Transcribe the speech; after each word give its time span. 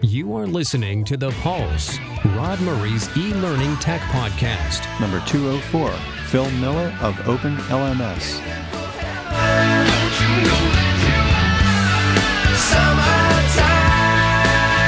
You 0.00 0.36
are 0.36 0.46
listening 0.46 1.02
to 1.06 1.16
The 1.16 1.32
Pulse, 1.42 1.98
Rod 2.26 2.60
Murray's 2.60 3.08
e 3.16 3.34
learning 3.34 3.76
tech 3.78 4.00
podcast. 4.02 4.86
Number 5.00 5.20
204, 5.26 5.90
Phil 6.26 6.48
Miller 6.52 6.96
of 7.00 7.18
Open 7.26 7.56
LMS. 7.66 8.38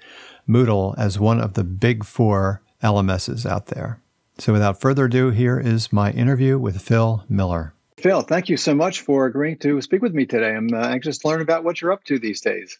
Moodle 0.48 0.94
as 0.98 1.18
one 1.18 1.40
of 1.40 1.52
the 1.52 1.64
big 1.64 2.04
four 2.04 2.62
LMSs 2.82 3.44
out 3.44 3.66
there. 3.66 4.00
So 4.38 4.54
without 4.54 4.80
further 4.80 5.04
ado, 5.04 5.28
here 5.30 5.60
is 5.60 5.92
my 5.92 6.10
interview 6.12 6.58
with 6.58 6.80
Phil 6.80 7.24
Miller. 7.28 7.74
Phil, 7.98 8.22
thank 8.22 8.48
you 8.48 8.56
so 8.56 8.74
much 8.74 9.02
for 9.02 9.26
agreeing 9.26 9.58
to 9.58 9.82
speak 9.82 10.00
with 10.00 10.14
me 10.14 10.24
today. 10.24 10.56
I'm 10.56 10.72
uh, 10.72 10.88
anxious 10.88 11.18
to 11.18 11.28
learn 11.28 11.42
about 11.42 11.64
what 11.64 11.82
you're 11.82 11.92
up 11.92 12.04
to 12.04 12.18
these 12.18 12.40
days. 12.40 12.78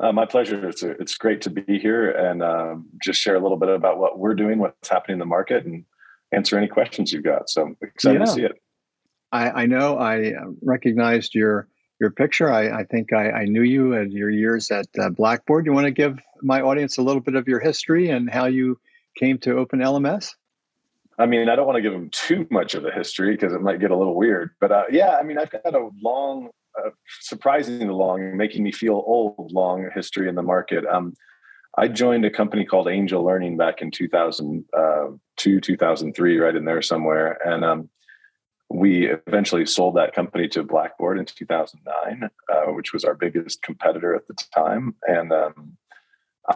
Uh, 0.00 0.12
my 0.12 0.24
pleasure. 0.24 0.68
It's 0.68 0.82
a, 0.82 0.90
it's 0.92 1.16
great 1.16 1.42
to 1.42 1.50
be 1.50 1.78
here 1.78 2.10
and 2.10 2.42
uh, 2.42 2.76
just 3.02 3.20
share 3.20 3.34
a 3.34 3.40
little 3.40 3.56
bit 3.56 3.68
about 3.68 3.98
what 3.98 4.18
we're 4.18 4.34
doing, 4.34 4.58
what's 4.58 4.88
happening 4.88 5.16
in 5.16 5.18
the 5.18 5.26
market, 5.26 5.64
and 5.64 5.84
answer 6.32 6.56
any 6.56 6.68
questions 6.68 7.12
you've 7.12 7.24
got. 7.24 7.50
So 7.50 7.74
excited 7.82 8.20
yeah. 8.20 8.24
to 8.24 8.30
see 8.30 8.42
it. 8.42 8.52
I, 9.32 9.50
I, 9.50 9.66
know 9.66 9.98
I 9.98 10.32
uh, 10.32 10.44
recognized 10.62 11.34
your 11.34 11.68
your 12.00 12.10
picture. 12.10 12.50
I, 12.50 12.80
I 12.80 12.84
think 12.84 13.12
I, 13.12 13.30
I, 13.30 13.44
knew 13.44 13.62
you 13.62 13.94
at 13.94 14.12
your 14.12 14.30
years 14.30 14.70
at 14.70 14.86
uh, 14.98 15.10
Blackboard. 15.10 15.66
You 15.66 15.72
want 15.72 15.86
to 15.86 15.90
give 15.90 16.18
my 16.42 16.60
audience 16.60 16.96
a 16.96 17.02
little 17.02 17.20
bit 17.20 17.34
of 17.34 17.48
your 17.48 17.58
history 17.58 18.08
and 18.08 18.30
how 18.30 18.46
you 18.46 18.78
came 19.18 19.38
to 19.38 19.58
Open 19.58 19.80
LMS? 19.80 20.34
I 21.18 21.26
mean, 21.26 21.48
I 21.48 21.56
don't 21.56 21.66
want 21.66 21.76
to 21.76 21.82
give 21.82 21.92
them 21.92 22.08
too 22.10 22.46
much 22.50 22.74
of 22.74 22.84
a 22.84 22.92
history 22.92 23.32
because 23.32 23.52
it 23.52 23.60
might 23.60 23.80
get 23.80 23.90
a 23.90 23.96
little 23.96 24.14
weird. 24.14 24.50
But 24.60 24.70
uh, 24.70 24.84
yeah, 24.90 25.16
I 25.16 25.24
mean, 25.24 25.38
I've 25.38 25.50
got 25.50 25.74
a 25.74 25.88
long 26.00 26.50
surprisingly 27.20 27.86
long, 27.86 28.36
making 28.36 28.62
me 28.62 28.72
feel 28.72 29.02
old, 29.06 29.50
long 29.52 29.88
history 29.94 30.28
in 30.28 30.34
the 30.34 30.42
market. 30.42 30.84
Um, 30.86 31.14
I 31.76 31.88
joined 31.88 32.24
a 32.24 32.30
company 32.30 32.64
called 32.64 32.88
Angel 32.88 33.24
Learning 33.24 33.56
back 33.56 33.80
in 33.80 33.90
2002, 33.90 34.66
uh, 34.76 35.60
2003, 35.62 36.38
right 36.38 36.56
in 36.56 36.64
there 36.64 36.82
somewhere. 36.82 37.38
And 37.46 37.64
um, 37.64 37.88
we 38.70 39.06
eventually 39.06 39.64
sold 39.64 39.96
that 39.96 40.14
company 40.14 40.48
to 40.48 40.62
Blackboard 40.62 41.18
in 41.18 41.24
2009, 41.24 42.30
uh, 42.52 42.72
which 42.72 42.92
was 42.92 43.04
our 43.04 43.14
biggest 43.14 43.62
competitor 43.62 44.14
at 44.14 44.26
the 44.26 44.34
time. 44.54 44.94
And 45.06 45.32
um, 45.32 45.76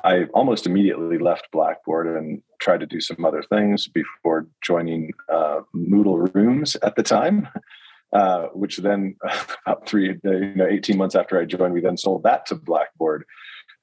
I 0.04 0.24
almost 0.34 0.66
immediately 0.66 1.18
left 1.18 1.50
Blackboard 1.52 2.06
and 2.16 2.42
tried 2.60 2.80
to 2.80 2.86
do 2.86 3.00
some 3.00 3.24
other 3.24 3.42
things 3.42 3.88
before 3.88 4.46
joining 4.62 5.12
uh, 5.28 5.60
Moodle 5.74 6.34
Rooms 6.34 6.76
at 6.76 6.96
the 6.96 7.02
time. 7.02 7.48
Uh, 8.12 8.48
which 8.48 8.76
then 8.78 9.16
about 9.66 9.86
three, 9.88 10.18
you 10.22 10.54
know, 10.54 10.66
18 10.66 10.98
months 10.98 11.14
after 11.14 11.40
I 11.40 11.46
joined, 11.46 11.72
we 11.72 11.80
then 11.80 11.96
sold 11.96 12.24
that 12.24 12.44
to 12.46 12.54
Blackboard. 12.54 13.24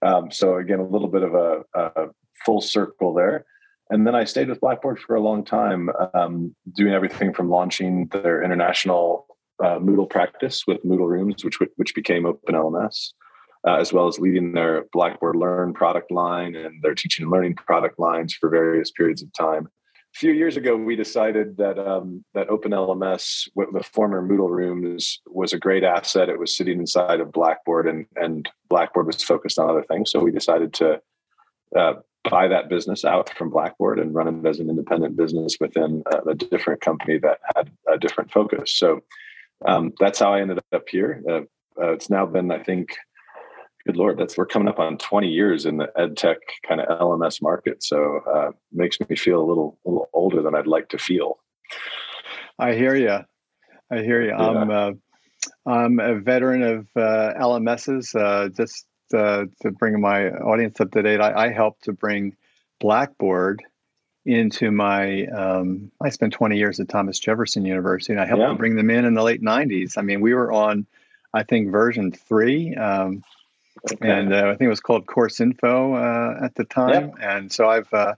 Um, 0.04 0.30
so 0.32 0.58
again, 0.58 0.80
a 0.80 0.88
little 0.88 1.08
bit 1.08 1.24
of 1.24 1.34
a, 1.34 1.64
a, 1.74 2.08
full 2.46 2.62
circle 2.62 3.14
there. 3.14 3.46
And 3.90 4.06
then 4.06 4.16
I 4.16 4.24
stayed 4.24 4.48
with 4.48 4.62
Blackboard 4.62 5.00
for 5.00 5.16
a 5.16 5.20
long 5.20 5.44
time, 5.44 5.90
um, 6.14 6.56
doing 6.74 6.94
everything 6.94 7.34
from 7.34 7.50
launching 7.50 8.08
their 8.12 8.44
international 8.44 9.26
uh, 9.64 9.80
Moodle 9.80 10.10
practice 10.10 10.64
with 10.68 10.84
Moodle 10.86 11.10
Rooms, 11.10 11.44
which 11.44 11.58
which 11.76 11.96
became 11.96 12.24
OpenLMS, 12.24 13.14
uh, 13.68 13.76
as 13.76 13.92
well 13.92 14.08
as 14.08 14.20
leading 14.20 14.54
their 14.54 14.86
Blackboard 14.94 15.36
Learn 15.36 15.74
product 15.74 16.12
line 16.12 16.56
and 16.56 16.82
their 16.82 16.94
teaching 16.94 17.24
and 17.24 17.32
learning 17.32 17.56
product 17.56 18.00
lines 18.00 18.34
for 18.34 18.50
various 18.50 18.92
periods 18.92 19.22
of 19.22 19.34
time 19.34 19.68
a 20.16 20.18
few 20.18 20.32
years 20.32 20.58
ago, 20.58 20.76
we 20.76 20.96
decided 20.96 21.58
that 21.58 21.78
um, 21.78 22.24
that 22.34 22.48
OpenLMS, 22.50 23.50
the 23.56 23.84
former 23.84 24.28
Moodle 24.28 24.50
Rooms, 24.50 25.22
was 25.28 25.54
a 25.54 25.60
great 25.60 25.84
asset. 25.84 26.30
It 26.30 26.40
was 26.40 26.56
sitting 26.56 26.80
inside 26.80 27.20
of 27.20 27.32
Blackboard, 27.32 27.88
and 27.88 28.06
and 28.16 28.50
Blackboard 28.70 29.06
was 29.06 29.24
focused 29.24 29.60
on 29.60 29.70
other 29.70 29.84
things. 29.84 30.12
So 30.12 30.20
we 30.20 30.32
decided 30.32 30.74
to 30.76 31.02
uh, 31.76 31.94
buy 32.30 32.48
that 32.48 32.70
business 32.70 33.06
out 33.06 33.30
from 33.38 33.50
Blackboard 33.50 34.00
and 34.00 34.14
run 34.14 34.28
it 34.28 34.48
as 34.48 34.60
an 34.60 34.70
independent 34.70 35.16
business 35.16 35.58
within 35.60 36.04
a, 36.12 36.30
a 36.30 36.36
different 36.36 36.82
company 36.82 37.20
that 37.20 37.40
had 37.56 37.70
a 37.92 37.98
different 37.98 38.32
focus. 38.32 38.74
So 38.74 39.02
um, 39.66 39.94
that's 40.00 40.20
how 40.20 40.34
I 40.34 40.42
ended 40.42 40.60
up 40.74 40.90
here. 40.90 41.24
Uh, 41.30 41.42
uh, 41.82 41.94
it's 41.94 42.10
now 42.10 42.26
been, 42.26 42.52
I 42.52 42.62
think, 42.62 42.98
good 43.90 43.98
lord 43.98 44.20
that's 44.20 44.38
we're 44.38 44.46
coming 44.46 44.68
up 44.68 44.78
on 44.78 45.00
20 45.00 45.28
years 45.28 45.66
in 45.66 45.78
the 45.78 45.92
ed 45.98 46.16
tech 46.16 46.38
kind 46.68 46.80
of 46.80 47.00
lms 47.00 47.42
market 47.42 47.82
so 47.82 48.20
uh, 48.32 48.52
makes 48.72 49.00
me 49.00 49.16
feel 49.16 49.42
a 49.42 49.48
little 49.48 49.80
a 49.84 49.90
little 49.90 50.10
older 50.14 50.44
than 50.44 50.54
i'd 50.54 50.68
like 50.68 50.90
to 50.90 51.00
feel 51.00 51.40
i 52.60 52.74
hear 52.74 52.96
you 52.96 53.18
i 53.92 53.98
hear 54.04 54.22
you 54.22 54.28
yeah. 54.28 54.38
i'm 54.38 54.70
uh, 54.70 54.92
i'm 55.66 56.00
a 56.00 56.20
veteran 56.20 56.62
of 56.62 56.88
uh, 56.96 57.34
lms's 57.42 58.14
uh, 58.14 58.48
just 58.56 58.86
uh, 59.16 59.46
to 59.60 59.72
bring 59.72 60.00
my 60.00 60.30
audience 60.30 60.80
up 60.80 60.92
to 60.92 61.02
date 61.02 61.20
I, 61.20 61.48
I 61.48 61.52
helped 61.52 61.86
to 61.86 61.94
bring 61.94 62.36
blackboard 62.80 63.64
into 64.24 64.70
my 64.70 65.26
um, 65.26 65.92
i 66.00 66.10
spent 66.10 66.34
20 66.34 66.60
years 66.60 66.80
at 66.80 66.90
thomas 66.90 67.18
jefferson 67.18 67.66
university 67.66 68.14
and 68.14 68.22
i 68.22 68.28
helped 68.28 68.42
yeah. 68.42 68.50
to 68.50 68.54
bring 68.54 68.76
them 68.76 68.92
in 68.92 69.06
in 69.06 69.16
the 69.16 69.24
late 69.24 69.42
90s 69.42 69.98
i 69.98 70.04
mean 70.04 70.22
we 70.22 70.36
were 70.36 70.52
on 70.52 70.86
i 71.34 71.42
think 71.42 71.72
version 71.72 72.12
three 72.12 72.76
um. 72.76 73.24
And 74.02 74.34
uh, 74.34 74.48
I 74.48 74.52
think 74.52 74.62
it 74.62 74.70
was 74.70 74.80
called 74.80 75.06
Course 75.06 75.40
Info 75.40 75.94
uh, 75.94 76.46
at 76.46 76.56
the 76.56 76.66
time. 76.66 77.14
And 77.22 77.52
so 77.52 77.70
I've 77.70 77.92
uh, 77.94 78.16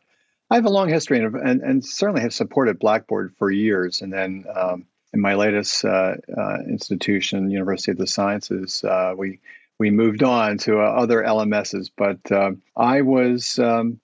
I 0.50 0.56
have 0.56 0.66
a 0.66 0.70
long 0.70 0.90
history 0.90 1.20
and, 1.20 1.36
and, 1.36 1.62
and 1.62 1.86
certainly 1.86 2.22
have 2.22 2.34
supported 2.34 2.80
Blackboard 2.80 3.34
for 3.38 3.50
years. 3.50 4.02
And 4.02 4.12
then 4.12 4.46
um, 4.54 4.86
in 5.14 5.22
my 5.22 5.36
latest 5.36 5.86
uh, 5.86 6.16
uh, 6.38 6.58
institution, 6.68 7.52
University 7.52 7.92
of 7.92 7.98
the 7.98 8.08
Sciences, 8.08 8.84
uh, 8.84 9.14
we 9.18 9.40
we 9.80 9.90
moved 9.90 10.24
on 10.24 10.58
to 10.60 10.80
other 10.80 11.24
LMSs. 11.24 11.90
But 11.96 12.32
um, 12.32 12.62
I 12.76 13.02
was 13.02 13.58
um, 13.60 14.00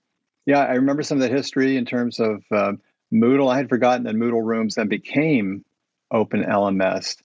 yeah, 0.45 0.59
I 0.59 0.75
remember 0.75 1.03
some 1.03 1.17
of 1.17 1.21
that 1.23 1.31
history 1.31 1.77
in 1.77 1.85
terms 1.85 2.19
of 2.19 2.43
Moodle. 3.13 3.51
I 3.51 3.57
had 3.57 3.69
forgotten 3.69 4.03
that 4.03 4.15
Moodle 4.15 4.43
Rooms 4.43 4.75
then 4.75 4.87
became 4.87 5.65
Open 6.11 6.43
LMS. 6.43 7.17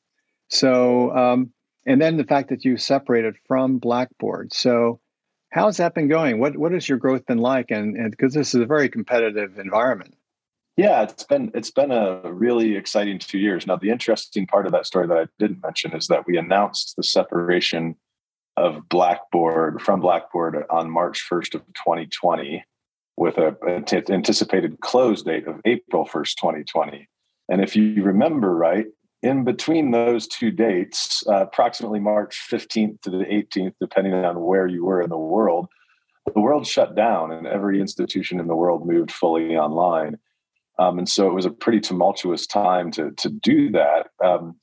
So 0.49 1.17
um, 1.17 1.53
and 1.87 2.01
then 2.01 2.17
the 2.17 2.25
fact 2.25 2.49
that 2.51 2.65
you 2.65 2.77
separated 2.77 3.37
from 3.47 3.79
Blackboard. 3.79 4.53
So, 4.55 5.01
how's 5.51 5.79
that 5.79 5.95
been 5.95 6.09
going? 6.09 6.39
What 6.39 6.57
what 6.57 6.73
has 6.73 6.89
your 6.89 6.99
growth 6.99 7.27
been 7.27 7.39
like? 7.39 7.71
And 7.71 8.11
because 8.11 8.35
this 8.35 8.55
is 8.55 8.61
a 8.61 8.67
very 8.67 8.89
competitive 8.89 9.59
environment. 9.59 10.15
Yeah, 10.77 11.03
it's 11.03 11.25
been 11.25 11.51
it's 11.55 11.71
been 11.71 11.91
a 11.91 12.33
really 12.33 12.77
exciting 12.77 13.19
two 13.19 13.39
years. 13.39 13.67
Now, 13.67 13.77
the 13.77 13.91
interesting 13.91 14.47
part 14.47 14.67
of 14.67 14.73
that 14.73 14.87
story 14.87 15.07
that 15.07 15.19
I 15.19 15.27
didn't 15.39 15.63
mention 15.63 15.95
is 15.95 16.07
that 16.07 16.27
we 16.27 16.39
announced 16.39 16.95
the 16.97 17.03
separation 17.03 17.97
of 18.57 18.89
Blackboard 18.89 19.83
from 19.83 20.01
Blackboard 20.01 20.65
on 20.71 20.91
March 20.91 21.27
1st 21.31 21.55
of 21.55 21.67
2020 21.75 22.65
with 23.17 23.39
a, 23.39 23.57
anticipated 24.11 24.81
close 24.81 25.23
date 25.23 25.47
of 25.47 25.61
April 25.65 26.07
1st, 26.07 26.35
2020. 26.37 27.09
And 27.49 27.63
if 27.63 27.77
you 27.77 28.03
remember 28.03 28.55
right, 28.55 28.87
in 29.23 29.45
between 29.45 29.93
those 29.93 30.27
two 30.27 30.51
dates, 30.51 31.23
uh, 31.29 31.43
approximately 31.43 32.01
March 32.01 32.47
15th 32.51 33.01
to 33.03 33.11
the 33.11 33.25
18th, 33.25 33.75
depending 33.81 34.15
on 34.15 34.41
where 34.41 34.67
you 34.67 34.85
were 34.85 35.01
in 35.01 35.11
the 35.11 35.19
world, 35.19 35.69
the 36.35 36.41
world 36.41 36.67
shut 36.67 36.95
down 36.95 37.33
and 37.33 37.47
every 37.47 37.81
institution 37.81 38.41
in 38.41 38.47
the 38.47 38.57
world 38.57 38.87
moved 38.87 39.11
fully 39.11 39.57
online. 39.57 40.19
Um, 40.79 40.99
and 40.99 41.09
so 41.09 41.29
it 41.29 41.35
was 41.35 41.47
a 41.47 41.51
pretty 41.51 41.81
tumultuous 41.81 42.47
time 42.47 42.91
to, 42.93 43.13
to 43.13 43.29
do 43.29 43.71
that. 43.71 44.09
Um, 44.25 44.57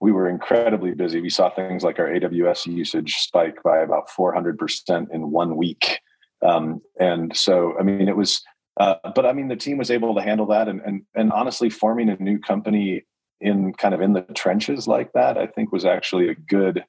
we 0.00 0.12
were 0.12 0.28
incredibly 0.28 0.92
busy. 0.92 1.20
We 1.20 1.30
saw 1.30 1.50
things 1.50 1.84
like 1.84 1.98
our 1.98 2.08
AWS 2.08 2.66
usage 2.66 3.16
spike 3.16 3.62
by 3.62 3.78
about 3.78 4.08
400% 4.08 5.10
in 5.12 5.30
one 5.30 5.56
week. 5.56 6.00
Um, 6.42 6.80
and 6.98 7.36
so, 7.36 7.74
I 7.78 7.82
mean, 7.82 8.08
it 8.08 8.16
was, 8.16 8.42
uh, 8.78 8.94
but 9.14 9.26
I 9.26 9.32
mean, 9.34 9.48
the 9.48 9.56
team 9.56 9.76
was 9.76 9.90
able 9.90 10.14
to 10.14 10.22
handle 10.22 10.46
that. 10.46 10.68
And, 10.68 10.80
and, 10.80 11.02
and 11.14 11.30
honestly, 11.32 11.68
forming 11.68 12.08
a 12.08 12.16
new 12.16 12.38
company 12.38 13.04
in 13.40 13.72
kind 13.72 13.94
of 13.94 14.00
in 14.00 14.12
the 14.12 14.22
trenches 14.34 14.86
like 14.86 15.12
that, 15.12 15.38
I 15.38 15.46
think 15.46 15.72
was 15.72 15.84
actually 15.84 16.28
a 16.28 16.34
good 16.34 16.84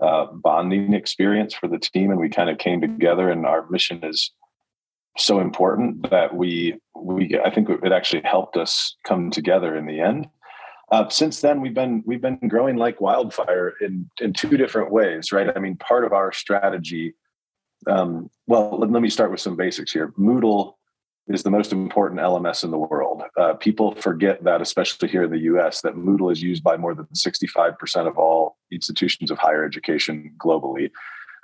uh, 0.00 0.26
bonding 0.26 0.94
experience 0.94 1.54
for 1.54 1.68
the 1.68 1.78
team. 1.78 2.10
And 2.10 2.20
we 2.20 2.28
kind 2.28 2.50
of 2.50 2.58
came 2.58 2.80
together, 2.80 3.30
and 3.30 3.46
our 3.46 3.68
mission 3.70 4.04
is 4.04 4.30
so 5.18 5.40
important 5.40 6.10
that 6.10 6.34
we 6.34 6.78
we 6.94 7.38
I 7.44 7.50
think 7.50 7.68
it 7.68 7.92
actually 7.92 8.22
helped 8.22 8.56
us 8.56 8.96
come 9.04 9.30
together 9.30 9.76
in 9.76 9.86
the 9.86 10.00
end. 10.00 10.28
Uh, 10.90 11.08
since 11.08 11.40
then, 11.40 11.60
we've 11.60 11.74
been 11.74 12.02
we've 12.04 12.20
been 12.20 12.38
growing 12.48 12.76
like 12.76 13.00
wildfire 13.00 13.74
in 13.80 14.10
in 14.20 14.32
two 14.32 14.56
different 14.56 14.90
ways, 14.90 15.32
right? 15.32 15.48
I 15.54 15.60
mean, 15.60 15.76
part 15.76 16.04
of 16.04 16.12
our 16.12 16.32
strategy. 16.32 17.14
Um, 17.86 18.28
well, 18.46 18.76
let, 18.78 18.90
let 18.90 19.00
me 19.00 19.08
start 19.08 19.30
with 19.30 19.40
some 19.40 19.56
basics 19.56 19.92
here. 19.92 20.12
Moodle 20.18 20.74
is 21.28 21.42
the 21.42 21.50
most 21.50 21.72
important 21.72 22.20
LMS 22.20 22.64
in 22.64 22.70
the 22.70 22.78
world. 22.78 23.22
Uh, 23.36 23.54
people 23.54 23.94
forget 23.94 24.42
that, 24.44 24.60
especially 24.60 25.08
here 25.08 25.24
in 25.24 25.30
the 25.30 25.38
US, 25.38 25.80
that 25.82 25.94
Moodle 25.94 26.32
is 26.32 26.42
used 26.42 26.62
by 26.62 26.76
more 26.76 26.94
than 26.94 27.06
65% 27.06 28.06
of 28.06 28.18
all 28.18 28.56
institutions 28.72 29.30
of 29.30 29.38
higher 29.38 29.64
education 29.64 30.34
globally. 30.38 30.90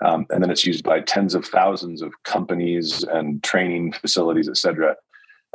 Um, 0.05 0.27
and 0.31 0.43
then 0.43 0.51
it's 0.51 0.67
used 0.67 0.85
by 0.85 1.01
tens 1.01 1.35
of 1.35 1.47
thousands 1.47 2.03
of 2.03 2.13
companies 2.25 3.03
and 3.05 3.43
training 3.43 3.93
facilities, 3.93 4.49
et 4.49 4.57
cetera. 4.57 4.97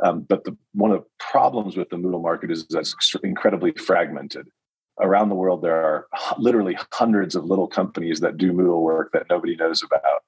Um, 0.02 0.22
but 0.22 0.44
the, 0.44 0.56
one 0.74 0.90
of 0.90 1.00
the 1.00 1.06
problems 1.18 1.76
with 1.76 1.88
the 1.90 1.96
Moodle 1.96 2.22
market 2.22 2.50
is 2.50 2.66
that 2.68 2.80
it's 2.80 3.14
incredibly 3.22 3.72
fragmented. 3.72 4.48
Around 5.00 5.28
the 5.28 5.36
world, 5.36 5.62
there 5.62 5.76
are 5.76 6.06
literally 6.38 6.76
hundreds 6.92 7.34
of 7.34 7.44
little 7.44 7.68
companies 7.68 8.20
that 8.20 8.36
do 8.36 8.52
Moodle 8.52 8.82
work 8.82 9.12
that 9.12 9.26
nobody 9.30 9.56
knows 9.56 9.82
about. 9.82 10.22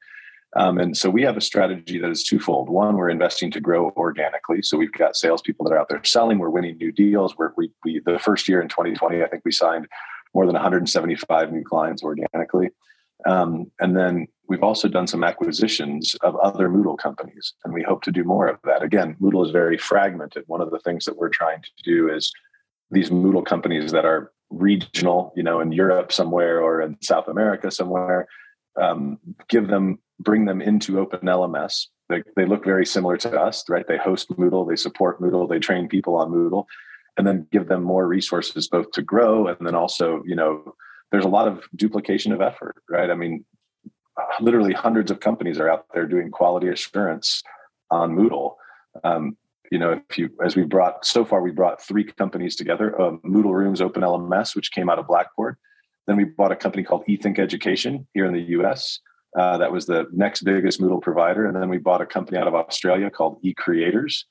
Um, 0.56 0.79
and 0.79 0.97
so 0.97 1.11
we 1.11 1.23
have 1.23 1.37
a 1.37 1.41
strategy 1.41 1.99
that 1.99 2.11
is 2.11 2.23
twofold. 2.23 2.69
One, 2.69 2.97
we're 2.97 3.11
investing 3.11 3.51
to 3.53 3.61
grow 3.61 3.91
organically. 3.97 4.62
So 4.62 4.77
we've 4.77 4.93
got 4.93 5.17
salespeople 5.17 5.65
that 5.65 5.75
are 5.75 5.79
out 5.79 5.89
there 5.89 6.03
selling. 6.05 6.39
We're 6.39 6.51
winning 6.51 6.77
new 6.77 6.93
deals. 6.93 7.37
We're, 7.37 7.53
we, 7.56 7.73
we 7.85 8.01
the 8.05 8.19
first 8.19 8.49
year 8.49 8.61
in 8.61 8.69
2020, 8.69 9.23
I 9.23 9.27
think 9.27 9.43
we 9.45 9.51
signed 9.51 9.89
more 10.33 10.47
than 10.47 10.55
175 10.55 11.53
new 11.53 11.65
clients 11.65 12.03
organically. 12.03 12.71
Um, 13.27 13.71
and 13.81 13.97
then 13.97 14.27
we've 14.49 14.62
also 14.62 14.89
done 14.89 15.06
some 15.06 15.25
acquisitions 15.25 16.15
of 16.23 16.37
other 16.37 16.69
Moodle 16.69 16.99
companies, 16.99 17.55
and 17.65 17.73
we 17.73 17.83
hope 17.83 18.03
to 18.03 18.12
do 18.12 18.25
more 18.25 18.47
of 18.47 18.59
that. 18.65 18.83
Again, 18.83 19.17
Moodle 19.21 19.45
is 19.45 19.50
very 19.50 19.79
fragmented. 19.79 20.45
One 20.47 20.61
of 20.61 20.71
the 20.71 20.81
things 20.81 21.05
that 21.07 21.17
we're 21.17 21.31
trying 21.31 21.62
to 21.62 21.71
do 21.85 22.12
is 22.12 22.33
these 22.91 23.11
Moodle 23.11 23.45
companies 23.45 23.93
that 23.93 24.05
are 24.05 24.33
regional, 24.50 25.33
you 25.37 25.43
know, 25.43 25.61
in 25.61 25.73
Europe 25.73 26.12
somewhere 26.12 26.61
or 26.61 26.83
in 26.83 26.97
South 27.00 27.29
America 27.29 27.71
somewhere, 27.71 28.29
um, 28.81 29.19
give 29.49 29.69
them 29.69 29.99
bring 30.21 30.44
them 30.44 30.62
into 30.62 31.00
Open 31.00 31.21
LMS. 31.21 31.87
They, 32.09 32.23
they 32.37 32.44
look 32.44 32.65
very 32.65 32.87
similar 32.87 33.17
to 33.19 33.41
us, 33.41 33.65
right? 33.69 33.87
They 33.87 33.97
host 33.97 34.31
Moodle, 34.31 34.69
they 34.69 34.76
support 34.76 35.21
Moodle, 35.21 35.49
they 35.49 35.59
train 35.59 35.88
people 35.88 36.17
on 36.17 36.31
Moodle, 36.31 36.67
and 37.17 37.26
then 37.26 37.47
give 37.50 37.69
them 37.69 37.82
more 37.82 38.06
resources 38.06 38.69
both 38.69 38.91
to 38.93 39.03
grow 39.03 39.49
and 39.49 39.67
then 39.67 39.75
also, 39.75 40.23
you 40.26 40.37
know, 40.37 40.75
there's 41.11 41.25
a 41.25 41.29
lot 41.29 41.49
of 41.49 41.65
duplication 41.76 42.32
of 42.32 42.41
effort, 42.41 42.76
right? 42.88 43.11
I 43.11 43.15
mean, 43.15 43.44
literally 44.41 44.73
hundreds 44.73 45.11
of 45.11 45.21
companies 45.21 45.59
are 45.59 45.69
out 45.69 45.87
there 45.94 46.06
doing 46.06 46.31
quality 46.31 46.69
assurance 46.69 47.43
on 47.91 48.17
Moodle. 48.17 48.55
Um, 49.03 49.37
you 49.71 49.79
know, 49.79 50.00
if 50.09 50.19
you, 50.19 50.31
as 50.44 50.56
we 50.56 50.65
brought 50.65 51.05
so 51.05 51.25
far, 51.25 51.41
we 51.41 51.50
brought 51.50 51.82
three 51.82 52.05
companies 52.05 52.56
together: 52.56 53.00
uh, 53.00 53.12
Moodle 53.25 53.55
Rooms 53.55 53.81
Open 53.81 54.03
LMS, 54.03 54.55
which 54.55 54.73
came 54.73 54.88
out 54.88 54.99
of 54.99 55.06
Blackboard. 55.06 55.56
Then 56.06 56.17
we 56.17 56.25
bought 56.25 56.53
a 56.53 56.56
company 56.56 56.83
called 56.83 57.05
eThink 57.09 57.39
Education 57.39 58.06
here 58.12 58.27
in 58.27 58.33
the 58.33 58.43
U.S. 58.59 59.01
Uh, 59.39 59.59
that 59.59 59.73
was 59.73 59.87
the 59.87 60.06
next 60.12 60.43
biggest 60.43 60.81
Moodle 60.81 61.03
provider. 61.03 61.47
And 61.47 61.56
then 61.56 61.69
we 61.69 61.79
bought 61.79 62.03
a 62.03 62.06
company 62.06 62.39
out 62.39 62.47
of 62.47 62.55
Australia 62.55 63.11
called 63.11 63.43
eCreators. 63.43 64.25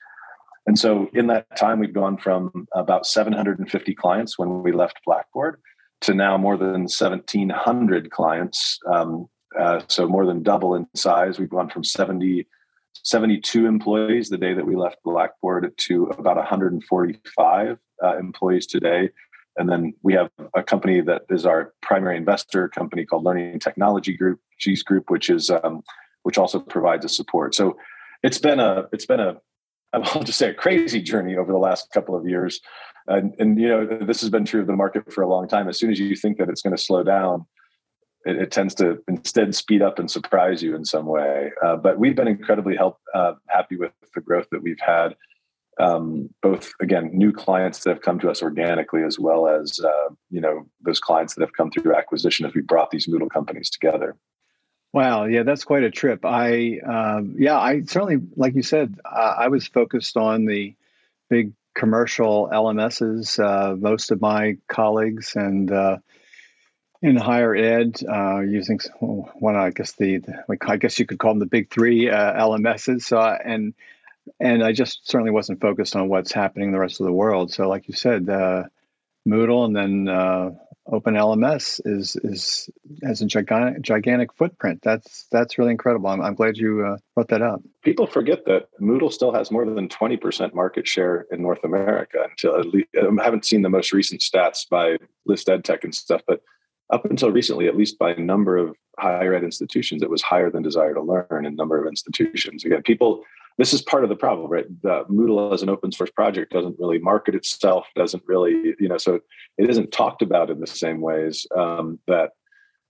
And 0.66 0.80
so 0.80 1.10
in 1.14 1.28
that 1.28 1.58
time, 1.58 1.80
we've 1.80 1.94
gone 1.94 2.18
from 2.18 2.68
about 2.74 3.06
750 3.06 3.96
clients 3.96 4.40
when 4.40 4.64
we 4.64 4.72
left 4.72 5.00
Blackboard 5.06 5.60
to 6.02 6.14
now 6.14 6.38
more 6.38 6.58
than 6.58 6.84
1,700 6.84 8.12
clients. 8.12 8.80
Um, 8.92 9.28
uh, 9.60 9.82
so 9.88 10.08
more 10.08 10.26
than 10.26 10.42
double 10.42 10.76
in 10.76 10.88
size. 10.96 11.38
We've 11.38 11.50
gone 11.50 11.70
from 11.70 11.84
70, 11.84 12.48
72 13.04 13.66
employees 13.66 14.30
the 14.30 14.38
day 14.38 14.54
that 14.54 14.66
we 14.66 14.76
left 14.76 14.98
Blackboard 15.04 15.72
to 15.78 16.06
about 16.06 16.38
145 16.38 17.78
uh, 18.04 18.18
employees 18.18 18.68
today. 18.68 19.10
And 19.58 19.70
then 19.70 19.94
we 20.02 20.14
have 20.14 20.30
a 20.56 20.64
company 20.64 21.02
that 21.02 21.24
is 21.30 21.46
our 21.46 21.74
primary 21.82 22.18
investor 22.18 22.68
company 22.70 23.06
called 23.06 23.24
Learning 23.24 23.60
Technology 23.60 24.16
Group, 24.16 24.40
G's 24.60 24.84
Group, 24.84 25.10
which 25.10 25.30
is 25.30 25.50
um, 25.50 25.84
which 26.24 26.38
also 26.38 26.60
provides 26.60 27.06
us 27.06 27.16
support. 27.16 27.54
So 27.54 27.78
it's 28.24 28.40
been 28.40 28.60
a 28.60 28.88
it's 28.92 29.06
been 29.06 29.20
a 29.20 29.38
I'll 29.94 30.24
just 30.24 30.40
say 30.40 30.50
a 30.50 30.54
crazy 30.54 31.02
journey 31.02 31.36
over 31.36 31.52
the 31.52 31.60
last 31.60 31.92
couple 31.92 32.16
of 32.16 32.28
years. 32.28 32.60
And, 33.06 33.36
and 33.38 33.60
you 33.60 33.68
know 33.68 33.86
this 33.86 34.22
has 34.22 34.30
been 34.30 34.46
true 34.46 34.62
of 34.62 34.68
the 34.68 34.76
market 34.76 35.12
for 35.12 35.22
a 35.22 35.28
long 35.28 35.48
time. 35.48 35.68
As 35.68 35.78
soon 35.78 35.92
as 35.92 36.00
you 36.00 36.16
think 36.16 36.38
that 36.38 36.50
it's 36.50 36.62
going 36.62 36.76
to 36.76 36.82
slow 36.82 37.04
down, 37.04 37.46
it, 38.26 38.38
it, 38.38 38.52
tends 38.52 38.74
to 38.76 39.04
instead 39.10 39.54
speed 39.54 39.82
up 39.82 40.00
and 40.00 40.10
surprise 40.10 40.64
you 40.64 40.74
in 40.74 40.86
some 40.86 41.06
way. 41.06 41.52
Uh, 41.62 41.76
but 41.76 42.00
we've 42.00 42.16
been 42.16 42.30
incredibly 42.30 42.78
help, 42.78 42.98
uh, 43.14 43.34
happy 43.50 43.76
with 43.76 43.92
the 44.16 44.22
growth 44.22 44.48
that 44.52 44.64
we've 44.64 44.80
had 44.80 45.16
um, 45.80 46.30
both 46.42 46.74
again 46.80 47.12
new 47.14 47.32
clients 47.32 47.80
that 47.84 47.92
have 47.92 48.02
come 48.02 48.20
to 48.20 48.30
us 48.30 48.42
organically 48.42 49.04
as 49.04 49.18
well 49.18 49.48
as 49.48 49.80
uh, 49.80 50.10
you 50.30 50.42
know 50.42 50.66
those 50.82 51.00
clients 51.00 51.36
that 51.36 51.42
have 51.42 51.54
come 51.54 51.72
through 51.72 51.96
acquisition 51.96 52.46
as 52.46 52.54
we 52.54 52.62
brought 52.62 52.92
these 52.92 53.08
Moodle 53.08 53.30
companies 53.30 53.70
together. 53.70 54.16
Wow, 54.92 55.26
yeah, 55.26 55.42
that's 55.42 55.64
quite 55.64 55.84
a 55.84 55.90
trip. 55.90 56.24
I 56.24 56.80
um, 56.86 57.36
yeah, 57.38 57.58
I 57.58 57.82
certainly 57.82 58.18
like 58.36 58.56
you 58.56 58.62
said, 58.62 59.00
uh, 59.04 59.36
I 59.38 59.48
was 59.48 59.68
focused 59.68 60.18
on 60.18 60.46
the 60.46 60.76
big 61.30 61.54
commercial 61.74 62.50
LMSs. 62.52 63.40
Uh, 63.40 63.76
most 63.76 64.12
of 64.12 64.22
my 64.22 64.58
colleagues 64.68 65.36
and 65.36 65.72
uh, 65.72 65.98
in 67.02 67.18
higher 67.18 67.56
ed 67.56 68.00
uh, 68.08 68.40
using 68.40 68.80
one, 69.00 69.56
I 69.56 69.72
guess 69.72 69.92
the, 69.94 70.20
the, 70.20 70.58
I 70.62 70.78
guess 70.78 70.98
you 71.00 71.06
could 71.06 71.20
call 71.20 71.32
them 71.32 71.40
the 71.40 71.46
big 71.46 71.70
three 71.70 72.10
uh, 72.10 72.34
LMSs. 72.34 73.12
And 73.44 73.74
and 74.40 74.64
I 74.64 74.72
just 74.72 75.10
certainly 75.10 75.32
wasn't 75.32 75.62
focused 75.62 75.96
on 75.96 76.10
what's 76.10 76.32
happening 76.32 76.70
in 76.70 76.74
the 76.74 76.80
rest 76.80 77.00
of 77.00 77.06
the 77.06 77.14
world. 77.14 77.52
So, 77.52 77.68
like 77.68 77.88
you 77.88 77.94
said, 77.94 78.30
uh, 78.30 78.64
Moodle 79.28 79.66
and 79.66 79.76
then 79.76 80.08
uh, 80.08 80.52
Open 80.86 81.14
LMS 81.14 81.80
is 81.86 82.18
is 82.24 82.70
has 83.04 83.22
a 83.22 83.26
gigantic 83.26 83.82
gigantic 83.82 84.34
footprint. 84.34 84.82
That's 84.84 85.28
that's 85.32 85.58
really 85.58 85.72
incredible. 85.72 86.10
I'm, 86.10 86.22
I'm 86.22 86.36
glad 86.36 86.58
you 86.58 86.86
uh, 86.86 86.98
brought 87.16 87.30
that 87.30 87.42
up. 87.42 87.62
People 87.84 88.06
forget 88.06 88.46
that 88.46 88.68
Moodle 88.82 89.12
still 89.12 89.34
has 89.34 89.50
more 89.50 89.66
than 89.66 89.88
20% 89.88 90.54
market 90.54 90.88
share 90.88 91.26
in 91.32 91.42
North 91.42 91.64
America. 91.64 92.26
Until 92.30 92.60
at 92.60 92.66
least, 92.68 92.90
I 92.98 93.24
haven't 93.24 93.46
seen 93.46 93.62
the 93.62 93.70
most 93.70 93.94
recent 93.94 94.20
stats 94.20 94.68
by 94.70 94.98
ListEdTech 95.28 95.86
and 95.86 95.96
stuff, 95.96 96.22
but 96.28 96.42
up 96.90 97.06
until 97.06 97.32
recently, 97.32 97.68
at 97.68 97.78
least 97.78 97.98
by 97.98 98.12
a 98.12 98.20
number 98.20 98.58
of 98.58 98.76
higher 99.00 99.34
ed 99.34 99.44
institutions, 99.44 100.04
it 100.04 100.10
was 100.10 100.22
higher 100.22 100.52
than 100.52 100.64
Desire2Learn 100.64 101.48
in 101.48 101.56
number 101.56 101.82
of 101.82 101.88
institutions. 101.88 102.66
Again, 102.66 102.84
people 102.84 103.24
this 103.58 103.74
is 103.74 103.82
part 103.82 104.04
of 104.04 104.10
the 104.10 104.16
problem, 104.16 104.50
right? 104.50 104.66
The 104.82 105.06
Moodle 105.10 105.54
as 105.54 105.62
an 105.62 105.70
open 105.70 105.92
source 105.92 106.12
project 106.12 106.52
doesn't 106.52 106.76
really 106.80 107.00
market 107.00 107.36
itself, 107.36 107.88
doesn't 107.96 108.24
really, 108.26 108.76
you 108.80 108.88
know, 108.88 108.98
so 108.98 109.20
it 109.58 109.70
isn't 109.70 109.92
talked 109.92 110.22
about 110.22 110.50
in 110.50 110.60
the 110.60 110.68
same 110.68 111.02
ways 111.02 111.46
um, 111.56 112.00
that 112.08 112.32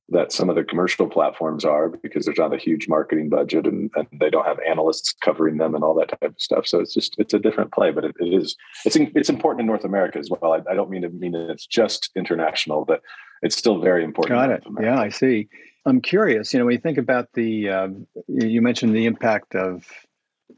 that 0.10 0.32
some 0.34 0.50
of 0.50 0.56
the 0.56 0.64
commercial 0.64 1.08
platforms 1.08 1.64
are 1.64 1.90
because 1.90 2.26
there's 2.26 2.38
not 2.38 2.54
a 2.54 2.58
huge 2.58 2.90
marketing 2.90 3.30
budget 3.30 3.66
and, 3.66 3.90
and 3.96 4.06
they 4.20 4.30
don't 4.30 4.46
have 4.46 4.60
analysts 4.68 5.14
covering 5.22 5.58
them 5.58 5.74
and 5.76 5.84
all 5.84 5.96
that 5.96 6.10
type 6.10 6.32
of 6.32 6.40
stuff. 6.40 6.68
So 6.68 6.80
it's 6.80 6.94
just 6.94 7.16
it's 7.18 7.34
a 7.34 7.40
different 7.40 7.72
play, 7.72 7.92
but 7.92 8.04
it, 8.04 8.16
it 8.20 8.34
is 8.34 8.56
it's 8.86 8.96
it's 8.96 9.30
important 9.30 9.62
in 9.62 9.68
North 9.68 9.86
America 9.86 10.20
as 10.20 10.30
well. 10.30 10.54
I, 10.54 10.72
I 10.72 10.76
don't 10.76 10.90
mean 10.90 11.04
to 11.04 11.10
mean 11.10 11.32
that 11.32 11.50
it's 11.50 11.66
just 11.66 12.10
international, 12.16 12.86
but 12.86 13.02
it's 13.42 13.56
still 13.56 13.80
very 13.80 14.04
important. 14.04 14.36
Got 14.36 14.52
it. 14.52 14.64
Yeah, 14.82 15.00
I 15.00 15.10
see. 15.10 15.48
I'm 15.86 16.02
curious. 16.02 16.54
You 16.54 16.60
know, 16.60 16.66
when 16.66 16.74
you 16.74 16.82
think 16.82 16.98
about 16.98 17.30
the 17.34 17.70
um, 17.70 18.08
you 18.28 18.62
mentioned 18.62 18.96
the 18.96 19.06
impact 19.06 19.56
of 19.56 19.86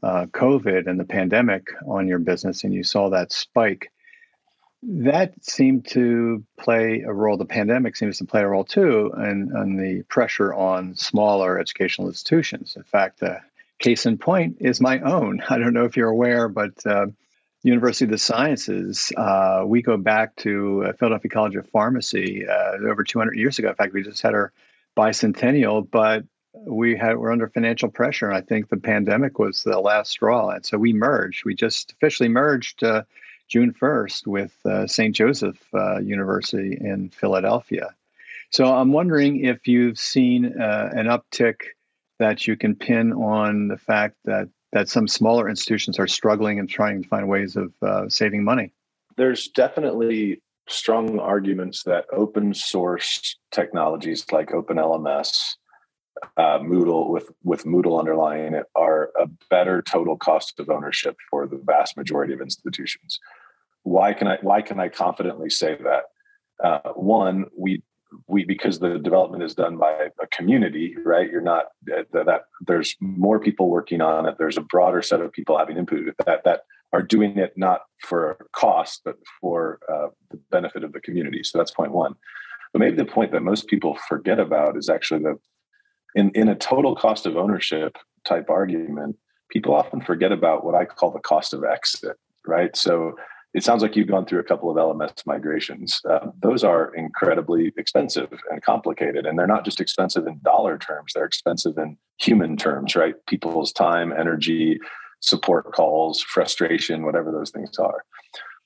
uh, 0.02 0.26
COVID 0.26 0.86
and 0.86 0.98
the 0.98 1.04
pandemic 1.04 1.68
on 1.86 2.08
your 2.08 2.18
business, 2.18 2.64
and 2.64 2.72
you 2.74 2.82
saw 2.82 3.10
that 3.10 3.32
spike 3.32 3.90
that 4.82 5.32
seemed 5.44 5.86
to 5.86 6.44
play 6.58 7.00
a 7.00 7.12
role. 7.12 7.36
The 7.36 7.44
pandemic 7.44 7.96
seems 7.96 8.18
to 8.18 8.24
play 8.24 8.42
a 8.42 8.48
role 8.48 8.64
too, 8.64 9.12
and, 9.16 9.78
the 9.78 10.02
pressure 10.08 10.54
on 10.54 10.94
smaller 10.94 11.58
educational 11.58 12.08
institutions. 12.08 12.76
In 12.76 12.84
fact, 12.84 13.22
uh, 13.22 13.38
case 13.78 14.06
in 14.06 14.18
point 14.18 14.58
is 14.60 14.80
my 14.80 15.00
own. 15.00 15.42
I 15.48 15.58
don't 15.58 15.74
know 15.74 15.84
if 15.84 15.96
you're 15.96 16.08
aware, 16.08 16.48
but 16.48 16.86
uh, 16.86 17.06
University 17.62 18.04
of 18.04 18.12
the 18.12 18.18
Sciences, 18.18 19.12
uh, 19.16 19.64
we 19.66 19.82
go 19.82 19.96
back 19.96 20.36
to 20.36 20.84
uh, 20.84 20.92
Philadelphia 20.92 21.30
College 21.30 21.56
of 21.56 21.68
Pharmacy 21.70 22.46
uh, 22.46 22.76
over 22.88 23.02
200 23.02 23.36
years 23.36 23.58
ago. 23.58 23.70
In 23.70 23.74
fact, 23.74 23.92
we 23.92 24.02
just 24.02 24.22
had 24.22 24.34
our 24.34 24.52
bicentennial, 24.96 25.88
but 25.90 26.24
we 26.64 26.96
had 26.96 27.18
we're 27.18 27.32
under 27.32 27.48
financial 27.48 27.88
pressure, 27.88 28.28
and 28.28 28.36
I 28.36 28.40
think 28.40 28.68
the 28.68 28.76
pandemic 28.76 29.38
was 29.38 29.62
the 29.62 29.80
last 29.80 30.10
straw. 30.10 30.50
And 30.50 30.64
so 30.64 30.78
we 30.78 30.92
merged. 30.92 31.44
We 31.44 31.54
just 31.54 31.92
officially 31.92 32.28
merged 32.28 32.82
uh, 32.82 33.02
June 33.48 33.72
1st 33.72 34.26
with 34.26 34.54
uh, 34.64 34.86
St. 34.86 35.14
Joseph 35.14 35.58
uh, 35.74 35.98
University 35.98 36.76
in 36.80 37.10
Philadelphia. 37.10 37.94
So 38.50 38.64
I'm 38.64 38.92
wondering 38.92 39.44
if 39.44 39.66
you've 39.66 39.98
seen 39.98 40.60
uh, 40.60 40.90
an 40.92 41.06
uptick 41.06 41.56
that 42.18 42.46
you 42.46 42.56
can 42.56 42.74
pin 42.74 43.12
on 43.12 43.68
the 43.68 43.76
fact 43.76 44.16
that 44.24 44.48
that 44.72 44.88
some 44.88 45.08
smaller 45.08 45.48
institutions 45.48 45.98
are 45.98 46.06
struggling 46.06 46.58
and 46.58 46.68
trying 46.68 47.02
to 47.02 47.08
find 47.08 47.28
ways 47.28 47.56
of 47.56 47.72
uh, 47.82 48.08
saving 48.08 48.44
money. 48.44 48.72
There's 49.16 49.48
definitely 49.48 50.42
strong 50.68 51.18
arguments 51.18 51.84
that 51.84 52.04
open 52.12 52.52
source 52.52 53.36
technologies 53.52 54.26
like 54.32 54.50
OpenLMS, 54.50 55.54
uh, 56.36 56.58
Moodle 56.58 57.10
with 57.10 57.30
with 57.42 57.64
Moodle 57.64 57.98
underlying 57.98 58.54
it 58.54 58.66
are 58.74 59.10
a 59.20 59.26
better 59.50 59.82
total 59.82 60.16
cost 60.16 60.58
of 60.60 60.70
ownership 60.70 61.16
for 61.30 61.46
the 61.46 61.60
vast 61.64 61.96
majority 61.96 62.32
of 62.32 62.40
institutions. 62.40 63.18
Why 63.82 64.12
can 64.12 64.28
I 64.28 64.38
why 64.42 64.62
can 64.62 64.80
I 64.80 64.88
confidently 64.88 65.50
say 65.50 65.76
that? 65.82 66.04
Uh, 66.62 66.92
one, 66.94 67.46
we 67.56 67.82
we 68.26 68.44
because 68.44 68.78
the 68.78 68.98
development 68.98 69.42
is 69.42 69.54
done 69.54 69.76
by 69.76 70.08
a 70.20 70.26
community, 70.28 70.94
right? 71.04 71.30
You're 71.30 71.40
not 71.40 71.66
that, 71.84 72.10
that 72.12 72.42
there's 72.66 72.96
more 73.00 73.38
people 73.38 73.68
working 73.68 74.00
on 74.00 74.26
it. 74.26 74.36
There's 74.38 74.56
a 74.56 74.62
broader 74.62 75.02
set 75.02 75.20
of 75.20 75.32
people 75.32 75.58
having 75.58 75.76
input 75.76 76.14
that 76.24 76.44
that 76.44 76.60
are 76.92 77.02
doing 77.02 77.36
it 77.36 77.52
not 77.56 77.80
for 78.00 78.48
cost 78.52 79.02
but 79.04 79.16
for 79.40 79.80
uh, 79.92 80.08
the 80.30 80.38
benefit 80.50 80.84
of 80.84 80.92
the 80.92 81.00
community. 81.00 81.42
So 81.42 81.58
that's 81.58 81.72
point 81.72 81.92
one. 81.92 82.14
But 82.72 82.80
maybe 82.80 82.96
the 82.96 83.04
point 83.04 83.32
that 83.32 83.42
most 83.42 83.68
people 83.68 83.98
forget 84.08 84.38
about 84.38 84.76
is 84.76 84.88
actually 84.88 85.22
the 85.22 85.38
in 86.16 86.30
in 86.30 86.48
a 86.48 86.56
total 86.56 86.96
cost 86.96 87.26
of 87.26 87.36
ownership 87.36 87.96
type 88.26 88.50
argument, 88.50 89.16
people 89.50 89.74
often 89.74 90.00
forget 90.00 90.32
about 90.32 90.64
what 90.64 90.74
I 90.74 90.84
call 90.84 91.12
the 91.12 91.20
cost 91.20 91.54
of 91.54 91.62
exit, 91.62 92.16
right? 92.44 92.74
So 92.74 93.14
it 93.54 93.62
sounds 93.62 93.82
like 93.82 93.94
you've 93.94 94.08
gone 94.08 94.26
through 94.26 94.40
a 94.40 94.44
couple 94.44 94.70
of 94.70 94.76
LMS 94.76 95.24
migrations. 95.24 96.00
Uh, 96.08 96.30
those 96.42 96.64
are 96.64 96.92
incredibly 96.94 97.72
expensive 97.76 98.28
and 98.50 98.62
complicated, 98.62 99.24
and 99.24 99.38
they're 99.38 99.46
not 99.46 99.64
just 99.64 99.80
expensive 99.80 100.26
in 100.26 100.40
dollar 100.42 100.78
terms; 100.78 101.12
they're 101.14 101.24
expensive 101.24 101.78
in 101.78 101.96
human 102.18 102.56
terms, 102.56 102.96
right? 102.96 103.14
People's 103.26 103.72
time, 103.72 104.12
energy, 104.12 104.80
support 105.20 105.72
calls, 105.72 106.20
frustration, 106.22 107.04
whatever 107.04 107.30
those 107.30 107.50
things 107.50 107.78
are. 107.78 108.04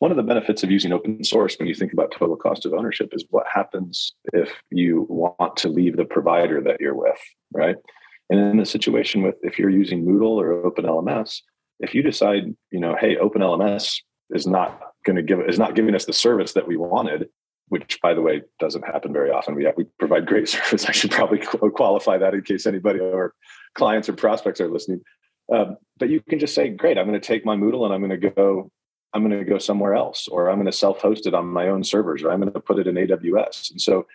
One 0.01 0.11
of 0.11 0.17
the 0.17 0.23
benefits 0.23 0.63
of 0.63 0.71
using 0.71 0.93
open 0.93 1.23
source 1.23 1.57
when 1.59 1.69
you 1.69 1.75
think 1.75 1.93
about 1.93 2.11
total 2.11 2.35
cost 2.35 2.65
of 2.65 2.73
ownership 2.73 3.11
is 3.13 3.27
what 3.29 3.47
happens 3.53 4.15
if 4.33 4.51
you 4.71 5.07
want 5.11 5.59
to 5.59 5.69
leave 5.69 5.97
the 5.99 6.07
provider 6.07 6.63
that 6.63 6.81
you're 6.81 6.97
with, 6.97 7.21
right? 7.53 7.77
And 8.31 8.41
in 8.41 8.57
the 8.57 8.65
situation 8.65 9.21
with 9.21 9.35
if 9.43 9.59
you're 9.59 9.69
using 9.69 10.05
Moodle 10.05 10.41
or 10.41 10.71
OpenLMS, 10.71 11.43
if 11.81 11.95
you 11.95 12.03
decide, 12.03 12.55
you 12.73 12.81
know, 12.81 12.97
hey, 12.99 13.17
OpenLMS 13.17 14.01
is 14.31 14.47
not 14.47 14.81
going 15.05 15.17
to 15.17 15.23
give 15.23 15.41
is 15.41 15.59
not 15.59 15.75
giving 15.75 15.95
us 15.95 16.07
the 16.07 16.13
service 16.13 16.55
that 16.55 16.67
we 16.67 16.77
wanted 16.77 17.29
which 17.69 18.01
by 18.03 18.13
the 18.13 18.21
way 18.21 18.43
doesn't 18.59 18.85
happen 18.85 19.13
very 19.13 19.31
often. 19.31 19.55
We 19.55 19.63
have, 19.63 19.75
we 19.77 19.85
provide 20.01 20.27
great 20.27 20.49
service. 20.57 20.87
I 20.87 20.91
should 20.91 21.13
probably 21.13 21.39
qualify 21.39 22.19
that 22.19 22.35
in 22.35 22.43
case 22.43 22.67
anybody 22.67 22.99
or 22.99 23.33
clients 23.75 24.09
or 24.09 24.13
prospects 24.13 24.61
are 24.61 24.69
listening. 24.69 25.03
Um, 25.53 25.77
but 25.97 26.09
you 26.09 26.21
can 26.21 26.39
just 26.39 26.55
say 26.55 26.69
great 26.69 26.97
i'm 26.97 27.07
going 27.09 27.21
to 27.21 27.27
take 27.27 27.45
my 27.45 27.57
moodle 27.57 27.85
and 27.85 27.93
i'm 27.93 28.01
going 28.01 28.21
to 28.21 28.31
go 28.31 28.71
i'm 29.15 29.27
going 29.27 29.39
to 29.39 29.45
go 29.45 29.59
somewhere 29.59 29.95
else 29.95 30.29
or 30.29 30.49
i'm 30.49 30.57
going 30.57 30.67
to 30.67 30.73
self-host 30.73 31.27
it 31.27 31.35
on 31.35 31.47
my 31.47 31.69
own 31.69 31.83
servers 31.85 32.23
or 32.23 32.31
i'm 32.31 32.41
going 32.41 32.53
to 32.53 32.61
put 32.61 32.79
it 32.79 32.87
in 32.87 32.95
aws 32.95 33.71
and 33.71 33.81
so 33.81 34.07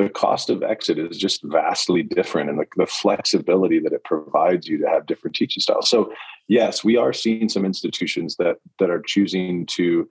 the 0.00 0.08
cost 0.08 0.48
of 0.48 0.62
exit 0.62 0.98
is 0.98 1.18
just 1.18 1.42
vastly 1.44 2.02
different 2.02 2.48
and 2.48 2.58
the, 2.58 2.66
the 2.76 2.86
flexibility 2.86 3.78
that 3.78 3.92
it 3.92 4.02
provides 4.04 4.66
you 4.66 4.78
to 4.78 4.88
have 4.88 5.06
different 5.06 5.36
teaching 5.36 5.60
styles. 5.60 5.88
So 5.88 6.12
yes 6.48 6.82
we 6.82 6.96
are 6.96 7.12
seeing 7.12 7.48
some 7.48 7.64
institutions 7.64 8.36
that 8.36 8.56
that 8.78 8.90
are 8.90 9.02
choosing 9.02 9.66
to 9.66 10.08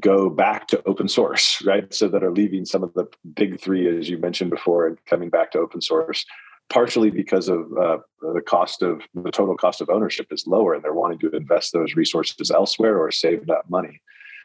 go 0.00 0.30
back 0.30 0.68
to 0.68 0.82
open 0.86 1.08
source 1.08 1.62
right? 1.66 1.92
So 1.92 2.08
that 2.08 2.22
are 2.22 2.32
leaving 2.32 2.64
some 2.64 2.84
of 2.84 2.94
the 2.94 3.06
big 3.34 3.60
three 3.60 3.98
as 3.98 4.08
you 4.08 4.18
mentioned 4.18 4.50
before 4.50 4.86
and 4.86 5.04
coming 5.06 5.30
back 5.30 5.50
to 5.52 5.58
open 5.58 5.80
source 5.80 6.24
partially 6.68 7.10
because 7.10 7.48
of 7.48 7.60
uh, 7.78 7.98
the 8.34 8.42
cost 8.44 8.82
of 8.82 9.02
the 9.14 9.30
total 9.30 9.56
cost 9.56 9.80
of 9.80 9.88
ownership 9.88 10.26
is 10.30 10.46
lower 10.46 10.74
and 10.74 10.82
they're 10.82 10.92
wanting 10.92 11.18
to 11.20 11.30
invest 11.30 11.72
those 11.72 11.94
resources 11.94 12.50
elsewhere 12.50 12.98
or 12.98 13.10
save 13.10 13.46
that 13.46 13.68
money. 13.70 14.00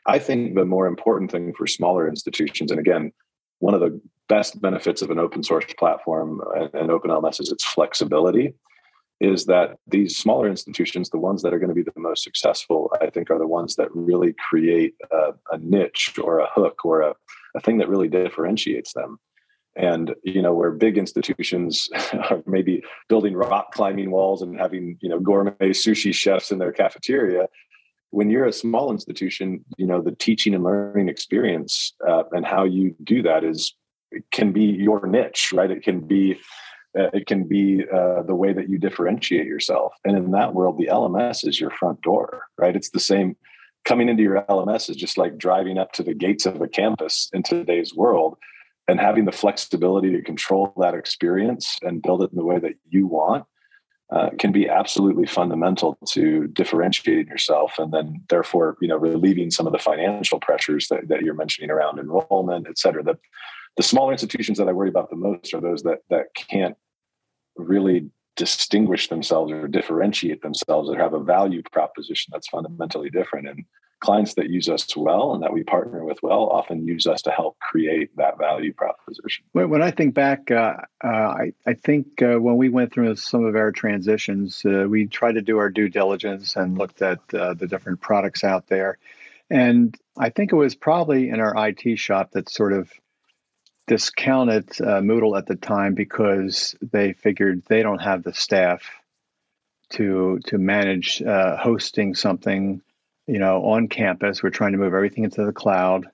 I 0.06 0.20
think 0.20 0.56
the 0.56 0.66
more 0.66 0.88
important 0.88 1.32
thing 1.32 1.54
for 1.54 1.68
smaller 1.68 2.08
institutions 2.08 2.72
and 2.72 2.80
again 2.80 3.12
one 3.60 3.76
of 3.76 3.80
the 3.80 4.02
best 4.28 4.60
benefits 4.60 5.04
of 5.04 5.12
an 5.12 5.20
open 5.20 5.44
source 5.44 5.66
platform 5.78 6.42
and 6.74 6.90
open 6.90 7.12
lms 7.12 7.40
is 7.40 7.52
its 7.52 7.64
flexibility 7.64 8.54
is 9.20 9.46
that 9.46 9.78
these 9.86 10.18
smaller 10.18 10.50
institutions 10.50 11.10
the 11.10 11.20
ones 11.20 11.44
that 11.44 11.54
are 11.54 11.60
going 11.60 11.70
to 11.70 11.76
be 11.76 11.84
the 11.84 11.92
most 11.98 12.24
successful 12.24 12.92
i 13.02 13.10
think 13.10 13.30
are 13.30 13.38
the 13.38 13.48
ones 13.48 13.76
that 13.76 13.90
really 13.94 14.34
create 14.50 14.96
a, 15.12 15.34
a 15.52 15.58
niche 15.60 16.14
or 16.24 16.40
a 16.40 16.50
hook 16.50 16.84
or 16.84 17.02
a, 17.02 17.14
a 17.56 17.62
thing 17.62 17.78
that 17.78 17.90
really 17.90 18.08
differentiates 18.08 18.94
them 18.94 19.20
and 19.76 20.14
you 20.24 20.42
know 20.42 20.54
where 20.54 20.72
big 20.72 20.98
institutions 20.98 21.90
are 22.14 22.44
maybe 22.46 22.84
building 23.08 23.34
rock 23.34 23.72
climbing 23.74 24.12
walls 24.12 24.42
and 24.42 24.60
having 24.60 24.98
you 25.02 25.10
know 25.10 25.20
gourmet 25.20 25.54
sushi 25.60 26.14
chefs 26.14 26.52
in 26.52 26.60
their 26.60 26.72
cafeteria 26.72 27.48
when 28.12 28.30
you're 28.30 28.46
a 28.46 28.54
small 28.54 28.92
institution, 28.92 29.64
you 29.78 29.88
know, 29.88 30.02
the 30.02 30.12
teaching 30.12 30.54
and 30.54 30.64
learning 30.64 31.10
experience 31.10 31.94
uh, 32.08 32.24
and 32.34 32.46
how 32.46 32.64
you 32.64 32.94
do 33.04 33.24
that 33.24 33.44
is 33.44 33.74
can 34.32 34.52
be 34.52 34.66
your 34.66 35.08
niche, 35.08 35.52
right? 35.54 35.72
It 35.72 35.82
can 35.82 36.02
be 36.02 36.40
uh, 36.98 37.08
it 37.14 37.26
can 37.26 37.48
be 37.48 37.86
uh, 37.92 38.22
the 38.24 38.36
way 38.36 38.52
that 38.52 38.70
you 38.70 38.78
differentiate 38.78 39.48
yourself. 39.48 39.94
And 40.04 40.18
in 40.18 40.32
that 40.32 40.54
world, 40.54 40.78
the 40.78 40.88
LMS 40.88 41.48
is 41.48 41.60
your 41.60 41.70
front 41.72 42.02
door, 42.02 42.48
right? 42.58 42.76
It's 42.76 42.90
the 42.90 43.00
same. 43.00 43.38
Coming 43.86 44.10
into 44.10 44.22
your 44.22 44.44
LMS 44.44 44.90
is 44.90 44.98
just 44.98 45.18
like 45.18 45.38
driving 45.38 45.78
up 45.78 45.94
to 45.94 46.04
the 46.04 46.14
gates 46.14 46.46
of 46.46 46.62
a 46.62 46.68
campus 46.68 47.30
in 47.34 47.44
today's 47.44 47.96
world 47.96 48.38
and 48.92 49.00
having 49.00 49.26
the 49.26 49.32
flexibility 49.32 50.12
to 50.12 50.22
control 50.22 50.74
that 50.78 50.94
experience 50.94 51.78
and 51.82 52.02
build 52.02 52.22
it 52.22 52.32
in 52.32 52.38
the 52.38 52.46
way 52.46 52.60
that 52.60 52.76
you 52.90 53.08
want 53.08 53.46
uh, 54.12 54.30
can 54.38 54.52
be 54.52 54.68
absolutely 54.68 55.26
fundamental 55.26 55.98
to 56.06 56.48
differentiating 56.48 57.28
yourself 57.28 57.80
and 57.80 57.94
then 57.94 58.22
therefore 58.30 58.78
you 58.82 58.88
know 58.88 58.98
relieving 58.98 59.50
some 59.50 59.66
of 59.66 59.74
the 59.74 59.80
financial 59.80 60.40
pressures 60.40 60.88
that, 60.90 61.08
that 61.08 61.22
you're 61.22 61.34
mentioning 61.34 61.72
around 61.72 61.98
enrollment 61.98 62.68
et 62.70 62.78
cetera. 62.78 63.02
The, 63.04 63.18
the 63.78 63.84
smaller 63.84 64.12
institutions 64.12 64.58
that 64.58 64.68
i 64.68 64.74
worry 64.74 64.90
about 64.90 65.10
the 65.10 65.16
most 65.16 65.54
are 65.54 65.62
those 65.62 65.84
that 65.84 66.00
that 66.10 66.26
can't 66.36 66.76
really 67.56 68.10
distinguish 68.36 69.08
themselves 69.08 69.52
or 69.52 69.68
differentiate 69.68 70.42
themselves 70.42 70.90
or 70.90 70.98
have 70.98 71.14
a 71.14 71.20
value 71.20 71.62
proposition 71.72 72.32
that's 72.32 72.48
fundamentally 72.48 73.10
different. 73.10 73.48
And 73.48 73.66
clients 74.02 74.34
that 74.34 74.50
use 74.50 74.68
us 74.68 74.98
well 74.98 75.34
and 75.34 75.44
that 75.44 75.54
we 75.54 75.64
partner 75.64 76.04
with 76.04 76.22
well 76.22 76.50
often 76.50 76.86
use 76.86 77.06
us 77.08 77.22
to 77.22 77.32
help 77.32 77.58
create 77.60 78.10
that 78.18 78.38
value 78.38 78.74
proposition. 78.74 79.46
When 79.54 79.82
I 79.82 79.92
think 79.92 80.16
back, 80.16 80.52
uh, 80.52 80.74
uh, 81.04 81.08
I, 81.08 81.54
I, 81.66 81.74
think 81.76 82.22
uh, 82.22 82.38
when 82.38 82.58
we 82.58 82.68
went 82.70 82.92
through 82.92 83.16
some 83.16 83.46
of 83.46 83.56
our 83.56 83.72
transitions, 83.72 84.64
uh, 84.66 84.86
we 84.90 85.06
tried 85.06 85.34
to 85.34 85.42
do 85.42 85.60
our 85.60 85.70
due 85.70 85.88
diligence 85.88 86.56
and 86.56 86.78
looked 86.78 87.02
at 87.02 87.20
uh, 87.34 87.54
the 87.54 87.68
different 87.68 88.02
products 88.02 88.44
out 88.44 88.68
there. 88.68 88.98
And 89.50 89.96
I 90.18 90.30
think 90.30 90.52
it 90.52 90.56
was 90.56 90.76
probably 90.76 91.30
in 91.30 91.40
our 91.40 91.54
IT 91.68 92.00
shop 92.00 92.32
that 92.32 92.50
sort 92.50 92.74
of 92.74 92.92
discounted 93.86 94.70
uh, 94.82 95.02
Moodle 95.02 95.38
at 95.38 95.46
the 95.46 95.56
time 95.56 95.94
because 95.94 96.76
they 96.82 97.14
figured 97.14 97.64
they 97.68 97.84
don't 97.84 98.02
have 98.02 98.24
the 98.24 98.34
staff 98.34 98.82
to 99.92 100.40
to 100.46 100.58
manage 100.58 101.22
hosting 101.26 102.16
something 102.16 102.82
you 103.32 103.40
know, 103.40 103.64
on 103.64 103.88
campus. 103.88 104.44
We're 104.44 104.50
trying 104.50 104.74
to 104.74 104.78
move 104.78 104.94
everything 104.94 105.24
into 105.24 105.46
the 105.46 105.54
cloud. 105.54 106.06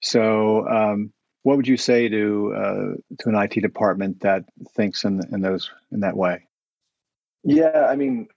So 0.00 0.66
um, 0.68 1.12
what 1.42 1.56
would 1.56 1.66
you 1.66 1.76
say 1.76 2.08
to 2.08 2.54
uh, 2.56 3.14
to 3.18 3.28
an 3.28 3.34
IT 3.34 3.60
department 3.60 4.20
that 4.20 4.44
thinks 4.76 5.04
in 5.04 5.20
in 5.32 5.40
those 5.40 5.70
in 5.90 6.00
that 6.00 6.16
way? 6.16 6.46
Yeah, 7.42 7.88
I 7.90 7.96
mean, 7.96 8.28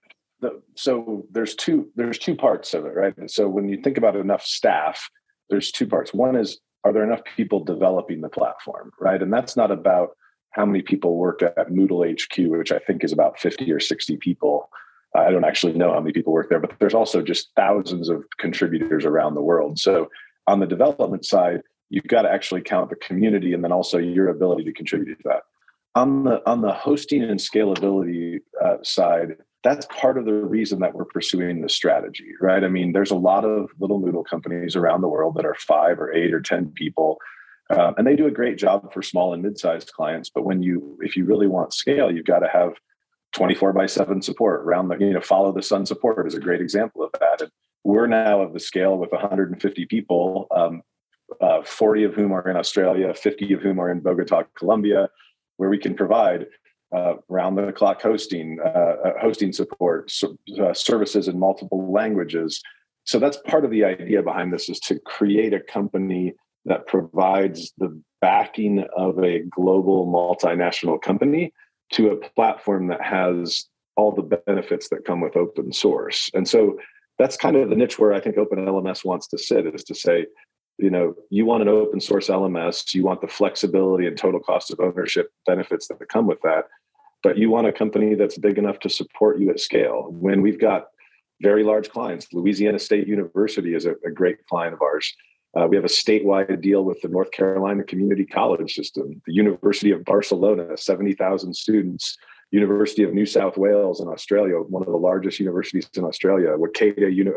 the, 0.42 0.60
so 0.74 1.28
there's 1.30 1.54
two 1.54 1.92
there's 1.96 2.18
two 2.18 2.36
parts 2.36 2.74
of 2.74 2.86
it, 2.86 2.96
right? 2.96 3.14
So 3.30 3.48
when 3.48 3.70
you 3.70 3.80
think 3.80 4.00
about 4.00 4.16
enough 4.16 4.44
staff, 4.44 5.08
there's 5.52 5.72
two 5.72 5.86
parts. 5.86 6.12
One 6.12 6.36
is 6.36 6.60
are 6.84 6.92
there 6.92 7.04
enough 7.04 7.22
people 7.38 7.64
developing 7.64 8.22
the 8.22 8.30
platform, 8.30 8.92
right? 9.00 9.22
And 9.22 9.32
that's 9.32 9.56
not 9.56 9.70
about 9.70 10.18
how 10.50 10.66
many 10.66 10.82
people 10.82 11.18
work 11.18 11.44
at 11.44 11.70
Moodle 11.70 12.10
HQ, 12.12 12.50
which 12.50 12.72
I 12.72 12.80
think 12.80 13.04
is 13.04 13.12
about 13.12 13.38
50 13.38 13.72
or 13.72 13.80
60 13.80 14.18
people. 14.18 14.70
I 15.16 15.32
don't 15.32 15.46
actually 15.46 15.74
know 15.74 15.94
how 15.94 16.00
many 16.00 16.14
people 16.14 16.34
work 16.34 16.50
there, 16.50 16.60
but 16.60 16.74
there's 16.80 16.94
also 16.94 17.22
just 17.22 17.50
thousands 17.56 18.10
of 18.10 18.26
contributors 18.38 19.06
around 19.06 19.36
the 19.36 19.42
world. 19.42 19.80
So 19.80 20.10
on 20.48 20.60
the 20.60 20.68
development 20.68 21.26
side, 21.26 21.62
you've 21.90 22.08
got 22.08 22.24
to 22.24 22.32
actually 22.32 22.62
count 22.62 22.90
the 22.90 22.96
community 22.96 23.54
and 23.54 23.64
then 23.64 23.72
also 23.72 23.98
your 23.98 24.30
ability 24.30 24.64
to 24.66 24.74
contribute 24.74 25.18
to 25.18 25.24
that. 25.26 25.44
On 25.96 26.26
the 26.26 26.42
on 26.50 26.62
the 26.62 26.74
hosting 26.74 27.24
and 27.24 27.40
scalability 27.40 28.40
uh, 28.62 28.78
side, 28.84 29.38
that's 29.64 29.88
part 29.90 30.18
of 30.18 30.26
the 30.26 30.34
reason 30.34 30.80
that 30.80 30.94
we're 30.94 31.06
pursuing 31.06 31.62
the 31.62 31.70
strategy, 31.70 32.32
right? 32.42 32.64
I 32.64 32.68
mean, 32.68 32.92
there's 32.92 33.12
a 33.12 33.16
lot 33.16 33.46
of 33.46 33.70
little 33.80 34.02
Moodle 34.02 34.26
companies 34.26 34.76
around 34.76 35.02
the 35.02 35.08
world 35.08 35.36
that 35.36 35.46
are 35.46 35.56
five 35.56 36.00
or 36.00 36.14
eight 36.14 36.34
or 36.34 36.42
ten 36.42 36.72
people, 36.72 37.18
uh, 37.70 37.94
and 37.98 38.06
they 38.06 38.16
do 38.16 38.28
a 38.28 38.32
great 38.32 38.58
job 38.58 38.92
for 38.94 39.02
small 39.02 39.34
and 39.34 39.42
mid-sized 39.42 39.94
clients. 39.94 40.30
But 40.30 40.44
when 40.44 40.62
you, 40.62 41.00
if 41.02 41.16
you 41.16 41.24
really 41.26 41.48
want 41.48 41.74
scale, 41.74 42.12
you've 42.12 42.26
got 42.26 42.40
to 42.40 42.50
have 42.50 42.74
24 43.36 43.74
by 43.74 43.86
7 43.86 44.22
support 44.22 44.62
around 44.62 44.88
the 44.88 44.98
you 44.98 45.14
know 45.14 45.22
follow 45.22 45.52
the 45.52 45.62
sun 45.62 45.86
support 45.86 46.26
is 46.26 46.34
a 46.34 46.40
great 46.40 46.62
example 46.62 47.04
of 47.04 47.12
that 47.20 47.42
and 47.42 47.52
we're 47.84 48.08
now 48.08 48.42
of 48.42 48.54
the 48.54 48.60
scale 48.60 48.98
with 48.98 49.12
150 49.12 49.86
people 49.86 50.48
um, 50.56 50.82
uh, 51.42 51.64
40 51.64 52.04
of 52.06 52.14
whom 52.14 52.32
are 52.32 52.48
in 52.50 52.58
Australia, 52.58 53.14
50 53.14 53.54
of 53.54 53.62
whom 53.62 53.80
are 53.80 53.92
in 53.92 54.00
Bogota, 54.00 54.44
Colombia, 54.58 55.10
where 55.58 55.70
we 55.70 55.78
can 55.78 55.96
provide 55.96 56.46
uh, 56.96 57.16
round 57.30 57.58
the 57.58 57.72
clock 57.72 58.02
hosting, 58.02 58.60
uh, 58.64 58.68
uh 58.68 59.14
hosting 59.20 59.52
support, 59.52 60.10
so, 60.12 60.38
uh, 60.62 60.74
services 60.74 61.28
in 61.28 61.38
multiple 61.38 61.92
languages. 61.92 62.62
So 63.04 63.20
that's 63.20 63.38
part 63.38 63.66
of 63.66 63.72
the 63.72 63.84
idea 63.84 64.24
behind 64.24 64.54
this 64.54 64.70
is 64.70 64.80
to 64.82 65.00
create 65.00 65.54
a 65.54 65.60
company 65.60 66.34
that 66.66 66.88
provides 66.88 67.74
the 67.78 68.02
backing 68.22 68.86
of 68.96 69.24
a 69.24 69.42
global 69.52 70.08
multinational 70.08 71.02
company 71.02 71.54
to 71.94 72.10
a 72.10 72.18
platform 72.18 72.88
that 72.88 73.02
has 73.02 73.66
all 73.96 74.12
the 74.12 74.40
benefits 74.46 74.90
that 74.90 75.06
come 75.06 75.22
with 75.22 75.38
open 75.38 75.72
source. 75.72 76.30
And 76.34 76.48
so 76.48 76.78
that's 77.18 77.38
kind 77.38 77.56
of 77.56 77.70
the 77.70 77.76
niche 77.76 77.98
where 77.98 78.14
I 78.14 78.20
think 78.20 78.38
Open 78.38 78.60
LMS 78.60 79.06
wants 79.06 79.28
to 79.28 79.38
sit 79.38 79.66
is 79.68 79.84
to 79.86 79.96
say, 79.96 80.26
you 80.78 80.90
know 80.90 81.16
you 81.30 81.46
want 81.46 81.62
an 81.62 81.70
open 81.70 82.00
source 82.00 82.28
lms 82.28 82.94
you 82.94 83.04
want 83.04 83.22
the 83.22 83.28
flexibility 83.28 84.08
and 84.08 84.18
total 84.18 84.40
cost 84.40 84.72
of 84.72 84.80
ownership 84.80 85.32
benefits 85.46 85.88
that 85.88 85.98
come 86.10 86.28
with 86.28 86.42
that 86.42 86.66
but 87.24 87.38
you 87.38 87.50
want 87.50 87.68
a 87.68 87.74
company 87.74 88.16
that's 88.16 88.38
big 88.38 88.58
enough 88.58 88.80
to 88.80 88.90
support 88.90 89.40
you 89.40 89.50
at 89.50 89.60
scale 89.60 90.08
when 90.12 90.42
we've 90.42 90.60
got 90.60 90.88
very 91.42 91.64
large 91.64 91.90
clients 91.90 92.28
louisiana 92.34 92.80
state 92.80 93.08
university 93.08 93.74
is 93.74 93.86
a, 93.86 93.96
a 94.06 94.12
great 94.12 94.46
client 94.48 94.74
of 94.74 94.82
ours 94.82 95.14
uh, 95.56 95.66
we 95.68 95.76
have 95.76 95.86
a 95.86 95.90
statewide 95.90 96.62
deal 96.62 96.84
with 96.84 97.00
the 97.02 97.08
north 97.08 97.32
carolina 97.32 97.84
community 97.84 98.26
college 98.26 98.74
system 98.74 99.22
the 99.26 99.34
university 99.34 99.92
of 99.92 100.04
barcelona 100.06 100.78
70000 100.78 101.54
students 101.54 102.18
university 102.52 103.04
of 103.04 103.14
new 103.14 103.26
south 103.26 103.58
wales 103.58 104.00
in 104.00 104.08
australia 104.08 104.56
one 104.58 104.84
of 104.84 104.92
the 104.92 104.98
largest 104.98 105.40
universities 105.40 105.90
in 105.96 106.04
australia 106.04 106.50
waseda, 106.58 107.14
Uni- 107.14 107.32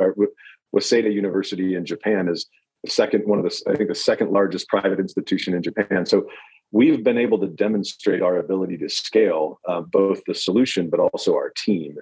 waseda 0.74 1.12
university 1.12 1.74
in 1.74 1.84
japan 1.84 2.28
is 2.28 2.46
the 2.84 2.90
second 2.90 3.26
one 3.26 3.38
of 3.38 3.44
the 3.44 3.62
I 3.70 3.74
think 3.74 3.88
the 3.88 3.94
second 3.94 4.30
largest 4.30 4.68
private 4.68 5.00
institution 5.00 5.54
in 5.54 5.62
Japan. 5.62 6.06
So 6.06 6.28
we've 6.70 7.02
been 7.02 7.18
able 7.18 7.38
to 7.40 7.48
demonstrate 7.48 8.22
our 8.22 8.38
ability 8.38 8.76
to 8.78 8.88
scale 8.88 9.60
uh, 9.66 9.80
both 9.80 10.22
the 10.26 10.34
solution 10.34 10.90
but 10.90 11.00
also 11.00 11.34
our 11.34 11.52
team 11.56 11.96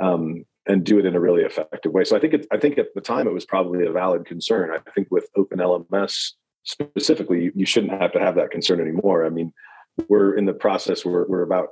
um, 0.00 0.44
and 0.66 0.84
do 0.84 0.98
it 0.98 1.06
in 1.06 1.16
a 1.16 1.20
really 1.20 1.42
effective 1.42 1.92
way. 1.92 2.04
So 2.04 2.16
I 2.16 2.20
think 2.20 2.34
I 2.52 2.58
think 2.58 2.78
at 2.78 2.94
the 2.94 3.00
time 3.00 3.26
it 3.26 3.32
was 3.32 3.44
probably 3.44 3.86
a 3.86 3.92
valid 3.92 4.26
concern. 4.26 4.70
I 4.70 4.90
think 4.90 5.08
with 5.10 5.28
Open 5.36 5.58
LMS 5.58 6.32
specifically, 6.64 7.50
you 7.54 7.66
shouldn't 7.66 8.00
have 8.00 8.12
to 8.12 8.20
have 8.20 8.34
that 8.36 8.50
concern 8.50 8.80
anymore. 8.80 9.24
I 9.24 9.30
mean, 9.30 9.52
we're 10.08 10.34
in 10.34 10.44
the 10.44 10.52
process. 10.52 11.04
We're 11.04 11.26
we're 11.26 11.42
about 11.42 11.68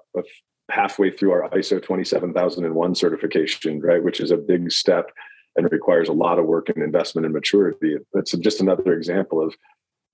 halfway 0.71 1.11
through 1.11 1.33
our 1.33 1.49
ISO 1.51 1.83
27001 1.83 2.95
certification, 2.95 3.81
right, 3.81 4.03
which 4.03 4.21
is 4.21 4.31
a 4.31 4.37
big 4.37 4.71
step 4.71 5.11
and 5.57 5.71
requires 5.73 6.09
a 6.09 6.13
lot 6.13 6.39
of 6.39 6.47
work 6.47 6.69
and 6.69 6.83
investment 6.83 7.25
and 7.25 7.35
maturity. 7.35 7.97
It's 8.15 8.33
just 8.33 8.61
another 8.61 8.93
example 8.93 9.43
of 9.43 9.55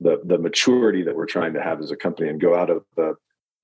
the 0.00 0.20
the 0.24 0.38
maturity 0.38 1.02
that 1.02 1.14
we're 1.14 1.26
trying 1.26 1.54
to 1.54 1.62
have 1.62 1.80
as 1.80 1.90
a 1.90 1.96
company 1.96 2.28
and 2.28 2.40
go 2.40 2.56
out 2.56 2.70
of 2.70 2.84
the 2.96 3.14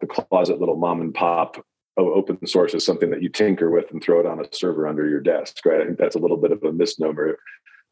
the 0.01 0.07
closet 0.07 0.61
little 0.61 0.77
mom 0.77 1.01
and 1.01 1.13
pop 1.13 1.65
open 2.09 2.45
source 2.47 2.75
is 2.75 2.85
something 2.85 3.11
that 3.11 3.23
you 3.23 3.29
tinker 3.29 3.71
with 3.71 3.91
and 3.91 4.03
throw 4.03 4.21
it 4.21 4.27
on 4.27 4.41
a 4.41 4.49
server 4.53 4.87
under 4.87 5.09
your 5.09 5.21
desk, 5.21 5.65
right? 5.65 5.81
I 5.81 5.85
think 5.85 5.99
that's 5.99 6.17
a 6.17 6.21
little 6.21 6.37
bit 6.37 6.53
of 6.53 6.63
a 6.63 6.73
misnomer. 6.73 7.39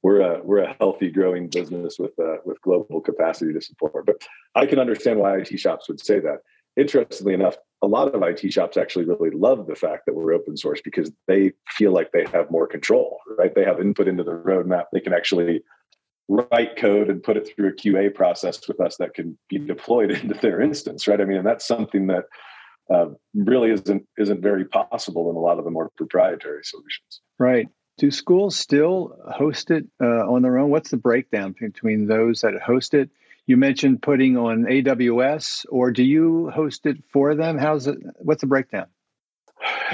We're 0.03 0.21
a 0.21 0.43
we're 0.43 0.63
a 0.63 0.77
healthy, 0.79 1.11
growing 1.11 1.49
business 1.49 1.99
with 1.99 2.19
uh, 2.19 2.37
with 2.45 2.61
global 2.63 3.01
capacity 3.01 3.53
to 3.53 3.61
support. 3.61 4.07
But 4.07 4.23
I 4.55 4.67
can 4.67 4.79
understand 4.79 5.19
why 5.19 5.39
IT 5.39 5.59
shops 5.59 5.89
would 5.89 6.01
say 6.01 6.21
that. 6.21 6.39
Interestingly 6.77 7.35
enough, 7.35 7.57
a 7.83 7.89
lot 7.89 8.15
of 8.15 8.23
IT 8.23 8.53
shops 8.53 8.77
actually 8.77 9.05
really 9.05 9.31
love 9.31 9.67
the 9.67 9.75
fact 9.75 10.07
that 10.07 10.15
we're 10.15 10.33
open 10.33 10.57
source 10.57 10.81
because 10.81 11.11
they 11.27 11.53
feel 11.71 11.93
like 11.93 12.13
they 12.13 12.25
have 12.33 12.53
more 12.53 12.69
control, 12.69 13.19
right? 13.37 13.53
They 13.53 13.65
have 13.65 13.81
input 13.81 14.07
into 14.07 14.23
the 14.23 14.31
roadmap. 14.31 14.85
They 14.93 15.01
can 15.01 15.13
actually 15.13 15.63
write 16.29 16.77
code 16.77 17.09
and 17.09 17.23
put 17.23 17.37
it 17.37 17.49
through 17.49 17.71
a 17.71 17.73
QA 17.73 18.15
process 18.15 18.61
with 18.69 18.81
us 18.81 18.97
that 18.99 19.15
can 19.15 19.37
be 19.49 19.59
deployed 19.59 20.11
into 20.23 20.35
their 20.35 20.61
instance, 20.61 21.09
right? 21.09 21.21
I 21.21 21.25
mean, 21.25 21.39
and 21.39 21.47
that's 21.47 21.67
something 21.67 22.07
that 22.09 22.25
uh, 22.93 23.07
really 23.35 23.71
isn't 23.71 24.07
isn't 24.17 24.41
very 24.41 24.65
possible 24.65 25.31
in 25.31 25.37
a 25.37 25.41
lot 25.41 25.59
of 25.59 25.65
the 25.65 25.71
more 25.71 25.91
proprietary 25.97 26.65
solutions. 26.65 27.21
Right. 27.39 27.69
Do 27.99 28.11
schools 28.11 28.57
still 28.57 29.17
host 29.29 29.71
it 29.71 29.87
uh, 30.01 30.07
on 30.07 30.43
their 30.43 30.59
own? 30.59 30.71
What's 30.71 30.91
the 30.91 30.97
breakdown 30.97 31.55
between 31.59 32.07
those 32.07 32.43
that 32.43 32.55
host 32.65 32.95
it 32.95 33.11
you 33.49 33.57
mentioned 33.57 34.03
putting 34.03 34.37
on 34.37 34.65
AWS, 34.65 35.65
or 35.71 35.91
do 35.91 36.05
you 36.05 36.51
host 36.51 36.85
it 36.85 36.99
for 37.11 37.35
them? 37.35 37.57
How's 37.57 37.87
it? 37.87 37.97
What's 38.19 38.43
the 38.43 38.47
breakdown? 38.47 38.87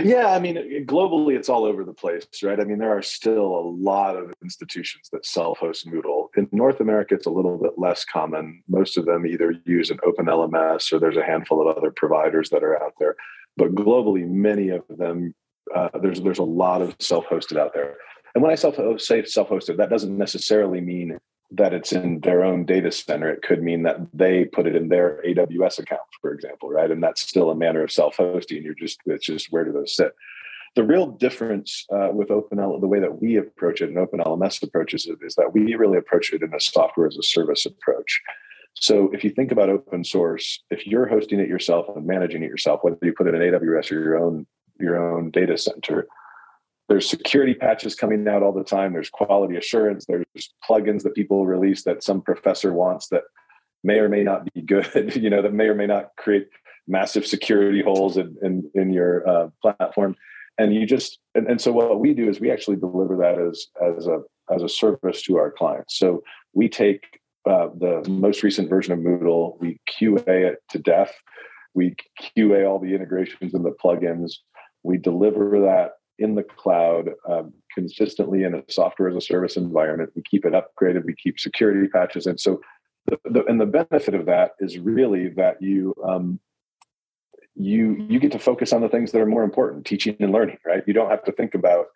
Yeah, 0.03 0.29
I 0.29 0.40
mean, 0.40 0.87
globally, 0.87 1.37
it's 1.37 1.48
all 1.48 1.64
over 1.64 1.85
the 1.85 1.92
place, 1.92 2.27
right? 2.42 2.59
I 2.59 2.64
mean, 2.64 2.79
there 2.79 2.96
are 2.96 3.03
still 3.03 3.46
a 3.46 3.64
lot 3.64 4.16
of 4.16 4.33
institutions 4.42 5.09
that 5.12 5.24
self-host 5.24 5.87
Moodle. 5.87 6.29
In 6.37 6.48
North 6.53 6.81
America, 6.81 7.14
it's 7.14 7.27
a 7.27 7.31
little 7.31 7.57
bit 7.59 7.72
less 7.79 8.05
common. 8.05 8.62
Most 8.68 8.96
of 8.96 9.07
them 9.07 9.27
either 9.27 9.55
use 9.64 9.90
an 9.90 9.98
open 10.05 10.27
LMS 10.27 10.92
or 10.92 10.98
there's 10.98 11.16
a 11.16 11.24
handful 11.24 11.61
of 11.61 11.77
other 11.77 11.90
providers 11.90 12.50
that 12.50 12.64
are 12.64 12.83
out 12.83 12.94
there. 12.98 13.16
But 13.57 13.74
globally, 13.74 14.29
many 14.29 14.70
of 14.70 14.83
them, 14.88 15.35
uh, 15.74 15.90
there's 16.03 16.20
there's 16.20 16.38
a 16.38 16.44
lot 16.44 16.83
of 16.83 16.96
self-hosted 16.98 17.57
out 17.57 17.72
there. 17.72 17.96
And 18.35 18.42
when 18.42 18.50
I 18.50 18.57
self 18.57 18.77
say 19.00 19.24
self-hosted, 19.24 19.77
that 19.77 19.90
doesn't 19.90 20.16
necessarily 20.16 20.81
mean 20.81 21.18
that 21.50 21.72
it's 21.72 21.92
in 21.92 22.20
their 22.20 22.44
own 22.44 22.64
data 22.64 22.90
center. 22.90 23.30
It 23.30 23.42
could 23.42 23.62
mean 23.62 23.83
that 23.85 23.98
they 24.12 24.44
put 24.44 24.66
it 24.66 24.74
in 24.74 24.88
their 24.88 25.22
AWS 25.26 25.78
account, 25.78 26.00
for 26.20 26.33
example, 26.33 26.70
right? 26.70 26.90
And 26.90 27.02
that's 27.02 27.20
still 27.20 27.50
a 27.50 27.54
manner 27.54 27.83
of 27.83 27.92
self-hosting. 27.92 28.62
You're 28.62 28.74
just 28.74 29.00
it's 29.07 29.26
just 29.26 29.52
where 29.52 29.64
do 29.64 29.72
those 29.72 29.94
sit? 29.94 30.14
The 30.74 30.83
real 30.83 31.07
difference 31.07 31.87
uh, 31.92 32.09
with 32.12 32.28
OpenL, 32.28 32.80
the 32.80 32.88
way 32.88 32.98
that 32.98 33.22
we 33.22 33.37
approach 33.37 33.80
it 33.80 33.90
and 33.90 33.96
OpenLMS 33.96 34.62
approaches 34.62 35.07
it, 35.07 35.18
is 35.22 35.37
that 35.37 35.54
we 35.54 35.74
really 35.76 35.98
approach 35.98 36.33
it 36.33 36.42
in 36.42 36.52
a 36.52 36.61
software 36.61 37.07
as 37.07 37.16
a 37.16 37.22
service 37.22 37.64
approach. 37.64 38.20
So 38.74 39.09
if 39.12 39.22
you 39.22 39.30
think 39.30 39.52
about 39.52 39.68
open 39.68 40.02
source, 40.02 40.61
if 40.70 40.85
you're 40.85 41.07
hosting 41.07 41.38
it 41.38 41.48
yourself 41.48 41.87
and 41.94 42.04
managing 42.04 42.42
it 42.42 42.48
yourself, 42.48 42.80
whether 42.83 42.98
you 43.02 43.12
put 43.12 43.28
it 43.28 43.35
in 43.35 43.40
AWS 43.40 43.92
or 43.92 44.00
your 44.00 44.18
own 44.18 44.46
your 44.80 44.96
own 44.96 45.30
data 45.30 45.57
center, 45.57 46.09
there's 46.88 47.09
security 47.09 47.55
patches 47.55 47.94
coming 47.94 48.27
out 48.29 48.42
all 48.42 48.53
the 48.53 48.64
time. 48.64 48.92
There's 48.92 49.11
quality 49.11 49.57
assurance. 49.57 50.05
There's 50.07 50.25
plugins 50.68 51.03
that 51.03 51.14
people 51.14 51.47
release 51.47 51.85
that 51.85 52.03
some 52.03 52.20
professor 52.20 52.73
wants 52.73 53.09
that 53.09 53.23
may 53.83 53.99
or 53.99 54.09
may 54.09 54.23
not 54.23 54.53
be 54.53 54.62
good 54.62 55.14
you 55.16 55.31
know 55.31 55.42
that 55.42 55.53
may 55.53 55.64
or 55.64 55.75
may 55.75 55.87
not 55.87 56.11
create 56.16 56.49
massive 56.87 57.27
security 57.27 57.83
holes 57.83 58.16
in 58.16 58.37
in, 58.42 58.70
in 58.75 58.92
your 58.92 59.27
uh, 59.29 59.49
platform. 59.62 60.14
And 60.59 60.75
you 60.75 60.87
just 60.87 61.18
and, 61.35 61.47
and 61.49 61.61
so 61.61 61.73
what 61.73 62.01
we 62.01 62.12
do 62.14 62.29
is 62.29 62.40
we 62.40 62.51
actually 62.51 62.77
deliver 62.77 63.16
that 63.16 63.38
as 63.38 63.66
as 63.83 64.07
a 64.07 64.20
as 64.55 64.62
a 64.62 64.68
service 64.68 65.23
to 65.23 65.38
our 65.38 65.51
clients. 65.51 65.99
So 65.99 66.23
we 66.53 66.68
take 66.68 67.03
uh, 67.47 67.68
the 67.79 68.07
most 68.09 68.42
recent 68.42 68.68
version 68.68 68.92
of 68.92 69.01
moodle 69.01 69.59
we 69.61 69.81
qa 69.88 70.23
it 70.27 70.59
to 70.70 70.79
death. 70.79 71.14
We 71.73 71.97
qa 72.20 72.68
all 72.68 72.79
the 72.79 72.94
integrations 72.94 73.55
and 73.55 73.64
the 73.64 73.75
plugins. 73.83 74.35
We 74.83 74.99
deliver 74.99 75.61
that 75.61 75.92
in 76.18 76.35
the 76.35 76.42
cloud 76.42 77.11
um, 77.29 77.53
consistently 77.72 78.44
in 78.44 78.55
a 78.55 78.62
software 78.68 79.09
as 79.09 79.16
a 79.16 79.20
service 79.20 79.57
environment. 79.57 80.11
We 80.14 80.22
keep 80.22 80.44
it 80.44 80.53
upgraded. 80.53 81.05
We 81.05 81.14
keep 81.14 81.40
security 81.40 81.88
patches, 81.88 82.27
and 82.27 82.38
so 82.38 82.61
the, 83.07 83.18
the 83.24 83.44
and 83.46 83.61
the 83.61 83.66
benefit 83.66 84.14
of 84.14 84.27
that 84.27 84.53
is 84.61 84.79
really 84.79 85.29
that 85.31 85.61
you 85.61 85.94
um, 86.07 86.40
you 87.55 88.07
you 88.09 88.18
get 88.18 88.33
to 88.33 88.38
focus 88.38 88.72
on 88.72 88.81
the 88.81 88.88
things 88.88 89.12
that 89.12 89.20
are 89.20 89.27
more 89.27 89.44
important, 89.44 89.87
teaching 89.87 90.16
and 90.20 90.33
learning. 90.33 90.59
Right? 90.64 90.83
You 90.87 90.94
don't 90.94 91.11
have 91.11 91.24
to 91.24 91.33
think 91.33 91.55
about 91.55 91.87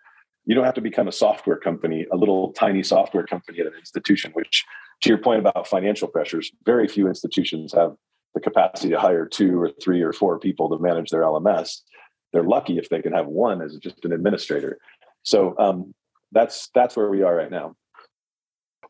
you 0.46 0.54
don't 0.54 0.64
have 0.64 0.74
to 0.74 0.80
become 0.80 1.08
a 1.08 1.12
software 1.12 1.58
company, 1.58 2.06
a 2.10 2.16
little 2.16 2.52
tiny 2.54 2.82
software 2.82 3.24
company 3.24 3.60
at 3.60 3.66
an 3.66 3.74
institution, 3.78 4.30
which 4.32 4.64
to 5.02 5.10
your 5.10 5.18
point 5.18 5.40
about 5.40 5.66
financial 5.66 6.08
pressures, 6.08 6.50
very 6.64 6.88
few 6.88 7.06
institutions 7.06 7.72
have 7.74 7.94
the 8.34 8.40
capacity 8.40 8.90
to 8.90 8.98
hire 8.98 9.26
two 9.26 9.60
or 9.60 9.70
three 9.82 10.02
or 10.02 10.12
four 10.12 10.38
people 10.38 10.68
to 10.70 10.82
manage 10.82 11.10
their 11.10 11.22
LMS. 11.22 11.82
They're 12.32 12.42
lucky 12.42 12.78
if 12.78 12.88
they 12.88 13.02
can 13.02 13.12
have 13.12 13.26
one 13.26 13.62
as 13.62 13.76
just 13.76 14.04
an 14.04 14.12
administrator. 14.12 14.78
So 15.22 15.54
um, 15.58 15.94
that's 16.32 16.70
that's 16.74 16.96
where 16.96 17.08
we 17.08 17.22
are 17.22 17.34
right 17.34 17.50
now. 17.50 17.74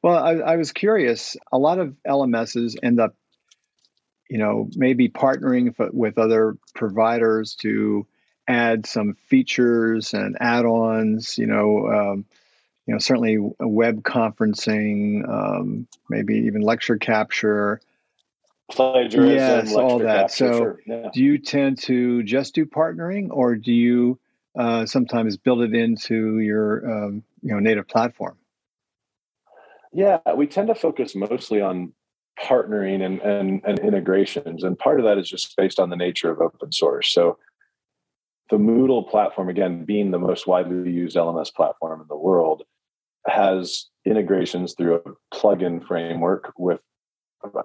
Well, 0.03 0.17
I, 0.17 0.35
I 0.35 0.57
was 0.57 0.73
curious. 0.73 1.37
A 1.53 1.59
lot 1.59 1.79
of 1.79 1.97
LMSs 2.07 2.77
end 2.83 3.01
up, 3.01 3.17
you 4.31 4.39
know, 4.39 4.69
maybe 4.75 5.09
partnering 5.09 5.75
with 5.93 6.19
other 6.19 6.57
providers 6.75 7.57
to 7.63 8.07
add 8.47 8.87
some 8.87 9.15
features 9.27 10.15
and 10.15 10.37
add-ons. 10.41 11.37
You 11.37 11.47
know, 11.47 11.87
um, 11.89 12.25
you 12.87 12.95
know, 12.95 12.99
certainly 12.99 13.39
web 13.61 14.03
conferencing, 14.03 15.29
um, 15.29 15.89
maybe 16.09 16.47
even 16.47 16.63
lecture 16.63 16.97
capture. 16.97 17.81
Plagiarism, 18.71 19.35
yes, 19.35 19.75
all 19.75 19.99
that. 20.01 20.31
So, 20.31 20.53
sure. 20.53 20.81
yeah. 20.87 21.09
do 21.13 21.23
you 21.23 21.39
tend 21.39 21.79
to 21.83 22.23
just 22.23 22.55
do 22.55 22.67
partnering, 22.67 23.29
or 23.31 23.57
do 23.57 23.73
you 23.73 24.19
uh, 24.59 24.85
sometimes 24.85 25.37
build 25.39 25.63
it 25.63 25.75
into 25.75 26.39
your 26.41 27.07
um, 27.07 27.23
you 27.43 27.53
know 27.53 27.61
native 27.61 27.89
platform? 27.89 28.37
Yeah, 29.93 30.19
we 30.37 30.47
tend 30.47 30.69
to 30.69 30.75
focus 30.75 31.15
mostly 31.15 31.63
on 31.63 31.93
partnering 32.39 33.05
and, 33.05 33.21
and, 33.21 33.63
and 33.65 33.79
integrations, 33.79 34.63
and 34.63 34.79
part 34.79 35.01
of 35.01 35.07
that 35.07 35.19
is 35.19 35.31
just 35.31 35.57
based 35.57 35.81
on 35.81 35.89
the 35.89 35.97
nature 35.97 36.31
of 36.31 36.41
open 36.41 36.71
source. 36.71 37.13
So 37.13 37.39
the 38.51 38.57
Moodle 38.57 39.09
platform, 39.09 39.49
again, 39.49 39.85
being 39.85 40.11
the 40.11 40.19
most 40.19 40.47
widely 40.47 40.91
used 40.91 41.17
LMS 41.17 41.53
platform 41.55 42.01
in 42.01 42.07
the 42.09 42.17
world, 42.17 42.63
has 43.27 43.87
integrations 44.05 44.75
through 44.75 44.97
a 44.97 45.37
plugin 45.37 45.87
framework 45.87 46.53
with 46.57 46.81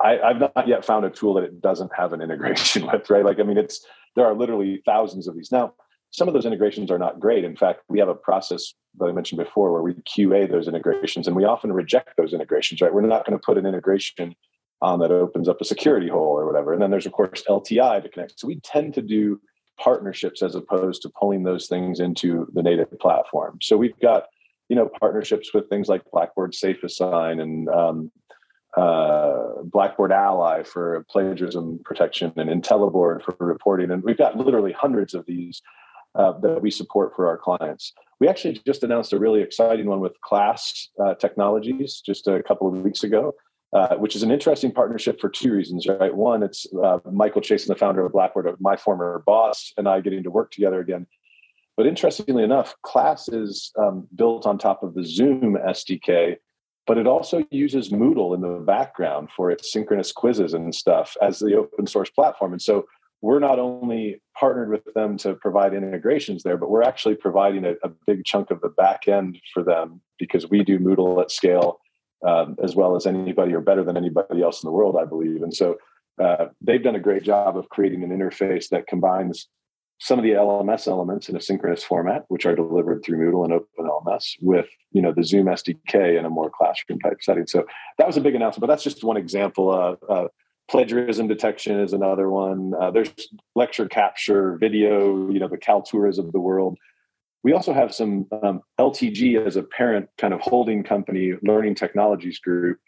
I, 0.04 0.20
have 0.24 0.40
not 0.40 0.68
yet 0.68 0.86
found 0.86 1.06
a 1.06 1.10
tool 1.10 1.34
that 1.36 1.44
it 1.44 1.62
doesn't 1.62 1.92
have 1.96 2.14
an 2.14 2.22
integration 2.22 2.86
with, 2.92 3.10
right? 3.10 3.26
Like, 3.26 3.40
I 3.40 3.44
mean, 3.44 3.58
it's 3.58 3.86
there 4.16 4.26
are 4.26 4.36
literally 4.36 4.82
thousands 4.86 5.28
of 5.28 5.36
these. 5.36 5.52
Now, 5.52 5.74
some 6.12 6.28
of 6.28 6.36
those 6.36 6.46
integrations 6.46 6.92
are 6.92 7.00
not 7.00 7.20
great. 7.20 7.44
In 7.44 7.56
fact, 7.56 7.82
we 7.90 7.98
have 8.00 8.08
a 8.08 8.16
process 8.16 8.74
that 9.00 9.06
I 9.06 9.12
mentioned 9.12 9.44
before 9.44 9.72
where 9.72 9.82
we 9.82 9.94
QA 9.94 10.50
those 10.50 10.68
integrations 10.68 11.26
and 11.26 11.36
we 11.36 11.44
often 11.44 11.74
reject 11.74 12.16
those 12.18 12.34
integrations, 12.34 12.82
right? 12.82 12.94
We're 12.94 13.02
not 13.02 13.26
going 13.26 13.38
to 13.38 13.44
put 13.44 13.58
an 13.58 13.66
integration 13.66 14.36
on 14.82 15.00
that 15.00 15.12
opens 15.12 15.50
up 15.50 15.60
a 15.60 15.66
security 15.66 16.10
hole 16.10 16.38
or 16.40 16.46
whatever. 16.46 16.74
And 16.74 16.82
then 16.82 16.92
there's, 16.92 17.08
of 17.08 17.14
course, 17.14 17.44
LTI 17.50 18.04
to 18.04 18.10
connect. 18.10 18.40
So 18.40 18.48
we 18.48 18.60
tend 18.60 18.94
to 18.96 19.02
do 19.02 19.42
partnerships 19.80 20.44
as 20.44 20.54
opposed 20.54 21.02
to 21.02 21.12
pulling 21.20 21.44
those 21.44 21.68
things 21.68 22.00
into 22.00 22.48
the 22.54 22.62
native 22.62 22.92
platform. 23.00 23.58
So 23.62 23.76
we've 23.76 24.00
got, 24.00 24.26
you 24.70 24.76
know, 24.76 24.90
partnerships 25.00 25.52
with 25.54 25.68
things 25.70 25.88
like 25.88 26.04
Blackboard 26.12 26.52
SafeAssign 26.52 27.42
and 27.42 27.70
um, 27.70 28.12
uh, 28.78 29.62
Blackboard 29.64 30.12
Ally 30.12 30.64
for 30.64 31.06
plagiarism 31.10 31.80
protection 31.86 32.34
and 32.36 32.50
IntelliBoard 32.50 33.24
for 33.24 33.36
reporting. 33.40 33.92
And 33.92 34.04
we've 34.04 34.18
got 34.18 34.38
literally 34.38 34.72
hundreds 34.72 35.14
of 35.14 35.26
these 35.26 35.62
uh, 36.16 36.34
that 36.40 36.62
we 36.62 36.72
support 36.72 37.14
for 37.16 37.28
our 37.28 37.38
clients. 37.38 37.94
We 38.20 38.28
actually 38.28 38.62
just 38.66 38.84
announced 38.84 39.14
a 39.14 39.20
really 39.20 39.42
exciting 39.42 39.86
one 39.88 40.00
with 40.00 40.20
Class 40.22 40.90
uh, 41.04 41.16
Technologies 41.16 42.02
just 42.06 42.28
a 42.28 42.42
couple 42.44 42.68
of 42.68 42.74
weeks 42.82 43.04
ago, 43.04 43.34
uh, 43.74 43.96
which 43.96 44.16
is 44.16 44.24
an 44.24 44.32
interesting 44.32 44.72
partnership 44.72 45.20
for 45.20 45.30
two 45.30 45.52
reasons, 45.52 45.88
right? 45.88 46.14
One, 46.14 46.44
it's 46.44 46.66
uh, 46.84 47.00
Michael 47.12 47.42
Chasen, 47.42 47.68
the 47.68 47.76
founder 47.76 48.06
of 48.06 48.12
Blackboard, 48.12 48.56
my 48.60 48.76
former 48.76 49.24
boss, 49.26 49.74
and 49.78 49.88
I 49.88 50.02
getting 50.02 50.24
to 50.24 50.32
work 50.32 50.52
together 50.52 50.80
again. 50.80 51.08
But 51.76 51.88
interestingly 51.88 52.44
enough, 52.44 52.76
Class 52.84 53.28
is 53.28 53.72
um, 53.80 54.08
built 54.16 54.46
on 54.46 54.58
top 54.58 54.84
of 54.84 54.94
the 54.94 55.04
Zoom 55.04 55.58
SDK, 55.68 56.38
but 56.86 56.98
it 56.98 57.08
also 57.08 57.44
uses 57.50 57.92
Moodle 57.92 58.36
in 58.36 58.42
the 58.42 58.64
background 58.66 59.30
for 59.36 59.50
its 59.50 59.72
synchronous 59.72 60.12
quizzes 60.12 60.54
and 60.54 60.74
stuff 60.74 61.16
as 61.22 61.40
the 61.40 61.56
open 61.56 61.88
source 61.88 62.10
platform. 62.10 62.52
And 62.52 62.62
so 62.62 62.86
we're 63.22 63.40
not 63.40 63.58
only 63.58 64.22
partnered 64.38 64.70
with 64.70 64.94
them 64.94 65.16
to 65.18 65.36
provide 65.36 65.74
integrations 65.74 66.44
there, 66.44 66.58
but 66.58 66.70
we're 66.70 66.84
actually 66.84 67.16
providing 67.16 67.64
a, 67.64 67.74
a 67.84 67.90
big 68.06 68.26
chunk 68.26 68.52
of 68.52 68.60
the 68.60 68.70
back 68.70 69.08
end 69.08 69.40
for 69.54 69.64
them 69.64 70.02
because 70.20 70.50
we 70.50 70.62
do 70.64 70.78
Moodle 70.78 71.22
at 71.22 71.32
scale 71.32 71.80
um, 72.28 72.58
as 72.62 72.76
well 72.76 72.96
as 72.96 73.06
anybody 73.06 73.54
or 73.54 73.62
better 73.62 73.84
than 73.84 73.98
anybody 73.98 74.42
else 74.42 74.62
in 74.62 74.68
the 74.68 74.74
world, 74.74 74.98
I 75.00 75.06
believe. 75.06 75.42
And 75.42 75.54
so 75.54 75.78
uh, 76.22 76.48
they've 76.62 76.84
done 76.84 76.96
a 76.96 77.00
great 77.00 77.24
job 77.24 77.58
of 77.58 77.70
creating 77.70 78.04
an 78.04 78.10
interface 78.10 78.70
that 78.70 78.88
combines 78.88 79.48
some 80.00 80.20
of 80.20 80.24
the 80.24 80.32
LMS 80.32 80.88
elements 80.88 81.30
in 81.30 81.36
a 81.36 81.42
synchronous 81.42 81.84
format, 81.84 82.26
which 82.28 82.46
are 82.46 82.56
delivered 82.56 83.04
through 83.04 83.20
Moodle 83.20 83.46
and 83.46 83.54
OpenLMS, 83.54 84.36
with 84.42 84.68
you 84.92 85.02
know 85.02 85.14
the 85.14 85.24
Zoom 85.24 85.48
SDK 85.48 86.18
in 86.18 86.26
a 86.26 86.30
more 86.30 86.50
classroom 86.50 87.00
type 87.00 87.18
setting. 87.22 87.48
So 87.48 87.66
that 87.98 88.08
was 88.08 88.18
a 88.18 88.22
big 88.22 88.36
announcement, 88.36 88.62
but 88.62 88.68
that's 88.68 88.84
just 88.84 89.04
one 89.04 89.18
example. 89.18 89.72
of 89.72 89.98
uh, 90.10 90.28
plagiarism 90.70 91.28
detection 91.28 91.80
is 91.80 91.94
another 91.94 92.30
one. 92.30 92.74
Uh, 92.80 92.92
there's 92.92 93.12
lecture 93.56 93.88
capture, 93.88 94.58
video, 94.58 95.30
you 95.30 95.40
know, 95.40 95.48
the 95.48 95.58
Kalturas 95.58 96.18
of 96.18 96.32
the 96.32 96.40
world. 96.40 96.78
We 97.44 97.52
also 97.54 97.74
have 97.74 97.94
some 97.94 98.28
um, 98.42 98.62
LTG 98.80 99.46
as 99.46 99.58
a 99.58 99.64
parent 99.64 100.10
kind 100.18 100.34
of 100.34 100.40
holding 100.40 100.84
company, 100.84 101.34
Learning 101.44 101.76
Technologies 101.76 102.40
Group. 102.40 102.80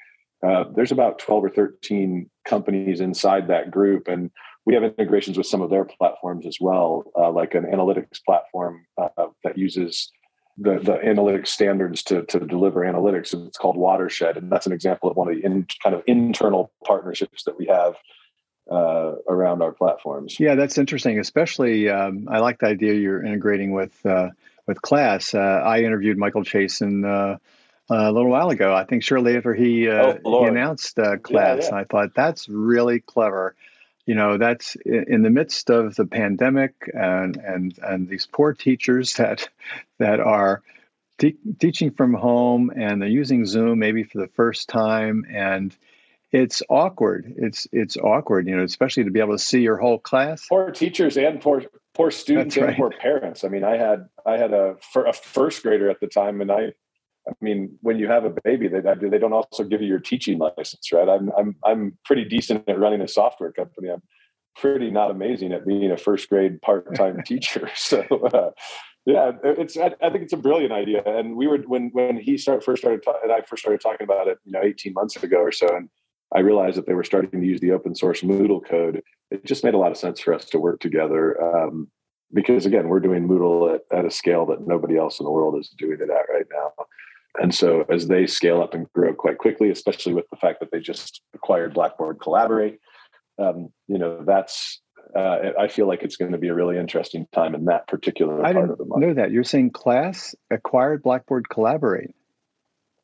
Uh, 0.45 0.65
there's 0.75 0.91
about 0.91 1.19
12 1.19 1.43
or 1.43 1.49
13 1.49 2.29
companies 2.47 3.01
inside 3.01 3.47
that 3.47 3.71
group, 3.71 4.07
and 4.07 4.31
we 4.65 4.73
have 4.73 4.83
integrations 4.83 5.37
with 5.37 5.47
some 5.47 5.61
of 5.61 5.69
their 5.69 5.85
platforms 5.85 6.45
as 6.45 6.57
well, 6.59 7.03
uh, 7.17 7.31
like 7.31 7.53
an 7.53 7.65
analytics 7.65 8.23
platform 8.25 8.85
uh, 8.97 9.27
that 9.43 9.57
uses 9.57 10.11
the, 10.57 10.79
the 10.79 10.97
analytics 11.05 11.47
standards 11.47 12.01
to, 12.03 12.23
to 12.23 12.39
deliver 12.39 12.81
analytics. 12.81 13.33
And 13.33 13.47
it's 13.47 13.57
called 13.57 13.77
Watershed. 13.77 14.37
And 14.37 14.51
that's 14.51 14.65
an 14.65 14.73
example 14.73 15.09
of 15.09 15.17
one 15.17 15.29
of 15.29 15.35
the 15.35 15.45
in, 15.45 15.67
kind 15.83 15.95
of 15.95 16.01
internal 16.07 16.71
partnerships 16.85 17.43
that 17.43 17.57
we 17.57 17.67
have 17.67 17.95
uh, 18.71 19.15
around 19.29 19.61
our 19.61 19.71
platforms. 19.71 20.39
Yeah, 20.39 20.55
that's 20.55 20.77
interesting. 20.77 21.19
Especially, 21.19 21.89
um, 21.89 22.27
I 22.29 22.39
like 22.39 22.59
the 22.59 22.67
idea 22.67 22.93
you're 22.93 23.23
integrating 23.23 23.71
with 23.71 24.03
uh, 24.05 24.29
with 24.65 24.81
Class. 24.81 25.35
Uh, 25.35 25.39
I 25.39 25.81
interviewed 25.81 26.17
Michael 26.17 26.43
Chasen 26.43 27.05
uh, 27.05 27.37
a 27.89 28.11
little 28.11 28.31
while 28.31 28.49
ago. 28.49 28.73
I 28.73 28.85
think 28.85 29.03
shortly 29.03 29.37
after 29.37 29.53
he 29.53 29.87
uh, 29.87 30.15
oh, 30.25 30.41
he 30.41 30.47
announced 30.47 30.97
uh, 30.97 31.17
Class, 31.17 31.57
yeah, 31.57 31.63
yeah. 31.63 31.67
and 31.67 31.77
I 31.77 31.83
thought 31.83 32.15
that's 32.15 32.49
really 32.49 33.01
clever 33.01 33.55
you 34.05 34.15
know 34.15 34.37
that's 34.37 34.75
in 34.85 35.23
the 35.23 35.29
midst 35.29 35.69
of 35.69 35.95
the 35.95 36.05
pandemic 36.05 36.73
and 36.93 37.37
and 37.37 37.77
and 37.81 38.07
these 38.07 38.27
poor 38.27 38.53
teachers 38.53 39.13
that 39.15 39.49
that 39.99 40.19
are 40.19 40.61
te- 41.17 41.37
teaching 41.59 41.91
from 41.91 42.13
home 42.13 42.71
and 42.75 43.01
they're 43.01 43.09
using 43.09 43.45
zoom 43.45 43.79
maybe 43.79 44.03
for 44.03 44.19
the 44.19 44.27
first 44.27 44.69
time. 44.69 45.25
And 45.29 45.75
it's 46.31 46.61
awkward. 46.69 47.33
It's 47.37 47.67
it's 47.71 47.97
awkward 47.97 48.47
you 48.47 48.55
know 48.55 48.63
especially 48.63 49.05
to 49.05 49.11
be 49.11 49.19
able 49.19 49.33
to 49.33 49.43
see 49.43 49.61
your 49.61 49.77
whole 49.77 49.99
class. 49.99 50.45
Poor 50.47 50.71
teachers 50.71 51.17
and 51.17 51.41
poor 51.41 51.63
poor 51.93 52.11
students 52.11 52.57
and 52.57 52.75
poor 52.75 52.91
parents. 52.91 53.43
I 53.43 53.47
mean 53.47 53.63
i 53.63 53.77
had 53.77 54.09
i 54.25 54.37
had 54.37 54.53
a, 54.53 54.75
a 54.95 55.13
first 55.13 55.63
grader 55.63 55.89
at 55.89 55.99
the 55.99 56.07
time 56.07 56.41
and 56.41 56.51
i 56.51 56.73
I 57.27 57.33
mean, 57.41 57.77
when 57.81 57.97
you 57.97 58.07
have 58.07 58.23
a 58.23 58.33
baby, 58.43 58.67
they 58.67 58.81
they 58.81 59.17
don't 59.17 59.33
also 59.33 59.63
give 59.63 59.81
you 59.81 59.87
your 59.87 59.99
teaching 59.99 60.37
license, 60.37 60.91
right? 60.91 61.09
I'm 61.09 61.31
I'm 61.37 61.55
I'm 61.63 61.97
pretty 62.05 62.25
decent 62.25 62.67
at 62.67 62.79
running 62.79 63.01
a 63.01 63.07
software 63.07 63.51
company. 63.51 63.89
I'm 63.89 64.03
pretty 64.55 64.91
not 64.91 65.11
amazing 65.11 65.51
at 65.51 65.65
being 65.65 65.91
a 65.91 65.97
first 65.97 66.29
grade 66.29 66.61
part 66.61 66.95
time 66.95 67.21
teacher. 67.25 67.69
So 67.75 68.01
uh, 68.33 68.51
yeah, 69.05 69.33
it's 69.43 69.77
I, 69.77 69.93
I, 70.01 70.09
think 70.09 70.23
it's 70.23 70.33
a 70.33 70.37
brilliant 70.37 70.73
idea. 70.73 71.03
And 71.05 71.35
we 71.35 71.47
were 71.47 71.59
when 71.59 71.89
when 71.93 72.17
he 72.17 72.37
start 72.37 72.63
first 72.63 72.81
started 72.81 73.03
ta- 73.03 73.19
and 73.23 73.31
I 73.31 73.41
first 73.41 73.61
started 73.61 73.81
talking 73.81 74.03
about 74.03 74.27
it, 74.27 74.39
you 74.45 74.51
know, 74.51 74.61
18 74.63 74.93
months 74.93 75.15
ago 75.21 75.37
or 75.37 75.51
so, 75.51 75.67
and 75.75 75.89
I 76.35 76.39
realized 76.39 76.77
that 76.77 76.87
they 76.87 76.93
were 76.93 77.03
starting 77.03 77.39
to 77.39 77.45
use 77.45 77.61
the 77.61 77.71
open 77.71 77.95
source 77.95 78.21
Moodle 78.21 78.65
code. 78.67 79.01
It 79.29 79.45
just 79.45 79.63
made 79.63 79.73
a 79.73 79.77
lot 79.77 79.91
of 79.91 79.97
sense 79.97 80.19
for 80.19 80.33
us 80.33 80.45
to 80.45 80.59
work 80.59 80.79
together. 80.79 81.41
Um, 81.41 81.87
because 82.33 82.65
again, 82.65 82.89
we're 82.89 82.99
doing 82.99 83.27
Moodle 83.27 83.75
at, 83.75 83.81
at 83.97 84.05
a 84.05 84.11
scale 84.11 84.45
that 84.47 84.67
nobody 84.67 84.97
else 84.97 85.19
in 85.19 85.25
the 85.25 85.31
world 85.31 85.59
is 85.59 85.69
doing 85.77 85.99
it 86.01 86.09
at 86.09 86.25
right 86.33 86.45
now. 86.51 86.71
And 87.41 87.53
so 87.53 87.85
as 87.89 88.07
they 88.07 88.27
scale 88.27 88.61
up 88.61 88.73
and 88.73 88.91
grow 88.93 89.13
quite 89.13 89.37
quickly, 89.37 89.69
especially 89.69 90.13
with 90.13 90.25
the 90.29 90.37
fact 90.37 90.59
that 90.59 90.71
they 90.71 90.79
just 90.79 91.21
acquired 91.33 91.73
Blackboard 91.73 92.19
Collaborate, 92.21 92.79
um, 93.37 93.69
you 93.87 93.97
know, 93.97 94.23
that's 94.25 94.81
uh, 95.15 95.51
I 95.59 95.67
feel 95.67 95.87
like 95.87 96.03
it's 96.03 96.17
going 96.17 96.31
to 96.31 96.37
be 96.37 96.47
a 96.47 96.53
really 96.53 96.77
interesting 96.77 97.27
time 97.31 97.55
in 97.55 97.65
that 97.65 97.87
particular 97.87 98.43
I 98.43 98.53
part 98.53 98.69
of 98.69 98.77
the 98.77 98.85
market. 98.85 99.07
Know 99.07 99.13
that 99.13 99.31
you're 99.31 99.43
saying 99.43 99.71
class 99.71 100.35
acquired 100.51 101.03
Blackboard 101.03 101.49
Collaborate. 101.49 102.11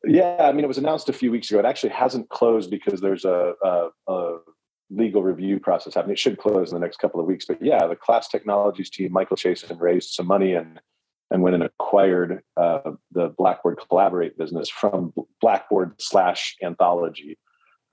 Yeah, 0.04 0.36
I 0.40 0.52
mean, 0.52 0.64
it 0.64 0.68
was 0.68 0.78
announced 0.78 1.08
a 1.08 1.12
few 1.12 1.30
weeks 1.30 1.50
ago. 1.50 1.60
It 1.60 1.64
actually 1.64 1.90
hasn't 1.90 2.28
closed 2.28 2.70
because 2.70 3.00
there's 3.00 3.24
a, 3.24 3.54
a, 3.62 3.88
a 4.08 4.38
legal 4.90 5.22
review 5.22 5.60
process 5.60 5.94
happening. 5.94 6.14
It 6.14 6.18
should 6.18 6.38
close 6.38 6.72
in 6.72 6.74
the 6.74 6.84
next 6.84 6.98
couple 6.98 7.20
of 7.20 7.26
weeks. 7.26 7.44
But 7.46 7.62
yeah, 7.62 7.86
the 7.86 7.96
Class 7.96 8.28
Technologies 8.28 8.90
team, 8.90 9.12
Michael 9.12 9.36
Chasen 9.36 9.80
raised 9.80 10.10
some 10.10 10.26
money 10.26 10.54
and 10.54 10.80
and 11.32 11.42
went 11.42 11.54
and 11.54 11.64
acquired 11.64 12.42
uh, 12.56 12.92
the 13.10 13.34
Blackboard 13.36 13.78
Collaborate 13.88 14.36
business 14.36 14.68
from 14.68 15.12
Blackboard 15.40 15.94
slash 15.98 16.56
Anthology. 16.62 17.38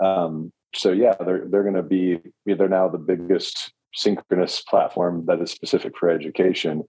Um, 0.03 0.51
so 0.75 0.91
yeah, 0.91 1.15
they're 1.25 1.45
they're 1.49 1.63
going 1.63 1.75
to 1.75 1.81
be 1.81 2.19
they're 2.45 2.67
now 2.67 2.89
the 2.89 2.97
biggest 2.97 3.73
synchronous 3.93 4.61
platform 4.61 5.25
that 5.25 5.41
is 5.41 5.49
specific 5.49 5.97
for 5.97 6.09
education. 6.09 6.83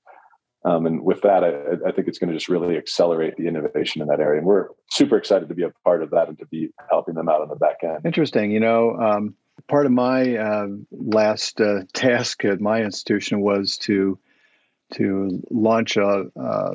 Um, 0.65 0.85
and 0.85 1.03
with 1.03 1.23
that, 1.23 1.43
I, 1.43 1.89
I 1.89 1.93
think 1.93 2.07
it's 2.07 2.19
going 2.19 2.31
to 2.31 2.37
just 2.37 2.51
really 2.51 2.77
accelerate 2.77 3.37
the 3.37 3.47
innovation 3.47 4.03
in 4.03 4.09
that 4.09 4.21
area. 4.21 4.39
And 4.39 4.47
we're 4.47 4.69
super 4.91 5.17
excited 5.17 5.49
to 5.49 5.55
be 5.55 5.63
a 5.63 5.71
part 5.85 6.03
of 6.03 6.11
that 6.11 6.29
and 6.29 6.39
to 6.39 6.47
be 6.47 6.69
helping 6.91 7.15
them 7.15 7.31
out 7.31 7.41
on 7.41 7.49
the 7.49 7.57
back 7.57 7.79
end. 7.83 8.05
Interesting. 8.05 8.51
You 8.51 8.61
know, 8.61 8.95
um, 8.97 9.35
part 9.69 9.87
of 9.87 9.93
my 9.93 10.37
uh, 10.37 10.67
last 10.91 11.63
uh, 11.63 11.85
task 11.95 12.45
at 12.45 12.61
my 12.61 12.83
institution 12.83 13.41
was 13.41 13.79
to 13.79 14.19
to 14.93 15.43
launch 15.51 15.97
a, 15.97 16.31
uh, 16.39 16.75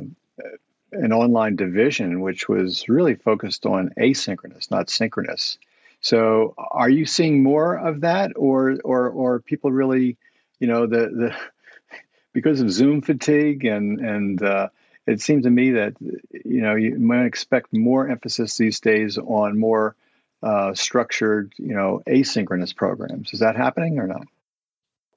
an 0.92 1.14
online 1.14 1.56
division 1.56 2.22
which 2.22 2.48
was 2.48 2.88
really 2.88 3.16
focused 3.16 3.66
on 3.66 3.92
asynchronous, 3.98 4.72
not 4.72 4.90
synchronous. 4.90 5.58
So, 6.02 6.54
are 6.58 6.90
you 6.90 7.06
seeing 7.06 7.42
more 7.42 7.76
of 7.76 8.02
that, 8.02 8.34
or 8.36 8.78
or 8.84 9.10
or 9.10 9.40
people 9.40 9.72
really, 9.72 10.18
you 10.60 10.68
know, 10.68 10.86
the 10.86 11.08
the 11.10 11.36
because 12.34 12.62
of 12.62 12.72
Zoom 12.72 13.02
fatigue 13.02 13.66
and 13.66 14.00
and 14.00 14.42
uh, 14.44 14.70
it 15.08 15.22
seems 15.22 15.44
to 15.46 15.50
me 15.50 15.72
that 15.72 15.96
you 16.00 16.62
know 16.62 16.76
you 16.76 17.00
might 17.00 17.26
expect 17.26 17.74
more 17.74 18.08
emphasis 18.08 18.58
these 18.58 18.80
days 18.80 19.18
on 19.18 19.58
more 19.58 19.96
uh, 20.44 20.74
structured, 20.76 21.54
you 21.58 21.74
know, 21.74 22.02
asynchronous 22.08 22.76
programs. 22.76 23.34
Is 23.34 23.40
that 23.40 23.56
happening 23.56 23.98
or 24.00 24.08
not? 24.08 24.28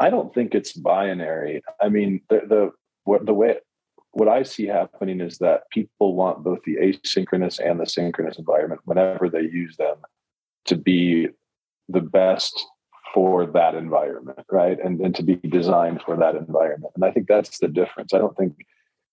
I 0.00 0.10
don't 0.10 0.32
think 0.32 0.54
it's 0.54 0.72
binary. 0.72 1.62
I 1.80 1.88
mean, 1.88 2.22
the 2.28 2.40
the 2.46 2.72
what 3.08 3.24
the 3.24 3.34
way 3.34 3.56
what 4.12 4.28
I 4.28 4.42
see 4.42 4.66
happening 4.66 5.20
is 5.20 5.38
that 5.38 5.70
people 5.70 6.14
want 6.14 6.44
both 6.44 6.60
the 6.64 6.76
asynchronous 6.76 7.58
and 7.58 7.78
the 7.80 7.86
synchronous 7.86 8.38
environment 8.38 8.80
whenever 8.84 9.28
they 9.28 9.42
use 9.42 9.76
them 9.76 9.96
to 10.66 10.76
be 10.76 11.28
the 11.88 12.00
best 12.00 12.66
for 13.14 13.46
that 13.46 13.74
environment, 13.74 14.40
right? 14.50 14.78
And 14.84 15.00
and 15.00 15.14
to 15.14 15.22
be 15.22 15.36
designed 15.36 16.02
for 16.02 16.16
that 16.16 16.34
environment. 16.34 16.92
And 16.94 17.04
I 17.04 17.10
think 17.10 17.26
that's 17.26 17.58
the 17.58 17.68
difference. 17.68 18.12
I 18.12 18.18
don't 18.18 18.36
think 18.36 18.54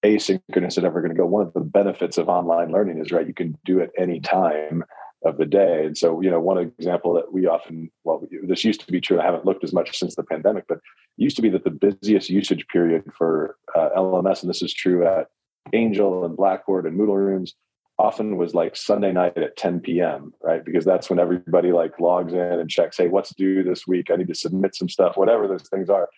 asynchronous 0.03 0.77
is 0.77 0.83
ever 0.83 1.01
going 1.01 1.15
to 1.15 1.21
go. 1.21 1.25
One 1.25 1.45
of 1.47 1.53
the 1.53 1.61
benefits 1.61 2.17
of 2.17 2.27
online 2.27 2.71
learning 2.71 2.99
is 2.99 3.11
right, 3.11 3.27
you 3.27 3.33
can 3.33 3.57
do 3.65 3.79
it 3.79 3.91
any 3.97 4.19
time 4.19 4.83
of 5.25 5.37
the 5.37 5.45
day. 5.45 5.85
And 5.85 5.97
so, 5.97 6.21
you 6.21 6.29
know, 6.29 6.39
one 6.39 6.57
example 6.57 7.13
that 7.13 7.33
we 7.33 7.47
often, 7.47 7.89
well, 8.03 8.21
this 8.47 8.63
used 8.63 8.81
to 8.81 8.91
be 8.91 9.01
true. 9.01 9.19
I 9.19 9.25
haven't 9.25 9.45
looked 9.45 9.63
as 9.63 9.73
much 9.73 9.97
since 9.97 10.15
the 10.15 10.23
pandemic, 10.23 10.65
but 10.69 10.79
used 11.17 11.35
to 11.37 11.41
be 11.41 11.49
that 11.49 11.63
the 11.63 11.71
busiest 11.71 12.29
usage 12.29 12.65
period 12.67 13.03
for 13.17 13.57
uh, 13.75 13.89
LMS, 13.97 14.41
and 14.41 14.49
this 14.49 14.61
is 14.61 14.73
true 14.73 15.05
at 15.05 15.27
Angel 15.73 16.25
and 16.25 16.35
Blackboard 16.35 16.85
and 16.85 16.99
Moodle 16.99 17.17
rooms, 17.17 17.55
often 17.97 18.37
was 18.37 18.53
like 18.53 18.75
Sunday 18.75 19.11
night 19.11 19.37
at 19.37 19.57
10 19.57 19.79
p.m. 19.81 20.33
Right, 20.41 20.63
because 20.63 20.85
that's 20.85 21.09
when 21.09 21.19
everybody 21.19 21.71
like 21.71 21.99
logs 21.99 22.33
in 22.33 22.39
and 22.39 22.69
checks, 22.69 22.97
hey, 22.97 23.07
what's 23.07 23.33
due 23.35 23.63
this 23.63 23.87
week? 23.87 24.07
I 24.11 24.15
need 24.15 24.27
to 24.27 24.35
submit 24.35 24.75
some 24.75 24.89
stuff, 24.89 25.17
whatever 25.17 25.47
those 25.47 25.67
things 25.69 25.89
are. 25.89 26.09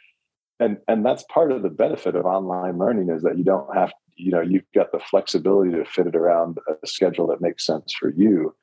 And 0.60 0.78
and 0.88 1.06
that's 1.06 1.24
part 1.32 1.52
of 1.52 1.62
the 1.62 1.70
benefit 1.70 2.16
of 2.16 2.26
online 2.26 2.78
learning 2.78 3.10
is 3.10 3.22
that 3.22 3.38
you 3.38 3.44
don't 3.44 3.76
have, 3.76 3.92
you 4.16 4.32
know, 4.32 4.42
you've 4.42 4.66
got 4.74 4.92
the 4.92 5.00
flexibility 5.00 5.72
to 5.72 5.86
fit 5.86 6.08
it 6.08 6.16
around 6.16 6.58
a 6.84 6.88
schedule 6.88 7.28
that 7.28 7.42
makes 7.42 7.66
sense 7.66 7.94
for 8.00 8.10
you 8.10 8.56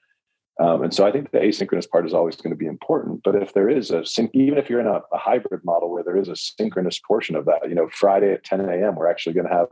um, 0.60 0.82
and 0.82 0.94
so 0.94 1.04
I 1.04 1.10
think 1.10 1.32
the 1.32 1.38
asynchronous 1.38 1.88
part 1.88 2.06
is 2.06 2.14
always 2.14 2.36
going 2.36 2.52
to 2.52 2.56
be 2.56 2.66
important. 2.66 3.22
But 3.24 3.34
if 3.34 3.54
there 3.54 3.68
is 3.68 3.90
a 3.90 4.06
sync, 4.06 4.30
even 4.34 4.56
if 4.56 4.70
you're 4.70 4.80
in 4.80 4.86
a, 4.86 5.00
a, 5.12 5.18
hybrid 5.18 5.64
model 5.64 5.90
where 5.90 6.04
there 6.04 6.16
is 6.16 6.28
a 6.28 6.36
synchronous 6.36 7.00
portion 7.00 7.34
of 7.34 7.44
that, 7.46 7.68
you 7.68 7.74
know, 7.74 7.88
Friday 7.92 8.32
at 8.32 8.44
10 8.44 8.60
a.m., 8.60 8.94
we're 8.94 9.10
actually 9.10 9.32
going 9.32 9.48
to 9.48 9.52
have 9.52 9.66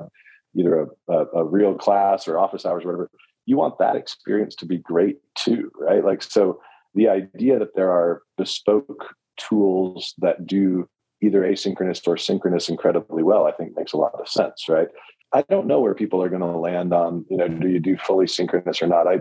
either 0.56 0.88
a, 1.08 1.12
a, 1.12 1.26
a 1.36 1.44
real 1.44 1.74
class 1.74 2.26
or 2.26 2.36
office 2.36 2.66
hours, 2.66 2.84
or 2.84 2.88
whatever. 2.88 3.10
You 3.46 3.56
want 3.56 3.78
that 3.78 3.94
experience 3.94 4.56
to 4.56 4.66
be 4.66 4.78
great 4.78 5.18
too, 5.36 5.70
right? 5.78 6.04
Like, 6.04 6.22
so 6.22 6.60
the 6.94 7.08
idea 7.08 7.60
that 7.60 7.76
there 7.76 7.90
are 7.90 8.22
bespoke 8.36 9.14
tools 9.38 10.14
that 10.18 10.46
do 10.46 10.88
either 11.22 11.42
asynchronous 11.42 12.06
or 12.08 12.16
synchronous 12.16 12.68
incredibly 12.68 13.22
well, 13.22 13.46
I 13.46 13.52
think 13.52 13.76
makes 13.76 13.92
a 13.92 13.98
lot 13.98 14.14
of 14.14 14.28
sense, 14.28 14.68
right? 14.68 14.88
I 15.32 15.42
don't 15.48 15.68
know 15.68 15.80
where 15.80 15.94
people 15.94 16.22
are 16.22 16.28
going 16.28 16.42
to 16.42 16.58
land 16.58 16.92
on, 16.92 17.24
you 17.30 17.36
know, 17.36 17.48
do 17.48 17.68
you 17.68 17.78
do 17.78 17.96
fully 17.96 18.26
synchronous 18.26 18.82
or 18.82 18.88
not? 18.88 19.06
I, 19.06 19.20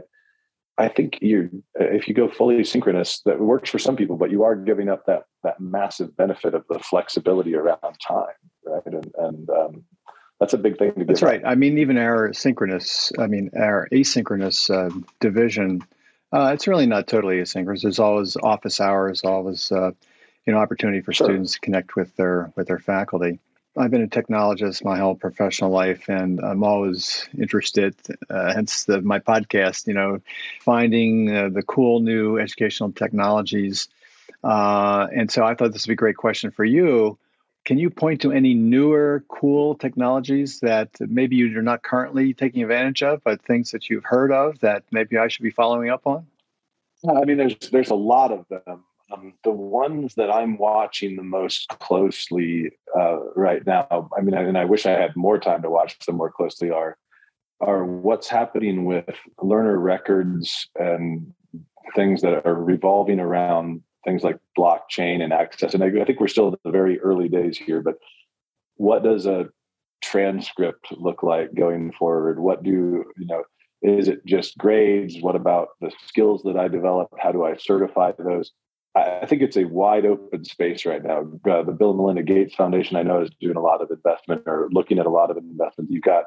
I 0.82 0.88
think 0.88 1.20
you 1.22 1.64
if 1.76 2.08
you 2.08 2.16
go 2.16 2.28
fully 2.28 2.64
synchronous, 2.64 3.22
that 3.26 3.40
works 3.40 3.70
for 3.70 3.78
some 3.78 3.96
people, 3.96 4.18
but 4.18 4.32
you 4.32 4.44
are 4.44 4.56
giving 4.56 4.90
up 4.90 5.06
that 5.06 5.26
that 5.44 5.60
massive 5.60 6.18
benefit 6.18 6.56
of 6.56 6.66
the 6.70 6.80
flexibility 6.80 7.56
around 7.56 7.98
time, 8.06 8.26
right? 8.66 8.86
And 8.86 9.14
and 9.18 9.50
um, 9.50 9.84
that's 10.40 10.54
a 10.54 10.58
big 10.58 10.80
thing 10.80 10.94
to. 10.96 11.06
That's 11.06 11.22
right. 11.22 11.42
I 11.46 11.54
mean, 11.54 11.78
even 11.78 12.00
our 12.00 12.34
synchronous, 12.34 13.12
I 13.20 13.28
mean, 13.28 13.52
our 13.56 13.88
asynchronous 13.94 14.72
uh, 14.74 14.90
division, 15.20 15.84
uh, 16.34 16.52
it's 16.54 16.68
really 16.68 16.88
not 16.88 17.08
totally 17.08 17.38
asynchronous. 17.38 17.84
There's 17.84 18.00
always 18.00 18.36
office 18.38 18.82
hours, 18.82 19.24
always 19.24 19.72
uh, 19.72 19.92
you 20.48 20.54
know 20.54 20.60
opportunity 20.60 21.02
for 21.02 21.14
sure. 21.14 21.28
students 21.28 21.54
to 21.54 21.60
connect 21.60 21.96
with 21.96 22.16
their 22.16 22.52
with 22.56 22.68
their 22.68 22.80
faculty. 22.80 23.40
I've 23.78 23.92
been 23.92 24.04
a 24.04 24.08
technologist 24.08 24.84
my 24.84 25.00
whole 25.00 25.16
professional 25.16 25.72
life, 25.72 26.10
and 26.10 26.42
I'm 26.42 26.64
always 26.64 27.28
interested. 27.38 27.96
Uh, 28.30 28.54
hence 28.54 28.84
the, 28.84 29.02
my 29.02 29.20
podcast. 29.20 29.88
You 29.88 29.94
know, 29.94 30.20
finding 30.62 31.34
uh, 31.34 31.50
the 31.50 31.64
cool 31.64 32.02
new 32.02 32.38
educational 32.38 32.92
technologies. 32.92 33.88
Uh, 34.44 35.08
and 35.16 35.32
so 35.32 35.44
I 35.44 35.56
thought 35.56 35.72
this 35.72 35.86
would 35.86 35.92
be 35.92 35.94
a 35.94 35.96
great 35.96 36.18
question 36.18 36.52
for 36.52 36.66
you. 36.66 37.18
Can 37.64 37.78
you 37.78 37.92
point 37.92 38.22
to 38.22 38.32
any 38.32 38.56
newer, 38.56 39.24
cool 39.30 39.76
technologies 39.76 40.62
that 40.62 40.90
maybe 41.00 41.36
you're 41.36 41.62
not 41.62 41.84
currently 41.84 42.34
taking 42.34 42.64
advantage 42.64 43.04
of, 43.04 43.24
but 43.24 43.44
things 43.44 43.72
that 43.72 43.90
you've 43.90 44.04
heard 44.04 44.32
of 44.32 44.60
that 44.60 44.84
maybe 44.92 45.18
I 45.18 45.28
should 45.28 45.44
be 45.44 45.52
following 45.52 45.90
up 45.90 46.08
on? 46.08 46.26
I 47.08 47.24
mean, 47.26 47.38
there's 47.38 47.56
there's 47.70 47.90
a 47.90 47.96
lot 47.96 48.32
of 48.32 48.48
them. 48.50 48.84
Um, 49.12 49.34
the 49.44 49.52
ones 49.52 50.16
that 50.16 50.32
I'm 50.32 50.58
watching 50.58 51.16
the 51.16 51.24
most 51.24 51.68
closely 51.80 52.72
uh, 52.98 53.20
right 53.36 53.66
now, 53.66 54.10
I 54.18 54.22
mean, 54.22 54.34
and 54.34 54.58
I 54.58 54.66
wish 54.66 54.86
I 54.86 54.92
had 54.92 55.16
more 55.16 55.40
time 55.40 55.62
to 55.64 55.70
watch 55.70 55.98
them 56.06 56.18
more 56.18 56.32
closely, 56.32 56.72
are 56.72 56.98
are 57.60 57.86
what's 57.86 58.28
happening 58.28 58.86
with 58.86 59.06
learner 59.42 59.78
records 59.78 60.68
and 60.80 61.32
things 61.96 62.22
that 62.22 62.46
are 62.46 62.56
revolving 62.56 63.20
around 63.20 63.84
things 64.04 64.24
like 64.24 64.38
blockchain 64.58 65.22
and 65.22 65.32
access. 65.32 65.74
And 65.74 65.84
I, 65.84 65.88
I 66.02 66.06
think 66.06 66.20
we're 66.20 66.28
still 66.28 66.48
in 66.48 66.56
the 66.64 66.72
very 66.72 67.00
early 67.00 67.30
days 67.30 67.58
here, 67.58 67.82
but 67.82 67.96
what 68.76 69.04
does 69.04 69.28
a 69.28 69.50
transcript 70.02 70.88
look 70.92 71.22
like 71.22 71.54
going 71.54 71.92
forward? 71.92 72.40
What 72.40 72.64
do 72.64 73.06
you 73.18 73.26
know? 73.28 73.44
Is 73.84 74.08
it 74.08 74.26
just 74.26 74.58
grades? 74.58 75.18
What 75.22 75.36
about 75.36 75.70
the 75.82 75.92
skills 76.08 76.44
that 76.44 76.58
I 76.58 76.68
develop? 76.68 77.10
How 77.20 77.32
do 77.32 77.44
I 77.44 77.56
certify 77.56 78.12
those? 78.18 78.52
I 78.94 79.26
think 79.26 79.42
it's 79.42 79.56
a 79.56 79.64
wide 79.64 80.06
open 80.06 80.44
space 80.44 80.86
right 80.86 81.04
now. 81.04 81.22
Uh, 81.50 81.64
the 81.64 81.72
Bill 81.72 81.92
and 81.92 81.98
Melinda 81.98 82.24
Gates 82.24 82.56
Foundation, 82.56 82.98
I 82.98 83.04
know, 83.04 83.22
is 83.22 83.30
doing 83.40 83.56
a 83.56 83.62
lot 83.62 83.82
of 83.82 83.90
investment 83.90 84.44
or 84.46 84.68
looking 84.72 85.00
at 85.00 85.06
a 85.06 85.10
lot 85.10 85.32
of 85.32 85.38
investment. 85.38 85.90
You've 85.90 86.04
got, 86.04 86.26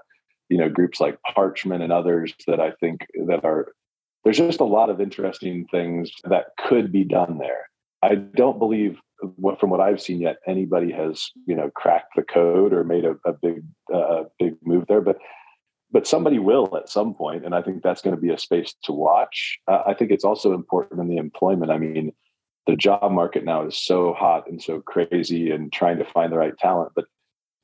you 0.48 0.57
know, 0.57 0.70
groups 0.70 0.98
like 0.98 1.18
Parchment 1.35 1.83
and 1.83 1.92
others 1.92 2.33
that 2.46 2.61
I 2.61 2.70
think 2.72 3.07
that 3.27 3.44
are. 3.44 3.72
There's 4.24 4.38
just 4.38 4.61
a 4.61 4.64
lot 4.64 4.88
of 4.88 5.03
interesting 5.03 5.66
things 5.70 6.11
that 6.24 6.46
could 6.59 6.90
be 6.90 7.05
done 7.05 7.37
there. 7.37 7.68
I 8.03 8.14
don't 8.14 8.59
believe, 8.59 8.98
from 9.18 9.68
what 9.68 9.81
I've 9.81 10.00
seen 10.00 10.22
yet, 10.22 10.38
anybody 10.46 10.90
has, 10.92 11.31
you 11.46 11.55
know, 11.55 11.70
cracked 11.74 12.16
the 12.16 12.22
code 12.22 12.72
or 12.72 12.85
made 12.85 13.05
a, 13.05 13.16
a 13.27 13.35
big, 13.35 13.62
uh, 13.92 14.24
big 14.38 14.55
move 14.62 14.87
there. 14.88 15.03
But 15.03 15.18
but 15.90 16.07
somebody 16.07 16.38
will 16.38 16.77
at 16.77 16.88
some 16.88 17.14
point, 17.14 17.44
and 17.44 17.55
I 17.55 17.62
think 17.62 17.83
that's 17.83 18.03
going 18.03 18.16
to 18.16 18.20
be 18.20 18.31
a 18.31 18.38
space 18.38 18.74
to 18.85 18.92
watch. 18.92 19.59
Uh, 19.68 19.83
I 19.87 19.94
think 19.94 20.11
it's 20.11 20.24
also 20.24 20.55
important 20.55 21.00
in 21.00 21.09
the 21.09 21.18
employment. 21.18 21.70
I 21.70 21.79
mean 21.79 22.12
the 22.66 22.77
job 22.77 23.11
market 23.12 23.44
now 23.44 23.66
is 23.66 23.77
so 23.77 24.14
hot 24.14 24.48
and 24.48 24.62
so 24.62 24.81
crazy 24.81 25.50
and 25.50 25.72
trying 25.72 25.98
to 25.98 26.05
find 26.05 26.33
the 26.33 26.38
right 26.38 26.57
talent. 26.59 26.92
But 26.94 27.07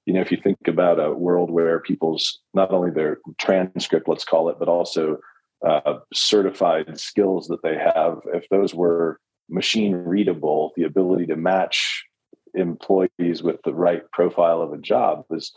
you 0.06 0.14
know 0.14 0.20
if 0.20 0.30
you 0.30 0.38
think 0.38 0.58
about 0.66 0.98
a 0.98 1.12
world 1.12 1.50
where 1.50 1.80
people's 1.80 2.40
not 2.54 2.72
only 2.72 2.90
their 2.90 3.18
transcript 3.38 4.08
let's 4.08 4.24
call 4.24 4.48
it 4.48 4.56
but 4.58 4.68
also 4.68 5.18
uh, 5.66 5.98
certified 6.12 6.98
skills 6.98 7.48
that 7.48 7.62
they 7.62 7.76
have 7.76 8.20
if 8.32 8.48
those 8.48 8.74
were 8.74 9.20
machine 9.50 9.92
readable 9.92 10.72
the 10.76 10.84
ability 10.84 11.26
to 11.26 11.36
match 11.36 12.04
employees 12.54 13.42
with 13.42 13.60
the 13.64 13.74
right 13.74 14.02
profile 14.12 14.62
of 14.62 14.72
a 14.72 14.78
job 14.78 15.24
is 15.30 15.52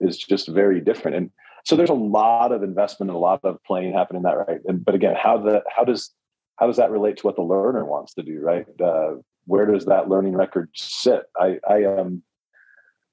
is 0.00 0.18
just 0.18 0.48
very 0.48 0.80
different. 0.80 1.16
And 1.16 1.30
so 1.64 1.74
there's 1.74 1.90
a 1.90 1.94
lot 1.94 2.52
of 2.52 2.62
investment 2.62 3.10
and 3.10 3.16
a 3.16 3.20
lot 3.20 3.40
of 3.44 3.58
playing 3.64 3.94
happening 3.94 4.20
in 4.20 4.22
that 4.24 4.36
right? 4.36 4.60
And 4.66 4.84
but 4.84 4.94
again 4.94 5.14
how 5.16 5.38
the 5.38 5.62
how 5.74 5.84
does 5.84 6.10
how 6.56 6.66
does 6.66 6.76
that 6.76 6.90
relate 6.90 7.18
to 7.18 7.26
what 7.26 7.36
the 7.36 7.42
learner 7.42 7.84
wants 7.84 8.14
to 8.14 8.22
do 8.22 8.40
right? 8.40 8.66
Uh, 8.82 9.16
where 9.46 9.66
does 9.66 9.86
that 9.86 10.08
learning 10.08 10.34
record 10.34 10.70
sit? 10.74 11.24
I 11.38 11.58
i 11.68 11.84
um 11.84 12.22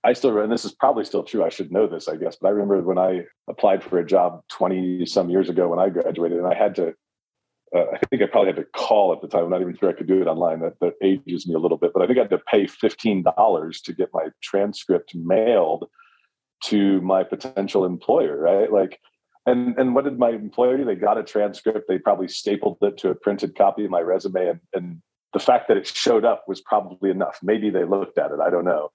i 0.03 0.13
still 0.13 0.37
and 0.39 0.51
this 0.51 0.65
is 0.65 0.73
probably 0.73 1.05
still 1.05 1.23
true 1.23 1.43
i 1.43 1.49
should 1.49 1.71
know 1.71 1.87
this 1.87 2.07
i 2.07 2.15
guess 2.15 2.35
but 2.39 2.47
i 2.47 2.51
remember 2.51 2.81
when 2.81 2.97
i 2.97 3.21
applied 3.49 3.83
for 3.83 3.99
a 3.99 4.05
job 4.05 4.41
20 4.49 5.05
some 5.05 5.29
years 5.29 5.49
ago 5.49 5.69
when 5.69 5.79
i 5.79 5.89
graduated 5.89 6.37
and 6.37 6.47
i 6.47 6.53
had 6.53 6.75
to 6.75 6.93
uh, 7.75 7.85
i 7.93 7.97
think 8.09 8.21
i 8.21 8.25
probably 8.25 8.51
had 8.51 8.57
to 8.57 8.65
call 8.75 9.13
at 9.13 9.21
the 9.21 9.27
time 9.27 9.45
i'm 9.45 9.49
not 9.49 9.61
even 9.61 9.77
sure 9.77 9.89
i 9.89 9.93
could 9.93 10.07
do 10.07 10.21
it 10.21 10.27
online 10.27 10.59
that, 10.59 10.77
that 10.81 10.93
ages 11.01 11.47
me 11.47 11.55
a 11.55 11.59
little 11.59 11.77
bit 11.77 11.91
but 11.93 12.03
i 12.03 12.07
think 12.07 12.17
i 12.19 12.21
had 12.23 12.29
to 12.29 12.41
pay 12.51 12.65
$15 12.65 13.83
to 13.83 13.93
get 13.93 14.09
my 14.13 14.27
transcript 14.41 15.15
mailed 15.15 15.87
to 16.63 17.01
my 17.01 17.23
potential 17.23 17.85
employer 17.85 18.37
right? 18.37 18.71
Like 18.71 18.99
and 19.45 19.77
and 19.77 19.95
what 19.95 20.05
did 20.05 20.17
my 20.19 20.29
employer 20.29 20.77
do? 20.77 20.85
They 20.85 20.95
got 20.95 21.17
a 21.17 21.23
transcript. 21.23 21.87
They 21.87 21.97
probably 21.97 22.27
stapled 22.27 22.77
it 22.81 22.97
to 22.99 23.09
a 23.09 23.15
printed 23.15 23.55
copy 23.55 23.85
of 23.85 23.91
my 23.91 24.01
resume, 24.01 24.47
and, 24.49 24.59
and 24.73 25.01
the 25.33 25.39
fact 25.39 25.67
that 25.67 25.77
it 25.77 25.87
showed 25.87 26.25
up 26.25 26.45
was 26.47 26.61
probably 26.61 27.09
enough. 27.09 27.39
Maybe 27.43 27.69
they 27.69 27.83
looked 27.85 28.17
at 28.17 28.31
it. 28.31 28.39
I 28.39 28.49
don't 28.49 28.65
know. 28.65 28.91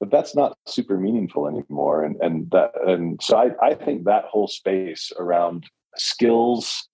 but 0.00 0.10
that's 0.10 0.34
not 0.34 0.56
super 0.66 0.98
meaningful 0.98 1.48
anymore. 1.48 2.04
And 2.04 2.16
and 2.20 2.50
that 2.50 2.72
and 2.86 3.20
so 3.22 3.36
I, 3.36 3.50
I 3.70 3.74
think 3.74 4.04
that 4.04 4.24
whole 4.26 4.48
space 4.48 5.12
around 5.18 5.66
skills 5.96 6.88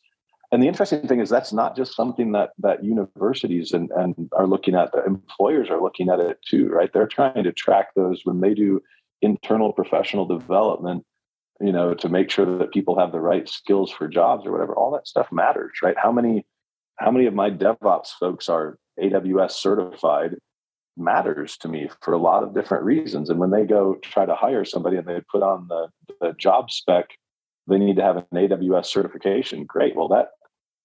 and 0.53 0.63
the 0.63 0.69
interesting 0.69 1.07
thing 1.07 1.21
is 1.21 1.31
that's 1.31 1.53
not 1.53 1.77
just 1.77 1.95
something 1.95 2.33
that 2.33 2.51
that 2.59 2.85
universities 2.85 3.73
and, 3.73 3.91
and 3.93 4.29
are 4.37 4.47
looking 4.47 4.75
at 4.75 4.93
the 4.93 5.05
employers 5.05 5.71
are 5.71 5.81
looking 5.81 6.09
at 6.11 6.21
it 6.21 6.39
too 6.47 6.69
right 6.69 6.93
they're 6.93 7.07
trying 7.07 7.45
to 7.45 7.53
track 7.53 7.89
those 7.97 8.23
when 8.25 8.41
they 8.41 8.55
do 8.55 8.83
internal 9.23 9.73
professional 9.73 10.27
development 10.27 11.05
you 11.61 11.73
know 11.73 11.95
to 11.95 12.09
make 12.09 12.31
sure 12.31 12.59
that 12.59 12.73
people 12.73 12.99
have 12.99 13.13
the 13.13 13.21
right 13.21 13.49
skills 13.49 13.91
for 13.91 14.09
jobs 14.09 14.47
or 14.47 14.53
whatever 14.53 14.75
all 14.75 14.91
that 14.93 15.07
stuff 15.07 15.31
matters 15.33 15.73
right? 15.83 15.97
How 15.97 16.13
many 16.13 16.45
how 16.97 17.11
many 17.11 17.27
of 17.27 17.35
my 17.35 17.51
devops 17.51 18.09
folks 18.19 18.49
are 18.49 18.79
aws 19.01 19.53
certified 19.53 20.37
matters 20.97 21.57
to 21.59 21.69
me 21.69 21.89
for 22.03 22.13
a 22.13 22.19
lot 22.19 22.43
of 22.43 22.55
different 22.55 22.85
reasons. 22.85 23.31
And 23.31 23.39
when 23.39 23.51
they 23.51 23.65
go 23.65 23.97
try 24.03 24.27
to 24.27 24.35
hire 24.35 24.65
somebody 24.65 24.97
and 24.97 25.07
they 25.07 25.21
put 25.31 25.43
on 25.43 25.67
the, 25.69 25.89
the 26.21 26.33
job 26.39 26.71
spec 26.71 27.07
they 27.67 27.79
need 27.79 27.97
to 27.97 28.03
have 28.03 28.17
an 28.17 28.25
aws 28.35 28.87
certification. 28.87 29.65
Great. 29.65 29.97
Well 29.97 30.09
that 30.09 30.29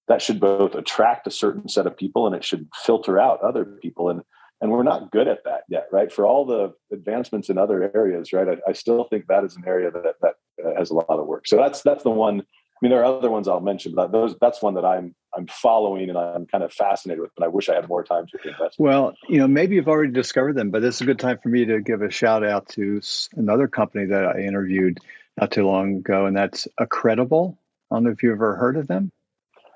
that 0.07 0.21
should 0.21 0.39
both 0.39 0.75
attract 0.75 1.27
a 1.27 1.31
certain 1.31 1.67
set 1.67 1.87
of 1.87 1.97
people 1.97 2.27
and 2.27 2.35
it 2.35 2.43
should 2.43 2.67
filter 2.83 3.19
out 3.19 3.41
other 3.41 3.65
people. 3.65 4.09
And 4.09 4.21
and 4.61 4.71
we're 4.71 4.83
not 4.83 5.11
good 5.11 5.27
at 5.27 5.43
that 5.45 5.61
yet 5.69 5.87
right? 5.91 6.11
For 6.11 6.25
all 6.25 6.45
the 6.45 6.73
advancements 6.91 7.49
in 7.49 7.57
other 7.57 7.91
areas 7.95 8.33
right 8.33 8.47
i, 8.47 8.69
I 8.69 8.73
still 8.73 9.05
think 9.05 9.27
that 9.27 9.43
is 9.43 9.55
an 9.55 9.63
area 9.65 9.91
that 9.91 10.15
that 10.21 10.35
uh, 10.65 10.77
has 10.77 10.89
a 10.89 10.93
lot 10.93 11.09
of 11.09 11.25
work. 11.25 11.47
So 11.47 11.57
that's 11.57 11.81
that's 11.81 12.03
the 12.03 12.09
one 12.09 12.41
i 12.41 12.77
mean 12.81 12.91
there 12.91 13.01
are 13.01 13.17
other 13.17 13.31
ones 13.31 13.47
i'll 13.47 13.61
mention 13.61 13.93
but 13.95 14.11
those 14.11 14.35
that's 14.41 14.61
one 14.61 14.73
that 14.75 14.85
i'm 14.85 15.15
i'm 15.35 15.47
following 15.47 16.09
and 16.09 16.17
i'm 16.17 16.45
kind 16.45 16.63
of 16.63 16.73
fascinated 16.73 17.21
with 17.21 17.31
but 17.37 17.45
i 17.45 17.47
wish 17.47 17.69
i 17.69 17.75
had 17.75 17.87
more 17.87 18.03
time 18.03 18.25
to 18.27 18.49
invest. 18.49 18.75
Well 18.77 19.13
you 19.29 19.39
know 19.39 19.47
maybe 19.47 19.75
you've 19.75 19.87
already 19.87 20.11
discovered 20.11 20.53
them 20.53 20.71
but 20.71 20.81
this 20.81 20.95
is 20.95 21.01
a 21.01 21.05
good 21.05 21.19
time 21.19 21.39
for 21.41 21.49
me 21.49 21.65
to 21.65 21.81
give 21.81 22.01
a 22.01 22.11
shout 22.11 22.45
out 22.45 22.67
to 22.69 23.01
another 23.35 23.67
company 23.67 24.05
that 24.07 24.25
i 24.25 24.39
interviewed 24.39 24.99
not 25.39 25.51
too 25.51 25.65
long 25.65 25.97
ago 25.97 26.25
and 26.25 26.35
that's 26.35 26.67
Accredible. 26.77 27.57
I 27.91 27.95
don't 27.95 28.03
know 28.03 28.11
if 28.11 28.23
you've 28.23 28.33
ever 28.33 28.55
heard 28.55 28.77
of 28.77 28.87
them 28.87 29.11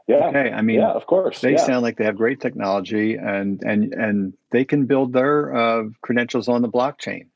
yeah. 0.09 0.27
Okay. 0.29 0.51
I 0.51 0.63
mean, 0.63 0.79
yeah, 0.79 0.89
of 0.89 1.05
course. 1.05 1.39
They 1.39 1.51
yeah. 1.51 1.65
sound 1.65 1.83
like 1.83 1.97
they 1.97 2.05
have 2.05 2.17
great 2.17 2.41
technology 2.41 3.15
and 3.15 3.61
and 3.61 3.93
and 3.93 4.33
they 4.51 4.65
can 4.65 4.87
build 4.87 5.13
their 5.13 5.55
uh, 5.55 5.83
credentials 6.01 6.47
on 6.47 6.63
the 6.63 6.67
blockchain. 6.67 7.27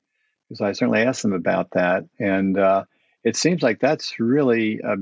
Because 0.50 0.60
I 0.62 0.72
certainly 0.72 1.02
asked 1.02 1.22
them 1.22 1.34
about 1.34 1.72
that, 1.72 2.06
and 2.20 2.58
uh, 2.58 2.86
it 3.24 3.36
seems 3.36 3.62
like 3.62 3.80
that's 3.80 4.20
really 4.20 4.80
a 4.80 4.96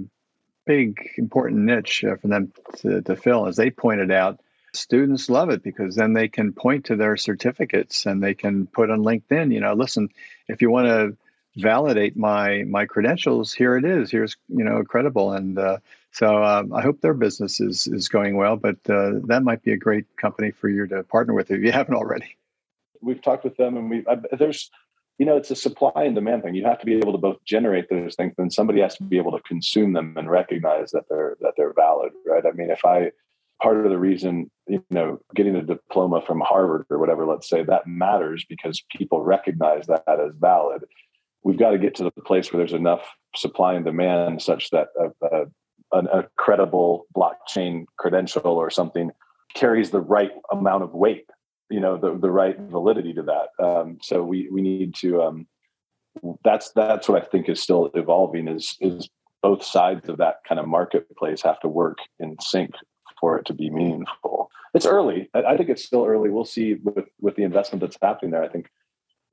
big 0.65 1.11
important 1.17 1.61
niche 1.61 2.03
uh, 2.03 2.17
for 2.17 2.27
them 2.27 2.51
to, 2.79 3.01
to 3.03 3.15
fill. 3.15 3.47
As 3.47 3.55
they 3.55 3.69
pointed 3.71 4.11
out, 4.11 4.41
students 4.73 5.29
love 5.29 5.49
it 5.49 5.63
because 5.63 5.95
then 5.95 6.11
they 6.11 6.27
can 6.27 6.51
point 6.51 6.85
to 6.85 6.97
their 6.97 7.15
certificates 7.15 8.05
and 8.05 8.21
they 8.21 8.33
can 8.33 8.67
put 8.67 8.89
on 8.89 8.99
LinkedIn. 8.99 9.53
You 9.53 9.61
know, 9.61 9.73
listen, 9.73 10.09
if 10.49 10.61
you 10.61 10.69
want 10.69 10.87
to 10.87 11.17
validate 11.55 12.17
my 12.17 12.63
my 12.63 12.85
credentials, 12.85 13.53
here 13.53 13.77
it 13.77 13.85
is. 13.85 14.11
Here's 14.11 14.35
you 14.49 14.63
know 14.63 14.83
credible 14.83 15.33
and 15.33 15.57
uh, 15.57 15.77
so 16.11 16.43
um, 16.43 16.73
I 16.73 16.81
hope 16.81 17.01
their 17.01 17.13
business 17.13 17.59
is 17.61 17.87
is 17.87 18.09
going 18.09 18.35
well, 18.35 18.57
but 18.57 18.77
uh, 18.89 19.13
that 19.27 19.43
might 19.43 19.63
be 19.63 19.71
a 19.71 19.77
great 19.77 20.05
company 20.17 20.51
for 20.51 20.67
you 20.67 20.85
to 20.87 21.03
partner 21.03 21.33
with 21.33 21.51
if 21.51 21.61
you 21.61 21.71
haven't 21.71 21.95
already. 21.95 22.37
We've 23.01 23.21
talked 23.21 23.43
with 23.43 23.57
them, 23.57 23.77
and 23.77 23.89
we 23.89 24.05
there's 24.37 24.69
you 25.17 25.25
know 25.25 25.37
it's 25.37 25.51
a 25.51 25.55
supply 25.55 25.91
and 25.95 26.15
demand 26.15 26.43
thing. 26.43 26.55
You 26.55 26.65
have 26.65 26.79
to 26.79 26.85
be 26.85 26.95
able 26.95 27.13
to 27.13 27.17
both 27.17 27.37
generate 27.45 27.89
those 27.89 28.15
things, 28.15 28.33
and 28.37 28.51
somebody 28.51 28.81
has 28.81 28.95
to 28.97 29.03
be 29.03 29.17
able 29.17 29.31
to 29.31 29.41
consume 29.43 29.93
them 29.93 30.15
and 30.17 30.29
recognize 30.29 30.91
that 30.91 31.05
they're 31.09 31.37
that 31.41 31.53
they're 31.57 31.73
valid, 31.73 32.11
right? 32.25 32.45
I 32.45 32.51
mean, 32.51 32.69
if 32.69 32.83
I 32.85 33.11
part 33.61 33.77
of 33.77 33.89
the 33.91 33.97
reason 33.97 34.51
you 34.67 34.83
know 34.89 35.19
getting 35.33 35.55
a 35.55 35.61
diploma 35.61 36.21
from 36.21 36.41
Harvard 36.41 36.85
or 36.89 36.99
whatever, 36.99 37.25
let's 37.25 37.47
say 37.47 37.63
that 37.63 37.87
matters 37.87 38.45
because 38.47 38.83
people 38.95 39.23
recognize 39.23 39.87
that 39.87 40.03
as 40.07 40.33
valid. 40.37 40.83
We've 41.43 41.57
got 41.57 41.71
to 41.71 41.77
get 41.77 41.95
to 41.95 42.03
the 42.03 42.11
place 42.11 42.51
where 42.51 42.59
there's 42.59 42.73
enough 42.73 43.03
supply 43.35 43.73
and 43.73 43.85
demand 43.85 44.41
such 44.41 44.69
that 44.71 44.87
a, 44.99 45.25
a 45.25 45.45
a 45.93 46.25
credible 46.37 47.05
blockchain 47.13 47.83
credential 47.97 48.47
or 48.47 48.69
something 48.69 49.11
carries 49.53 49.91
the 49.91 49.99
right 49.99 50.31
amount 50.49 50.83
of 50.83 50.93
weight 50.93 51.25
you 51.71 51.79
know 51.79 51.97
the, 51.97 52.17
the 52.17 52.29
right 52.29 52.59
validity 52.59 53.13
to 53.13 53.23
that. 53.23 53.63
Um, 53.63 53.97
so 54.01 54.21
we 54.21 54.49
we 54.51 54.61
need 54.61 54.93
to 54.95 55.23
um, 55.23 55.47
that's 56.43 56.71
that's 56.73 57.07
what 57.07 57.23
i 57.23 57.25
think 57.25 57.47
is 57.47 57.61
still 57.61 57.89
evolving 57.93 58.47
is 58.47 58.75
is 58.81 59.09
both 59.41 59.63
sides 59.63 60.07
of 60.09 60.17
that 60.17 60.35
kind 60.47 60.59
of 60.59 60.67
marketplace 60.67 61.41
have 61.41 61.59
to 61.61 61.67
work 61.67 61.97
in 62.19 62.35
sync 62.41 62.71
for 63.19 63.39
it 63.39 63.45
to 63.45 63.53
be 63.53 63.71
meaningful. 63.71 64.51
It's 64.75 64.85
early. 64.85 65.29
I, 65.33 65.43
I 65.43 65.57
think 65.57 65.69
it's 65.69 65.83
still 65.83 66.05
early. 66.05 66.29
We'll 66.29 66.45
see 66.45 66.75
with 66.75 67.05
with 67.19 67.35
the 67.35 67.43
investment 67.43 67.81
that's 67.81 67.97
happening 68.01 68.31
there. 68.31 68.43
I 68.43 68.49
think 68.49 68.69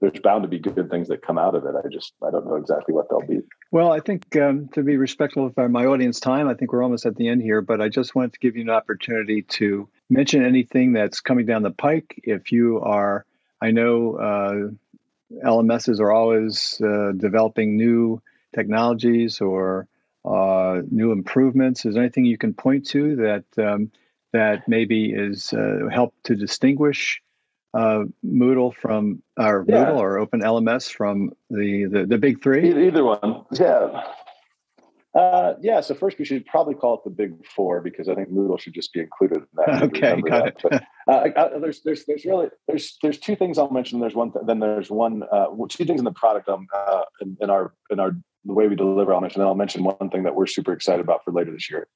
there's 0.00 0.20
bound 0.20 0.42
to 0.42 0.48
be 0.48 0.58
good 0.58 0.90
things 0.90 1.08
that 1.08 1.22
come 1.22 1.38
out 1.38 1.54
of 1.54 1.64
it. 1.64 1.74
I 1.74 1.88
just 1.88 2.12
I 2.26 2.30
don't 2.30 2.46
know 2.46 2.56
exactly 2.56 2.94
what 2.94 3.08
they'll 3.08 3.26
be. 3.26 3.40
Well, 3.70 3.90
I 3.90 4.00
think 4.00 4.36
um, 4.36 4.68
to 4.74 4.82
be 4.82 4.96
respectful 4.96 5.46
of 5.46 5.70
my 5.70 5.86
audience 5.86 6.20
time, 6.20 6.48
I 6.48 6.54
think 6.54 6.72
we're 6.72 6.84
almost 6.84 7.06
at 7.06 7.16
the 7.16 7.28
end 7.28 7.42
here. 7.42 7.60
But 7.60 7.80
I 7.80 7.88
just 7.88 8.14
wanted 8.14 8.34
to 8.34 8.38
give 8.38 8.56
you 8.56 8.62
an 8.62 8.70
opportunity 8.70 9.42
to 9.42 9.88
mention 10.08 10.44
anything 10.44 10.92
that's 10.92 11.20
coming 11.20 11.46
down 11.46 11.62
the 11.62 11.70
pike. 11.70 12.20
If 12.22 12.52
you 12.52 12.80
are, 12.80 13.26
I 13.60 13.72
know 13.72 14.14
uh, 14.16 15.44
LMSs 15.44 16.00
are 16.00 16.12
always 16.12 16.80
uh, 16.80 17.12
developing 17.16 17.76
new 17.76 18.22
technologies 18.54 19.40
or 19.40 19.88
uh, 20.24 20.80
new 20.90 21.12
improvements. 21.12 21.84
Is 21.84 21.94
there 21.94 22.02
anything 22.02 22.24
you 22.24 22.38
can 22.38 22.54
point 22.54 22.86
to 22.88 23.16
that 23.16 23.44
um, 23.58 23.90
that 24.32 24.68
maybe 24.68 25.12
is 25.12 25.52
uh, 25.52 25.88
help 25.90 26.14
to 26.24 26.36
distinguish? 26.36 27.20
Uh, 27.74 28.04
Moodle 28.24 28.74
from 28.74 29.22
or 29.36 29.64
yeah. 29.68 29.86
Moodle 29.86 29.98
or 29.98 30.18
Open 30.18 30.40
LMS 30.40 30.92
from 30.92 31.32
the, 31.50 31.84
the, 31.84 32.06
the 32.06 32.18
big 32.18 32.42
three? 32.42 32.86
Either 32.86 33.04
one, 33.04 33.44
yeah. 33.52 34.02
Uh, 35.14 35.54
yeah. 35.60 35.80
So 35.80 35.94
first, 35.94 36.18
we 36.18 36.24
should 36.24 36.46
probably 36.46 36.74
call 36.74 36.94
it 36.94 37.00
the 37.04 37.10
big 37.10 37.44
four 37.46 37.80
because 37.80 38.08
I 38.08 38.14
think 38.14 38.30
Moodle 38.30 38.60
should 38.60 38.74
just 38.74 38.92
be 38.92 39.00
included 39.00 39.38
in 39.38 39.46
that. 39.56 39.82
okay, 39.84 40.20
got 40.20 40.44
that. 40.44 40.46
it. 40.46 40.82
But, 41.06 41.12
uh, 41.12 41.28
I, 41.36 41.58
there's 41.58 41.82
there's 41.82 42.04
there's 42.04 42.24
really 42.24 42.48
there's 42.68 42.98
there's 43.02 43.18
two 43.18 43.34
things 43.34 43.58
I'll 43.58 43.70
mention. 43.70 44.00
There's 44.00 44.14
one 44.14 44.32
th- 44.32 44.44
then 44.46 44.60
there's 44.60 44.90
one 44.90 45.24
uh, 45.32 45.46
two 45.68 45.84
things 45.84 46.00
in 46.00 46.04
the 46.04 46.12
product 46.12 46.48
um, 46.48 46.66
uh, 46.74 47.02
in, 47.20 47.36
in 47.40 47.50
our 47.50 47.72
in 47.90 48.00
our 48.00 48.12
the 48.44 48.52
way 48.52 48.68
we 48.68 48.76
deliver. 48.76 49.12
I'll 49.14 49.20
mention. 49.20 49.40
Then 49.40 49.48
I'll 49.48 49.54
mention 49.54 49.82
one 49.82 50.10
thing 50.10 50.22
that 50.24 50.34
we're 50.34 50.46
super 50.46 50.72
excited 50.72 51.00
about 51.00 51.24
for 51.24 51.32
later 51.32 51.52
this 51.52 51.70
year. 51.70 51.88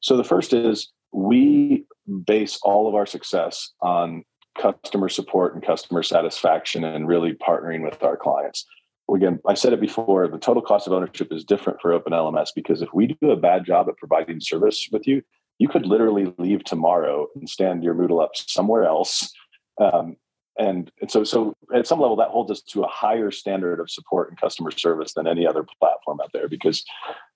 So 0.00 0.16
the 0.16 0.24
first 0.24 0.52
is 0.52 0.92
we 1.12 1.86
base 2.26 2.58
all 2.62 2.88
of 2.88 2.94
our 2.94 3.06
success 3.06 3.72
on 3.80 4.24
customer 4.58 5.08
support 5.08 5.54
and 5.54 5.64
customer 5.64 6.02
satisfaction 6.02 6.84
and 6.84 7.08
really 7.08 7.34
partnering 7.34 7.82
with 7.82 8.02
our 8.02 8.16
clients. 8.16 8.66
Again, 9.12 9.40
I 9.46 9.54
said 9.54 9.72
it 9.72 9.80
before, 9.80 10.28
the 10.28 10.38
total 10.38 10.62
cost 10.62 10.86
of 10.86 10.92
ownership 10.92 11.32
is 11.32 11.44
different 11.44 11.80
for 11.80 11.92
Open 11.92 12.12
LMS 12.12 12.48
because 12.54 12.82
if 12.82 12.90
we 12.92 13.06
do 13.06 13.30
a 13.30 13.36
bad 13.36 13.64
job 13.64 13.88
at 13.88 13.96
providing 13.96 14.40
service 14.40 14.88
with 14.92 15.06
you, 15.06 15.22
you 15.58 15.68
could 15.68 15.86
literally 15.86 16.32
leave 16.38 16.62
tomorrow 16.64 17.26
and 17.34 17.48
stand 17.48 17.82
your 17.82 17.94
Moodle 17.94 18.22
up 18.22 18.32
somewhere 18.34 18.84
else. 18.84 19.32
Um, 19.80 20.16
and, 20.58 20.90
so, 21.08 21.24
so 21.24 21.54
at 21.74 21.86
some 21.86 22.00
level, 22.00 22.16
that 22.16 22.28
holds 22.28 22.50
us 22.50 22.60
to 22.62 22.82
a 22.82 22.88
higher 22.88 23.30
standard 23.30 23.80
of 23.80 23.90
support 23.90 24.28
and 24.28 24.40
customer 24.40 24.70
service 24.72 25.14
than 25.14 25.26
any 25.26 25.46
other 25.46 25.64
platform 25.80 26.20
out 26.20 26.30
there 26.32 26.48
because 26.48 26.84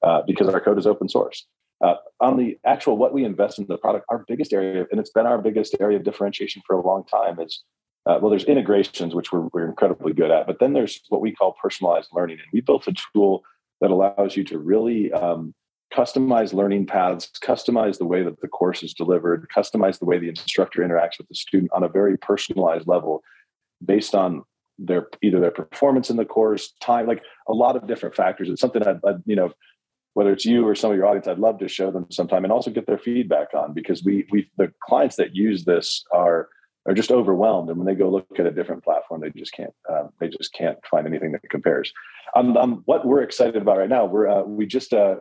uh, 0.02 0.22
because 0.26 0.48
our 0.48 0.61
code 0.61 0.78
is 0.78 0.87
open 0.87 1.08
source. 1.08 1.46
Uh, 1.83 1.97
on 2.21 2.37
the 2.37 2.57
actual 2.64 2.97
what 2.97 3.12
we 3.12 3.25
invest 3.25 3.59
in 3.59 3.66
the 3.66 3.77
product, 3.77 4.07
our 4.09 4.25
biggest 4.29 4.53
area, 4.53 4.87
and 4.90 5.01
it's 5.01 5.11
been 5.11 5.27
our 5.27 5.38
biggest 5.38 5.75
area 5.81 5.97
of 5.99 6.05
differentiation 6.05 6.62
for 6.64 6.77
a 6.77 6.87
long 6.87 7.05
time, 7.05 7.40
is 7.40 7.64
uh, 8.07 8.18
well, 8.21 8.31
there's 8.31 8.45
integrations 8.45 9.14
which 9.14 9.33
we're, 9.33 9.49
we're 9.53 9.66
incredibly 9.66 10.12
good 10.12 10.31
at, 10.31 10.47
but 10.47 10.59
then 10.61 10.73
there's 10.73 11.01
what 11.09 11.21
we 11.21 11.33
call 11.33 11.57
personalized 11.61 12.09
learning, 12.12 12.38
and 12.38 12.49
we 12.53 12.61
built 12.61 12.87
a 12.87 12.95
tool 13.12 13.42
that 13.81 13.90
allows 13.90 14.37
you 14.37 14.45
to 14.45 14.59
really 14.59 15.12
um, 15.12 15.55
customize 15.92 16.53
learning 16.53 16.87
paths, 16.87 17.31
customize 17.42 17.99
the 17.99 18.07
way 18.07 18.23
that 18.23 18.40
the 18.40 18.49
course 18.49 18.83
is 18.83 18.95
delivered, 18.95 19.47
customize 19.55 19.99
the 19.99 20.05
way 20.05 20.18
the 20.18 20.29
instructor 20.29 20.83
interacts 20.83 21.18
with 21.18 21.29
the 21.29 21.35
student 21.35 21.71
on 21.73 21.83
a 21.83 21.88
very 21.88 22.16
personalized 22.16 22.87
level, 22.87 23.23
based 23.85 24.14
on 24.14 24.42
their 24.79 25.09
either 25.23 25.40
their 25.40 25.51
performance 25.51 26.11
in 26.11 26.16
the 26.16 26.25
course, 26.25 26.73
time, 26.81 27.07
like 27.07 27.23
a 27.49 27.53
lot 27.53 27.77
of 27.77 27.87
different 27.87 28.14
factors. 28.14 28.49
It's 28.49 28.61
something 28.61 28.87
I, 28.87 28.92
I 29.09 29.14
you 29.27 29.37
know 29.37 29.53
whether 30.14 30.33
it's 30.33 30.44
you 30.44 30.66
or 30.66 30.75
some 30.75 30.90
of 30.90 30.96
your 30.96 31.07
audience, 31.07 31.27
I'd 31.27 31.38
love 31.38 31.59
to 31.61 31.68
show 31.68 31.90
them 31.90 32.07
sometime 32.11 32.44
and 32.44 32.53
also 32.53 32.70
get 32.70 32.87
their 32.87 32.98
feedback 32.98 33.48
on 33.55 33.72
because 33.72 34.05
we 34.05 34.27
we 34.31 34.51
the 34.59 34.72
clients 34.83 35.16
that 35.16 35.35
use 35.35 35.64
this 35.64 36.05
are 36.12 36.48
are 36.87 36.94
just 36.94 37.12
overwhelmed, 37.12 37.68
and 37.68 37.79
when 37.79 37.87
they 37.87 37.94
go 37.94 38.11
look 38.11 38.27
at 38.38 38.46
a 38.46 38.51
different 38.51 38.83
platform, 38.83 39.20
they 39.20 39.31
just 39.31 39.53
can't 39.53 39.75
uh, 39.90 40.05
they 40.20 40.29
just 40.29 40.53
can't 40.53 40.79
find 40.90 41.07
anything 41.07 41.33
that 41.33 41.48
compares. 41.48 41.92
Um, 42.35 42.57
um, 42.57 42.83
what 42.87 43.07
we're 43.07 43.22
excited 43.22 43.61
about 43.61 43.79
right 43.79 43.88
now, 43.88 44.05
we're 44.05 44.29
uh, 44.29 44.42
we 44.42 44.66
just 44.66 44.92
uh, 44.92 45.16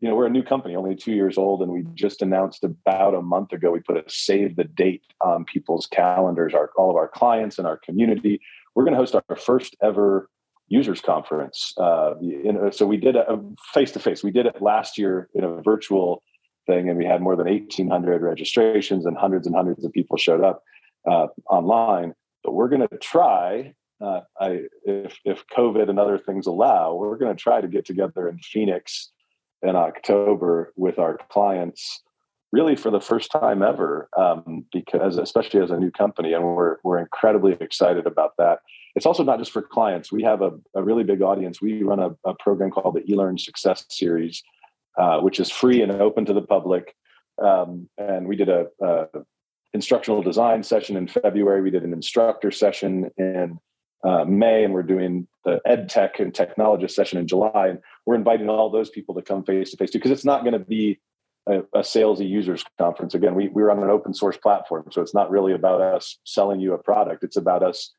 you 0.00 0.08
know 0.08 0.16
we're 0.16 0.26
a 0.26 0.30
new 0.30 0.42
company, 0.42 0.74
only 0.74 0.96
two 0.96 1.12
years 1.12 1.38
old, 1.38 1.62
and 1.62 1.70
we 1.70 1.84
just 1.94 2.22
announced 2.22 2.64
about 2.64 3.14
a 3.14 3.22
month 3.22 3.52
ago 3.52 3.70
we 3.70 3.80
put 3.80 3.96
a 3.96 4.04
save 4.08 4.56
the 4.56 4.64
date 4.64 5.04
on 5.20 5.44
people's 5.44 5.86
calendars, 5.86 6.54
our 6.54 6.70
all 6.76 6.90
of 6.90 6.96
our 6.96 7.08
clients 7.08 7.58
and 7.58 7.66
our 7.66 7.76
community. 7.76 8.40
We're 8.74 8.84
going 8.84 8.94
to 8.94 8.98
host 8.98 9.14
our 9.14 9.36
first 9.36 9.76
ever 9.82 10.28
users 10.68 11.00
conference. 11.00 11.74
Uh, 11.78 12.14
in, 12.20 12.70
so 12.72 12.86
we 12.86 12.96
did 12.96 13.16
a 13.16 13.40
face 13.72 13.92
to 13.92 13.98
face. 13.98 14.22
We 14.22 14.30
did 14.30 14.46
it 14.46 14.62
last 14.62 14.98
year 14.98 15.28
in 15.34 15.44
a 15.44 15.60
virtual 15.62 16.22
thing, 16.66 16.88
and 16.88 16.98
we 16.98 17.04
had 17.04 17.20
more 17.20 17.36
than 17.36 17.46
1,800 17.46 18.22
registrations, 18.22 19.06
and 19.06 19.16
hundreds 19.16 19.46
and 19.46 19.54
hundreds 19.54 19.84
of 19.84 19.92
people 19.92 20.16
showed 20.16 20.42
up 20.42 20.62
uh, 21.10 21.26
online. 21.50 22.14
But 22.42 22.52
we're 22.52 22.68
going 22.68 22.86
to 22.88 22.98
try 22.98 23.74
uh, 24.00 24.20
I, 24.40 24.62
if 24.84 25.18
if 25.24 25.44
COVID 25.56 25.88
and 25.88 25.98
other 25.98 26.18
things 26.18 26.46
allow, 26.46 26.94
we're 26.94 27.16
going 27.16 27.34
to 27.34 27.40
try 27.40 27.60
to 27.60 27.68
get 27.68 27.84
together 27.84 28.28
in 28.28 28.38
Phoenix 28.38 29.12
in 29.62 29.76
October 29.76 30.72
with 30.76 30.98
our 30.98 31.18
clients, 31.30 32.02
really 32.54 32.76
for 32.76 32.90
the 32.92 33.00
first 33.00 33.32
time 33.32 33.62
ever, 33.62 34.08
um, 34.16 34.64
because 34.72 35.18
especially 35.18 35.60
as 35.60 35.72
a 35.72 35.76
new 35.76 35.90
company, 35.90 36.32
and 36.32 36.44
we're 36.44 36.76
we're 36.84 36.98
incredibly 36.98 37.52
excited 37.60 38.06
about 38.06 38.32
that. 38.38 38.60
It's 38.94 39.06
also 39.06 39.24
not 39.24 39.40
just 39.40 39.50
for 39.50 39.60
clients. 39.60 40.12
We 40.12 40.22
have 40.22 40.40
a, 40.40 40.52
a 40.76 40.82
really 40.82 41.02
big 41.02 41.20
audience. 41.20 41.60
We 41.60 41.82
run 41.82 41.98
a, 41.98 42.10
a 42.24 42.34
program 42.38 42.70
called 42.70 42.94
the 42.94 43.12
eLearn 43.12 43.40
Success 43.40 43.84
Series, 43.90 44.40
uh, 44.96 45.18
which 45.20 45.40
is 45.40 45.50
free 45.50 45.82
and 45.82 45.90
open 45.90 46.24
to 46.26 46.32
the 46.32 46.42
public. 46.42 46.94
Um, 47.42 47.88
and 47.98 48.28
we 48.28 48.36
did 48.36 48.48
a, 48.48 48.66
a, 48.80 49.06
instructional 49.72 50.22
design 50.22 50.62
session 50.62 50.96
in 50.96 51.08
February. 51.08 51.60
We 51.60 51.70
did 51.70 51.82
an 51.82 51.92
instructor 51.92 52.52
session 52.52 53.10
in 53.18 53.58
uh, 54.04 54.24
May, 54.26 54.62
and 54.62 54.72
we're 54.72 54.84
doing 54.84 55.26
the 55.44 55.60
ed 55.66 55.88
tech 55.88 56.20
and 56.20 56.32
technologist 56.32 56.92
session 56.92 57.18
in 57.18 57.26
July. 57.26 57.66
And 57.70 57.80
we're 58.06 58.14
inviting 58.14 58.48
all 58.48 58.70
those 58.70 58.90
people 58.90 59.16
to 59.16 59.22
come 59.22 59.42
face 59.42 59.72
to 59.72 59.76
face 59.76 59.90
too, 59.90 59.98
because 59.98 60.12
it's 60.12 60.24
not 60.24 60.42
going 60.44 60.52
to 60.52 60.66
be 60.76 61.00
a, 61.46 61.58
a 61.74 61.82
salesy 61.82 62.28
users 62.28 62.64
conference. 62.78 63.14
Again, 63.14 63.34
we, 63.34 63.48
we're 63.48 63.70
on 63.70 63.82
an 63.82 63.90
open 63.90 64.14
source 64.14 64.36
platform, 64.36 64.86
so 64.90 65.02
it's 65.02 65.14
not 65.14 65.30
really 65.30 65.52
about 65.52 65.80
us 65.80 66.18
selling 66.24 66.60
you 66.60 66.72
a 66.74 66.78
product. 66.78 67.24
It's 67.24 67.36
about 67.36 67.62
us 67.62 67.92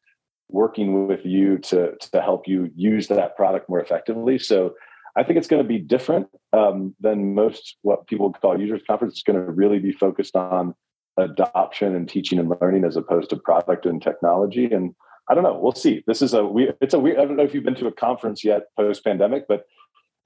working 0.50 1.08
with 1.08 1.26
you 1.26 1.58
to 1.58 1.93
to 2.12 2.22
help 2.22 2.48
you 2.48 2.70
use 2.76 3.08
that 3.08 3.36
product 3.36 3.68
more 3.70 3.82
effectively. 3.82 4.38
So 4.38 4.76
I 5.16 5.24
think 5.24 5.38
it's 5.38 5.48
going 5.48 5.64
to 5.64 5.68
be 5.68 5.80
different 5.80 6.28
um, 6.54 6.96
than 7.00 7.34
most 7.34 7.78
what 7.82 8.06
people 8.08 8.32
call 8.34 8.60
users 8.60 8.82
conference. 8.86 9.14
It's 9.14 9.24
going 9.24 9.43
to 9.43 9.52
really 9.52 9.80
be 9.80 9.91
focused 9.91 10.36
on 10.36 10.76
adoption 11.18 11.96
and 11.96 12.10
teaching 12.10 12.39
and 12.39 12.54
learning 12.62 12.84
as 12.84 12.98
opposed 12.98 13.30
to 13.30 13.38
product 13.38 13.86
and 13.86 14.02
technology. 14.02 14.66
And 14.66 14.93
I 15.30 15.34
don't 15.34 15.43
know. 15.43 15.58
We'll 15.60 15.72
see. 15.72 16.04
This 16.06 16.22
is 16.22 16.34
a 16.34 16.43
we. 16.46 16.72
It's 16.82 16.93
a 16.93 17.00
weird. 17.00 17.18
I 17.18 17.26
don't 17.26 17.38
know 17.38 17.43
if 17.43 17.54
you've 17.54 17.64
been 17.64 17.76
to 17.76 17.88
a 17.88 17.91
conference 17.91 18.43
yet 18.43 18.64
post 18.78 19.04
pandemic, 19.04 19.48
but 19.48 19.64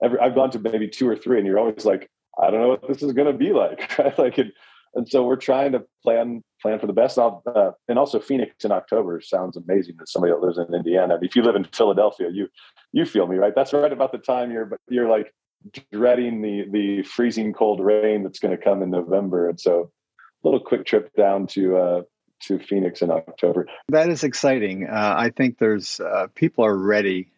every, 0.04 0.20
I've 0.20 0.36
gone 0.36 0.52
to 0.52 0.60
maybe 0.60 0.88
two 0.88 1.08
or 1.08 1.16
three, 1.16 1.38
and 1.38 1.48
you're 1.48 1.60
always 1.60 1.86
like, 1.86 2.10
I 2.42 2.52
don't 2.52 2.62
know 2.62 2.70
what 2.70 2.88
this 2.88 3.02
is 3.02 3.14
going 3.14 3.32
to 3.32 3.38
be 3.38 3.52
like. 3.54 3.98
like, 4.18 4.38
it, 4.38 4.54
and 4.96 5.08
so 5.08 5.24
we're 5.24 5.36
trying 5.36 5.74
to 5.74 5.84
plan 6.04 6.44
plan 6.62 6.80
for 6.80 6.88
the 6.88 6.94
best. 6.94 7.18
Uh, 7.18 7.72
and 7.88 8.00
also 8.00 8.20
Phoenix 8.20 8.66
in 8.66 8.72
October 8.72 9.22
sounds 9.22 9.58
amazing 9.58 9.96
as 10.02 10.12
somebody 10.12 10.34
that 10.34 10.42
lives 10.42 10.58
in 10.58 10.74
Indiana. 10.74 11.18
if 11.22 11.36
you 11.36 11.44
live 11.44 11.56
in 11.56 11.64
Philadelphia, 11.66 12.30
you 12.32 12.48
you 12.92 13.06
feel 13.06 13.28
me, 13.28 13.38
right? 13.38 13.54
That's 13.56 13.74
right 13.74 13.92
about 13.92 14.12
the 14.12 14.18
time 14.18 14.52
you're 14.52 14.78
you're 14.90 15.10
like 15.10 15.34
dreading 15.92 16.42
the 16.42 16.66
the 16.72 17.04
freezing 17.04 17.54
cold 17.54 17.80
rain 17.84 18.24
that's 18.24 18.40
going 18.40 18.56
to 18.56 18.64
come 18.64 18.82
in 18.82 18.90
November. 18.90 19.50
And 19.50 19.60
so, 19.60 19.92
a 20.44 20.48
little 20.48 20.60
quick 20.60 20.86
trip 20.86 21.14
down 21.16 21.48
to 21.48 21.78
uh, 21.78 22.02
to 22.44 22.60
Phoenix 22.60 23.02
in 23.02 23.12
October. 23.12 23.68
That 23.90 24.10
is 24.10 24.24
exciting. 24.24 24.88
Uh, 24.88 25.16
I 25.18 25.30
think 25.30 25.58
there's 25.58 26.00
uh, 26.00 26.28
people 26.34 26.66
are 26.66 26.76
ready, 26.76 27.32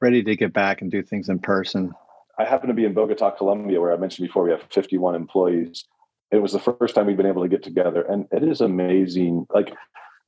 ready 0.00 0.22
to 0.24 0.36
get 0.36 0.52
back 0.52 0.82
and 0.82 0.90
do 0.90 1.02
things 1.02 1.28
in 1.28 1.38
person. 1.38 1.94
I 2.38 2.44
happen 2.44 2.68
to 2.68 2.74
be 2.74 2.84
in 2.84 2.94
Bogota, 2.94 3.32
Colombia, 3.32 3.80
where 3.80 3.92
I 3.92 3.96
mentioned 3.96 4.28
before 4.28 4.44
we 4.44 4.50
have 4.50 4.62
51 4.70 5.16
employees. 5.16 5.84
It 6.30 6.38
was 6.38 6.52
the 6.52 6.60
first 6.60 6.94
time 6.94 7.06
we've 7.06 7.16
been 7.16 7.26
able 7.26 7.42
to 7.42 7.48
get 7.48 7.62
together, 7.62 8.02
and 8.02 8.26
it 8.30 8.44
is 8.44 8.60
amazing. 8.60 9.46
Like 9.52 9.74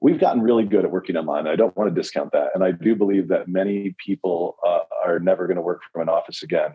we've 0.00 0.18
gotten 0.18 0.42
really 0.42 0.64
good 0.64 0.84
at 0.84 0.90
working 0.90 1.16
online. 1.16 1.46
I 1.46 1.56
don't 1.56 1.76
want 1.76 1.94
to 1.94 2.00
discount 2.00 2.32
that, 2.32 2.48
and 2.54 2.64
I 2.64 2.72
do 2.72 2.96
believe 2.96 3.28
that 3.28 3.48
many 3.48 3.94
people 4.04 4.56
uh, 4.66 4.80
are 5.04 5.20
never 5.20 5.46
going 5.46 5.56
to 5.56 5.62
work 5.62 5.82
from 5.92 6.02
an 6.02 6.08
office 6.08 6.42
again. 6.42 6.74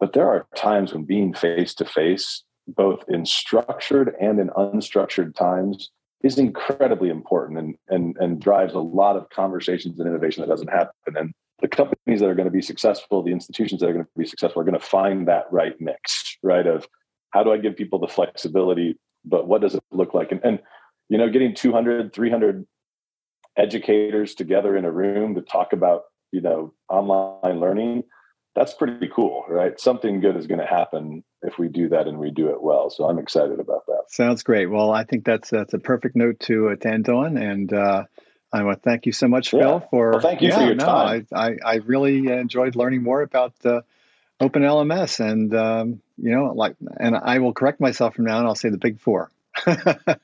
But 0.00 0.12
there 0.12 0.28
are 0.28 0.46
times 0.56 0.92
when 0.92 1.04
being 1.04 1.34
face 1.34 1.74
to 1.74 1.84
face, 1.84 2.42
both 2.66 3.04
in 3.08 3.26
structured 3.26 4.14
and 4.20 4.40
in 4.40 4.48
unstructured 4.50 5.34
times, 5.34 5.90
is 6.22 6.38
incredibly 6.38 7.10
important 7.10 7.58
and, 7.58 7.76
and, 7.88 8.16
and 8.18 8.40
drives 8.40 8.74
a 8.74 8.80
lot 8.80 9.16
of 9.16 9.28
conversations 9.30 9.98
and 9.98 10.08
innovation 10.08 10.40
that 10.40 10.48
doesn't 10.48 10.70
happen. 10.70 11.16
And 11.16 11.32
the 11.60 11.68
companies 11.68 12.20
that 12.20 12.28
are 12.28 12.34
going 12.34 12.46
to 12.46 12.52
be 12.52 12.62
successful, 12.62 13.22
the 13.22 13.32
institutions 13.32 13.80
that 13.80 13.88
are 13.88 13.92
going 13.92 14.04
to 14.04 14.10
be 14.16 14.26
successful, 14.26 14.60
are 14.60 14.64
going 14.64 14.78
to 14.78 14.84
find 14.84 15.28
that 15.28 15.44
right 15.50 15.74
mix, 15.80 16.36
right? 16.42 16.66
Of 16.66 16.86
how 17.30 17.42
do 17.42 17.52
I 17.52 17.58
give 17.58 17.76
people 17.76 17.98
the 17.98 18.08
flexibility, 18.08 18.96
but 19.24 19.46
what 19.46 19.60
does 19.60 19.74
it 19.74 19.82
look 19.92 20.14
like? 20.14 20.32
And, 20.32 20.40
and 20.44 20.58
you 21.08 21.18
know, 21.18 21.28
getting 21.28 21.54
200, 21.54 22.12
300 22.12 22.66
educators 23.56 24.34
together 24.34 24.76
in 24.76 24.84
a 24.84 24.90
room 24.90 25.34
to 25.34 25.42
talk 25.42 25.72
about, 25.72 26.02
you 26.32 26.40
know, 26.40 26.74
online 26.88 27.60
learning 27.60 28.04
that's 28.54 28.74
pretty 28.74 29.08
cool, 29.14 29.44
right? 29.48 29.78
Something 29.78 30.20
good 30.20 30.36
is 30.36 30.46
going 30.46 30.60
to 30.60 30.66
happen 30.66 31.22
if 31.42 31.58
we 31.58 31.68
do 31.68 31.90
that 31.90 32.08
and 32.08 32.18
we 32.18 32.30
do 32.30 32.48
it 32.48 32.62
well. 32.62 32.90
So 32.90 33.04
I'm 33.04 33.18
excited 33.18 33.60
about 33.60 33.86
that. 33.86 34.04
Sounds 34.08 34.42
great. 34.42 34.66
Well, 34.66 34.90
I 34.90 35.04
think 35.04 35.24
that's 35.24 35.50
that's 35.50 35.74
a 35.74 35.78
perfect 35.78 36.16
note 36.16 36.40
to, 36.40 36.70
uh, 36.70 36.76
to 36.76 36.88
end 36.88 37.08
on, 37.08 37.36
and 37.36 37.72
uh, 37.72 38.04
I 38.52 38.62
want 38.64 38.82
to 38.82 38.88
thank 38.88 39.06
you 39.06 39.12
so 39.12 39.28
much, 39.28 39.52
yeah. 39.52 39.60
Phil, 39.60 39.86
for 39.90 40.10
well, 40.12 40.20
thank 40.20 40.42
you 40.42 40.48
yeah, 40.48 40.58
for 40.58 40.64
your 40.64 40.74
no, 40.74 40.84
time. 40.84 41.26
I, 41.32 41.46
I, 41.46 41.56
I 41.64 41.74
really 41.76 42.28
enjoyed 42.28 42.76
learning 42.76 43.02
more 43.02 43.22
about 43.22 43.54
uh, 43.64 43.82
Open 44.40 44.62
LMS, 44.62 45.20
and 45.20 45.54
um, 45.54 46.00
you 46.16 46.30
know, 46.30 46.52
like, 46.54 46.76
and 46.98 47.16
I 47.16 47.38
will 47.38 47.52
correct 47.52 47.80
myself 47.80 48.14
from 48.14 48.24
now 48.24 48.38
on. 48.38 48.46
I'll 48.46 48.54
say 48.54 48.70
the 48.70 48.78
big 48.78 49.00
four. 49.00 49.30
the 49.66 50.18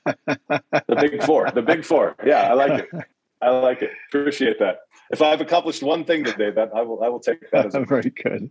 big 0.87 1.23
four. 1.23 1.51
The 1.51 1.61
big 1.61 1.85
four. 1.85 2.15
Yeah, 2.25 2.49
I 2.49 2.53
like 2.53 2.87
it. 2.91 3.05
I 3.41 3.49
like 3.49 3.81
it. 3.81 3.91
Appreciate 4.09 4.59
that 4.59 4.79
if 5.11 5.21
I've 5.21 5.41
accomplished 5.41 5.83
one 5.83 6.03
thing 6.03 6.23
today, 6.23 6.51
that 6.51 6.71
I 6.75 6.81
will 6.81 7.03
I 7.03 7.09
will 7.09 7.19
take 7.19 7.49
that 7.51 7.65
as 7.65 7.75
a 7.75 7.81
very 7.81 8.09
good. 8.09 8.49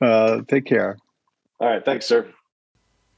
Uh, 0.00 0.42
take 0.48 0.66
care. 0.66 0.98
All 1.60 1.68
right, 1.68 1.84
thanks, 1.84 2.06
sir. 2.06 2.28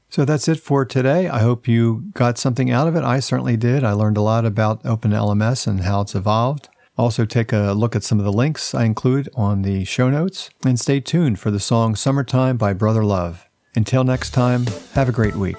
So 0.09 0.23
that's 0.23 0.47
it 0.47 0.59
for 0.59 0.85
today. 0.85 1.27
I 1.27 1.39
hope 1.39 1.67
you 1.67 2.05
got 2.13 2.37
something 2.37 2.71
out 2.71 2.87
of 2.87 2.95
it. 2.95 3.03
I 3.03 3.19
certainly 3.19 3.57
did. 3.57 3.83
I 3.83 3.91
learned 3.91 4.15
a 4.15 4.21
lot 4.21 4.45
about 4.45 4.81
OpenLMS 4.83 5.67
and 5.67 5.81
how 5.81 6.01
it's 6.01 6.15
evolved. 6.15 6.69
Also, 6.97 7.25
take 7.25 7.51
a 7.51 7.73
look 7.73 7.95
at 7.95 8.03
some 8.03 8.17
of 8.17 8.25
the 8.25 8.31
links 8.31 8.73
I 8.73 8.85
include 8.85 9.27
on 9.35 9.63
the 9.63 9.83
show 9.83 10.09
notes. 10.09 10.49
And 10.65 10.79
stay 10.79 11.01
tuned 11.01 11.39
for 11.39 11.51
the 11.51 11.59
song 11.59 11.95
Summertime 11.95 12.57
by 12.57 12.73
Brother 12.73 13.03
Love. 13.03 13.47
Until 13.75 14.05
next 14.05 14.31
time, 14.31 14.65
have 14.93 15.09
a 15.09 15.11
great 15.11 15.35
week. 15.35 15.57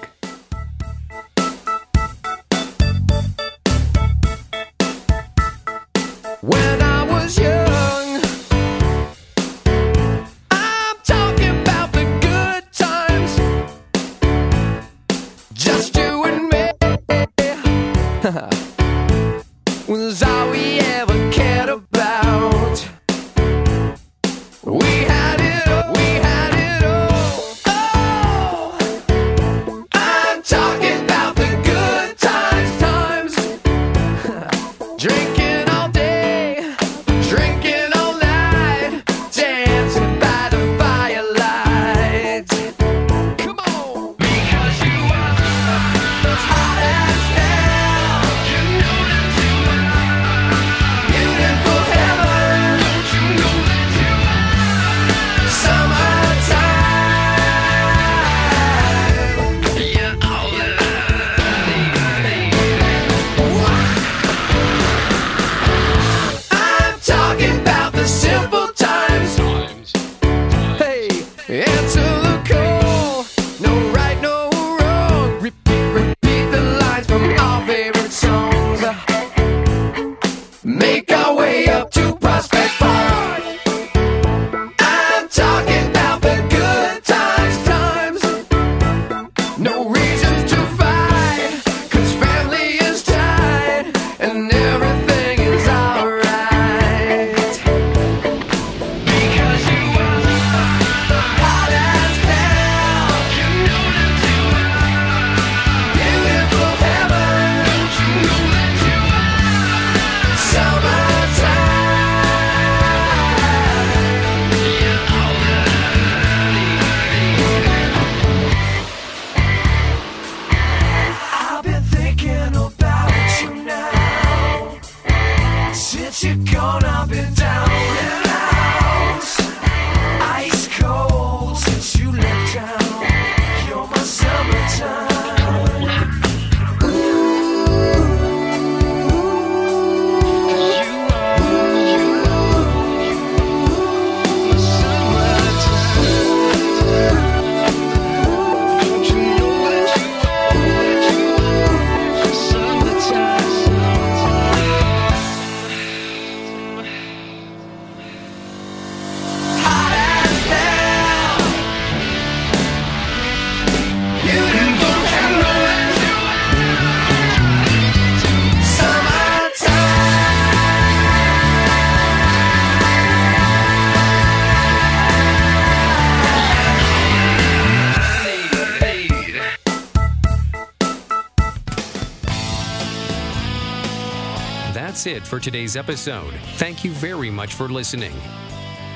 For 185.39 185.43
today's 185.43 185.77
episode. 185.77 186.33
Thank 186.55 186.83
you 186.83 186.91
very 186.91 187.29
much 187.29 187.53
for 187.53 187.69
listening. 187.69 188.13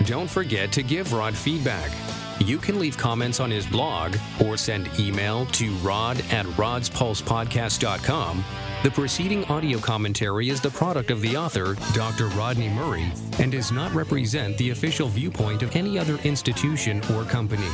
Don't 0.05 0.29
forget 0.29 0.71
to 0.73 0.83
give 0.83 1.13
Rod 1.13 1.35
feedback. 1.35 1.91
You 2.39 2.57
can 2.57 2.79
leave 2.79 2.97
comments 2.97 3.39
on 3.39 3.49
his 3.49 3.65
blog 3.65 4.15
or 4.43 4.57
send 4.57 4.89
email 4.99 5.45
to 5.47 5.71
rod 5.75 6.17
at 6.31 6.45
rodspulsepodcast.com. 6.57 8.43
The 8.83 8.91
preceding 8.91 9.45
audio 9.45 9.79
commentary 9.79 10.49
is 10.49 10.59
the 10.59 10.71
product 10.71 11.11
of 11.11 11.21
the 11.21 11.37
author, 11.37 11.75
Dr. 11.93 12.27
Rodney 12.29 12.69
Murray, 12.69 13.11
and 13.39 13.51
does 13.51 13.71
not 13.71 13.93
represent 13.93 14.57
the 14.57 14.71
official 14.71 15.07
viewpoint 15.07 15.63
of 15.63 15.73
any 15.75 15.97
other 15.97 16.17
institution 16.23 17.01
or 17.13 17.23
company. 17.23 17.69